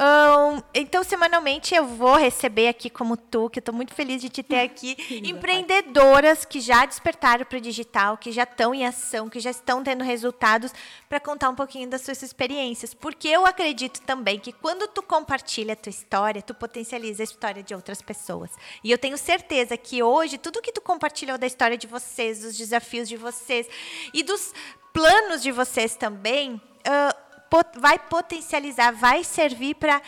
Um, 0.00 0.62
então, 0.72 1.04
semanalmente 1.04 1.74
eu 1.74 1.84
vou 1.84 2.16
receber 2.16 2.68
aqui, 2.68 2.88
como 2.88 3.18
tu, 3.18 3.50
que 3.50 3.58
eu 3.58 3.60
estou 3.60 3.74
muito 3.74 3.92
feliz 3.92 4.22
de 4.22 4.30
te 4.30 4.42
ter 4.42 4.60
aqui, 4.64 4.96
empreendedoras 5.28 6.46
que 6.46 6.58
já 6.58 6.86
despertaram 6.86 7.44
para 7.44 7.58
o 7.58 7.60
digital, 7.60 8.16
que 8.16 8.32
já 8.32 8.44
estão 8.44 8.74
em 8.74 8.86
ação, 8.86 9.28
que 9.28 9.38
já 9.38 9.50
estão 9.50 9.84
tendo 9.84 10.02
resultados, 10.02 10.72
para 11.06 11.20
contar 11.20 11.50
um 11.50 11.54
pouquinho 11.54 11.86
das 11.86 12.00
suas 12.00 12.22
experiências. 12.22 12.94
Porque 12.94 13.28
eu 13.28 13.44
acredito 13.44 14.00
também 14.00 14.38
que 14.38 14.52
quando 14.52 14.88
tu 14.88 15.02
compartilha 15.02 15.74
a 15.74 15.76
tua 15.76 15.90
história, 15.90 16.40
tu 16.40 16.54
potencializa 16.54 17.22
a 17.22 17.24
história 17.24 17.62
de 17.62 17.74
outras 17.74 18.00
pessoas. 18.00 18.50
E 18.82 18.90
eu 18.90 18.96
tenho 18.96 19.18
certeza 19.18 19.76
que 19.76 20.02
hoje, 20.02 20.38
tudo 20.38 20.62
que 20.62 20.72
tu 20.72 20.80
compartilhou 20.80 21.36
da 21.36 21.46
história 21.46 21.76
de 21.76 21.86
vocês, 21.86 22.40
dos 22.40 22.56
desafios 22.56 23.06
de 23.06 23.18
vocês 23.18 23.68
e 24.14 24.22
dos 24.22 24.54
planos 24.94 25.42
de 25.42 25.52
vocês 25.52 25.94
também. 25.94 26.54
Uh, 26.54 27.29
vai 27.78 27.98
potencializar, 27.98 28.92
vai 28.92 29.24
servir 29.24 29.74
para 29.74 30.00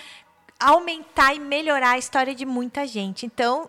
aumentar 0.60 1.34
e 1.34 1.40
melhorar 1.40 1.92
a 1.92 1.98
história 1.98 2.34
de 2.34 2.46
muita 2.46 2.86
gente. 2.86 3.26
Então, 3.26 3.68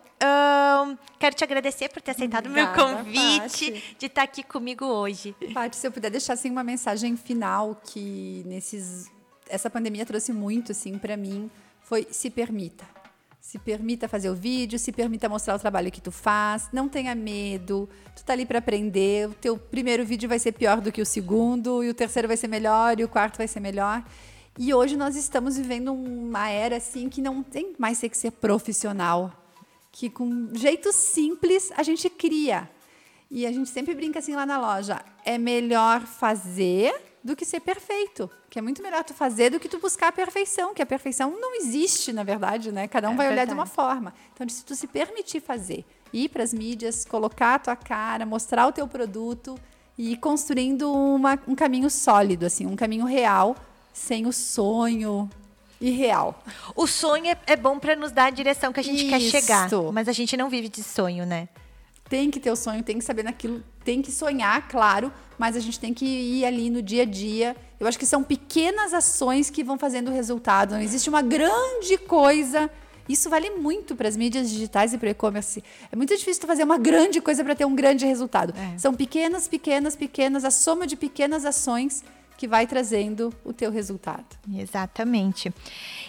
quero 1.18 1.34
te 1.34 1.42
agradecer 1.42 1.88
por 1.88 2.00
ter 2.00 2.12
aceitado 2.12 2.46
o 2.46 2.50
meu 2.50 2.68
convite 2.72 3.96
de 3.98 4.06
estar 4.06 4.22
aqui 4.22 4.44
comigo 4.44 4.84
hoje. 4.84 5.34
Paty, 5.52 5.76
se 5.76 5.86
eu 5.88 5.92
puder 5.92 6.10
deixar 6.10 6.34
assim 6.34 6.50
uma 6.50 6.62
mensagem 6.62 7.16
final 7.16 7.80
que 7.84 8.44
nesses 8.46 9.10
essa 9.48 9.68
pandemia 9.68 10.06
trouxe 10.06 10.32
muito 10.32 10.72
assim 10.72 10.96
para 10.96 11.16
mim, 11.16 11.50
foi 11.82 12.06
se 12.10 12.30
permita. 12.30 12.93
Se 13.44 13.58
permita 13.58 14.08
fazer 14.08 14.30
o 14.30 14.34
vídeo, 14.34 14.78
se 14.78 14.90
permita 14.90 15.28
mostrar 15.28 15.54
o 15.54 15.58
trabalho 15.58 15.92
que 15.92 16.00
tu 16.00 16.10
faz, 16.10 16.70
não 16.72 16.88
tenha 16.88 17.14
medo. 17.14 17.86
Tu 18.16 18.24
tá 18.24 18.32
ali 18.32 18.46
para 18.46 18.58
aprender. 18.58 19.28
O 19.28 19.34
teu 19.34 19.58
primeiro 19.58 20.02
vídeo 20.02 20.26
vai 20.26 20.38
ser 20.38 20.52
pior 20.52 20.80
do 20.80 20.90
que 20.90 21.02
o 21.02 21.06
segundo, 21.06 21.84
e 21.84 21.90
o 21.90 21.94
terceiro 21.94 22.26
vai 22.26 22.38
ser 22.38 22.48
melhor, 22.48 22.98
e 22.98 23.04
o 23.04 23.08
quarto 23.08 23.36
vai 23.36 23.46
ser 23.46 23.60
melhor. 23.60 24.02
E 24.58 24.72
hoje 24.72 24.96
nós 24.96 25.14
estamos 25.14 25.58
vivendo 25.58 25.92
uma 25.92 26.48
era 26.48 26.78
assim 26.78 27.10
que 27.10 27.20
não 27.20 27.42
tem 27.42 27.74
mais 27.78 28.00
que 28.00 28.16
ser 28.16 28.30
profissional, 28.30 29.30
que 29.92 30.08
com 30.08 30.48
jeito 30.54 30.90
simples 30.90 31.70
a 31.76 31.82
gente 31.82 32.08
cria. 32.08 32.68
E 33.30 33.44
a 33.44 33.52
gente 33.52 33.68
sempre 33.68 33.94
brinca 33.94 34.20
assim 34.20 34.34
lá 34.34 34.46
na 34.46 34.58
loja, 34.58 35.04
é 35.22 35.36
melhor 35.36 36.00
fazer 36.00 36.94
do 37.24 37.34
que 37.34 37.46
ser 37.46 37.60
perfeito. 37.60 38.30
Que 38.50 38.58
é 38.58 38.62
muito 38.62 38.82
melhor 38.82 39.02
tu 39.02 39.14
fazer 39.14 39.50
do 39.50 39.58
que 39.58 39.68
tu 39.68 39.78
buscar 39.78 40.08
a 40.08 40.12
perfeição, 40.12 40.74
que 40.74 40.82
a 40.82 40.86
perfeição 40.86 41.34
não 41.40 41.56
existe, 41.56 42.12
na 42.12 42.22
verdade, 42.22 42.70
né? 42.70 42.86
Cada 42.86 43.08
um 43.08 43.14
é 43.14 43.16
vai 43.16 43.26
verdade. 43.28 43.48
olhar 43.48 43.54
de 43.54 43.58
uma 43.58 43.66
forma. 43.66 44.12
Então, 44.34 44.46
se 44.46 44.62
tu 44.62 44.74
se 44.76 44.86
permitir 44.86 45.40
fazer, 45.40 45.86
ir 46.12 46.28
para 46.28 46.42
as 46.42 46.52
mídias, 46.52 47.06
colocar 47.06 47.54
a 47.54 47.58
tua 47.58 47.76
cara, 47.76 48.26
mostrar 48.26 48.66
o 48.66 48.72
teu 48.72 48.86
produto 48.86 49.58
e 49.96 50.12
ir 50.12 50.16
construindo 50.18 50.92
uma, 50.92 51.38
um 51.48 51.54
caminho 51.54 51.88
sólido, 51.88 52.44
assim, 52.44 52.66
um 52.66 52.76
caminho 52.76 53.06
real, 53.06 53.56
sem 53.92 54.26
o 54.26 54.32
sonho 54.32 55.30
irreal. 55.80 56.42
O 56.76 56.86
sonho 56.86 57.26
é, 57.26 57.38
é 57.46 57.56
bom 57.56 57.78
para 57.78 57.96
nos 57.96 58.12
dar 58.12 58.26
a 58.26 58.30
direção 58.30 58.72
que 58.72 58.80
a 58.80 58.82
gente 58.82 59.00
Isso. 59.00 59.08
quer 59.08 59.20
chegar, 59.20 59.68
mas 59.92 60.08
a 60.08 60.12
gente 60.12 60.36
não 60.36 60.50
vive 60.50 60.68
de 60.68 60.82
sonho, 60.82 61.24
né? 61.24 61.48
Tem 62.08 62.30
que 62.30 62.38
ter 62.38 62.50
o 62.50 62.56
sonho, 62.56 62.82
tem 62.82 62.98
que 62.98 63.04
saber 63.04 63.22
naquilo, 63.22 63.62
tem 63.84 64.02
que 64.02 64.12
sonhar, 64.12 64.68
claro, 64.68 65.12
mas 65.38 65.56
a 65.56 65.60
gente 65.60 65.80
tem 65.80 65.94
que 65.94 66.04
ir 66.04 66.44
ali 66.44 66.68
no 66.68 66.82
dia 66.82 67.02
a 67.02 67.06
dia. 67.06 67.56
Eu 67.80 67.86
acho 67.86 67.98
que 67.98 68.06
são 68.06 68.22
pequenas 68.22 68.92
ações 68.92 69.50
que 69.50 69.64
vão 69.64 69.78
fazendo 69.78 70.08
o 70.08 70.12
resultado. 70.12 70.74
Não 70.74 70.80
existe 70.80 71.08
uma 71.08 71.22
grande 71.22 71.96
coisa. 71.98 72.70
Isso 73.08 73.28
vale 73.28 73.50
muito 73.50 73.94
para 73.94 74.08
as 74.08 74.16
mídias 74.16 74.50
digitais 74.50 74.94
e 74.94 74.98
para 74.98 75.08
o 75.08 75.10
e-commerce. 75.10 75.62
É 75.92 75.96
muito 75.96 76.16
difícil 76.16 76.42
tu 76.42 76.46
fazer 76.46 76.64
uma 76.64 76.78
grande 76.78 77.20
coisa 77.20 77.44
para 77.44 77.54
ter 77.54 77.64
um 77.64 77.74
grande 77.74 78.06
resultado. 78.06 78.54
É. 78.56 78.78
São 78.78 78.94
pequenas, 78.94 79.46
pequenas, 79.46 79.94
pequenas, 79.94 80.44
a 80.44 80.50
soma 80.50 80.86
de 80.86 80.96
pequenas 80.96 81.44
ações 81.44 82.02
que 82.36 82.48
vai 82.48 82.66
trazendo 82.66 83.32
o 83.44 83.52
teu 83.52 83.70
resultado. 83.70 84.24
Exatamente. 84.56 85.52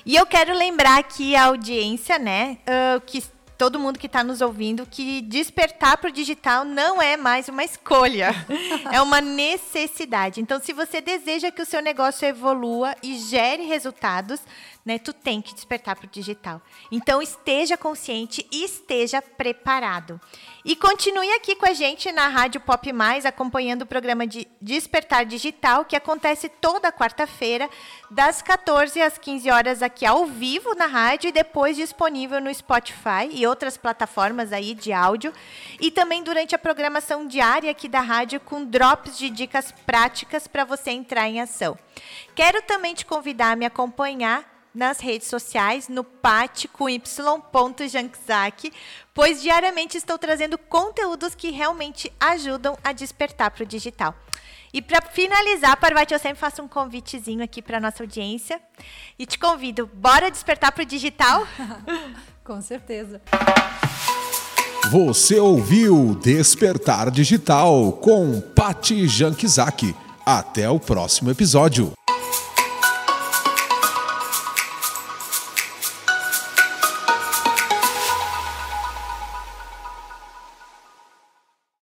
E 0.06 0.16
eu 0.16 0.26
quero 0.26 0.54
lembrar 0.54 0.98
aqui 1.00 1.36
a 1.36 1.46
audiência, 1.46 2.18
né, 2.18 2.58
uh, 2.62 3.02
que 3.02 3.24
todo 3.58 3.80
mundo 3.80 4.00
que 4.00 4.08
está 4.08 4.24
nos 4.24 4.42
ouvindo 4.42 4.86
que 4.86 5.22
despertar 5.22 5.98
para 5.98 6.10
o 6.10 6.14
digital 6.14 6.66
não 6.66 7.02
é 7.02 7.16
mais 7.18 7.48
uma 7.48 7.64
escolha, 7.64 8.32
é 8.92 9.02
uma 9.02 9.22
necessidade. 9.22 10.42
Então, 10.42 10.62
se 10.62 10.74
você 10.74 11.02
deseja 11.02 11.52
que 11.52 11.62
o 11.62 11.66
seu 11.66 11.82
negócio 11.82 12.28
evolua 12.28 12.96
e 13.02 13.18
gere 13.18 13.64
resultados, 13.64 14.40
né, 14.86 15.00
tu 15.00 15.12
tem 15.12 15.42
que 15.42 15.56
despertar 15.56 15.96
para 15.96 16.06
o 16.06 16.10
digital. 16.10 16.62
Então, 16.92 17.20
esteja 17.20 17.76
consciente 17.76 18.46
e 18.52 18.64
esteja 18.64 19.20
preparado. 19.20 20.22
E 20.64 20.76
continue 20.76 21.32
aqui 21.34 21.56
com 21.56 21.68
a 21.68 21.74
gente 21.74 22.12
na 22.12 22.28
Rádio 22.28 22.62
Pop 22.62 22.94
Mais, 22.94 23.26
acompanhando 23.26 23.82
o 23.82 23.86
programa 23.88 24.28
de 24.28 24.48
Despertar 24.62 25.26
Digital, 25.26 25.86
que 25.86 25.96
acontece 25.96 26.50
toda 26.50 26.92
quarta-feira, 26.92 27.68
das 28.12 28.44
14 28.44 29.02
às 29.02 29.18
15 29.18 29.50
horas 29.50 29.82
aqui 29.82 30.06
ao 30.06 30.28
vivo 30.28 30.76
na 30.76 30.86
rádio 30.86 31.30
e 31.30 31.32
depois 31.32 31.76
disponível 31.76 32.40
no 32.40 32.54
Spotify 32.54 33.28
e 33.32 33.48
outras 33.48 33.78
plataformas 33.78 34.54
aí 34.54 34.76
de 34.76 34.94
áudio. 34.94 35.34
E 35.80 35.90
também 35.90 36.24
durante 36.24 36.54
a 36.54 36.60
programação 36.60 37.26
diária 37.26 37.72
aqui 37.72 37.88
da 37.88 38.02
rádio 38.02 38.40
com 38.40 38.64
drops 38.64 39.18
de 39.18 39.32
dicas 39.32 39.72
práticas 39.72 40.48
para 40.48 40.64
você 40.64 40.92
entrar 40.92 41.28
em 41.28 41.42
ação. 41.42 41.76
Quero 42.36 42.62
também 42.62 42.94
te 42.94 43.06
convidar 43.06 43.52
a 43.52 43.56
me 43.56 43.66
acompanhar 43.66 44.55
nas 44.76 45.00
redes 45.00 45.28
sociais, 45.28 45.88
no 45.88 46.04
pat 46.04 46.68
com 46.68 46.90
y.jankzak, 46.90 48.72
pois 49.14 49.42
diariamente 49.42 49.98
estou 49.98 50.18
trazendo 50.18 50.58
conteúdos 50.58 51.34
que 51.34 51.50
realmente 51.50 52.12
ajudam 52.20 52.78
a 52.84 52.92
despertar 52.92 53.50
para 53.52 53.64
o 53.64 53.66
digital. 53.66 54.14
E 54.74 54.82
para 54.82 55.02
finalizar, 55.02 55.78
Parvati, 55.78 56.14
eu 56.14 56.20
sempre 56.20 56.38
faço 56.38 56.62
um 56.62 56.68
convitezinho 56.68 57.42
aqui 57.42 57.62
para 57.62 57.80
nossa 57.80 58.04
audiência 58.04 58.60
e 59.18 59.26
te 59.26 59.40
convido, 59.40 59.90
bora 59.94 60.30
despertar 60.30 60.74
para 60.74 60.84
o 60.84 60.86
digital? 60.86 61.48
com 62.44 62.62
certeza. 62.62 63.22
Você 64.92 65.40
ouviu 65.40 66.14
Despertar 66.22 67.10
Digital 67.10 67.94
com 67.94 68.40
Pati 68.40 69.08
Jankizaki. 69.08 69.96
Até 70.26 70.70
o 70.70 70.80
próximo 70.80 71.32
episódio. 71.32 71.94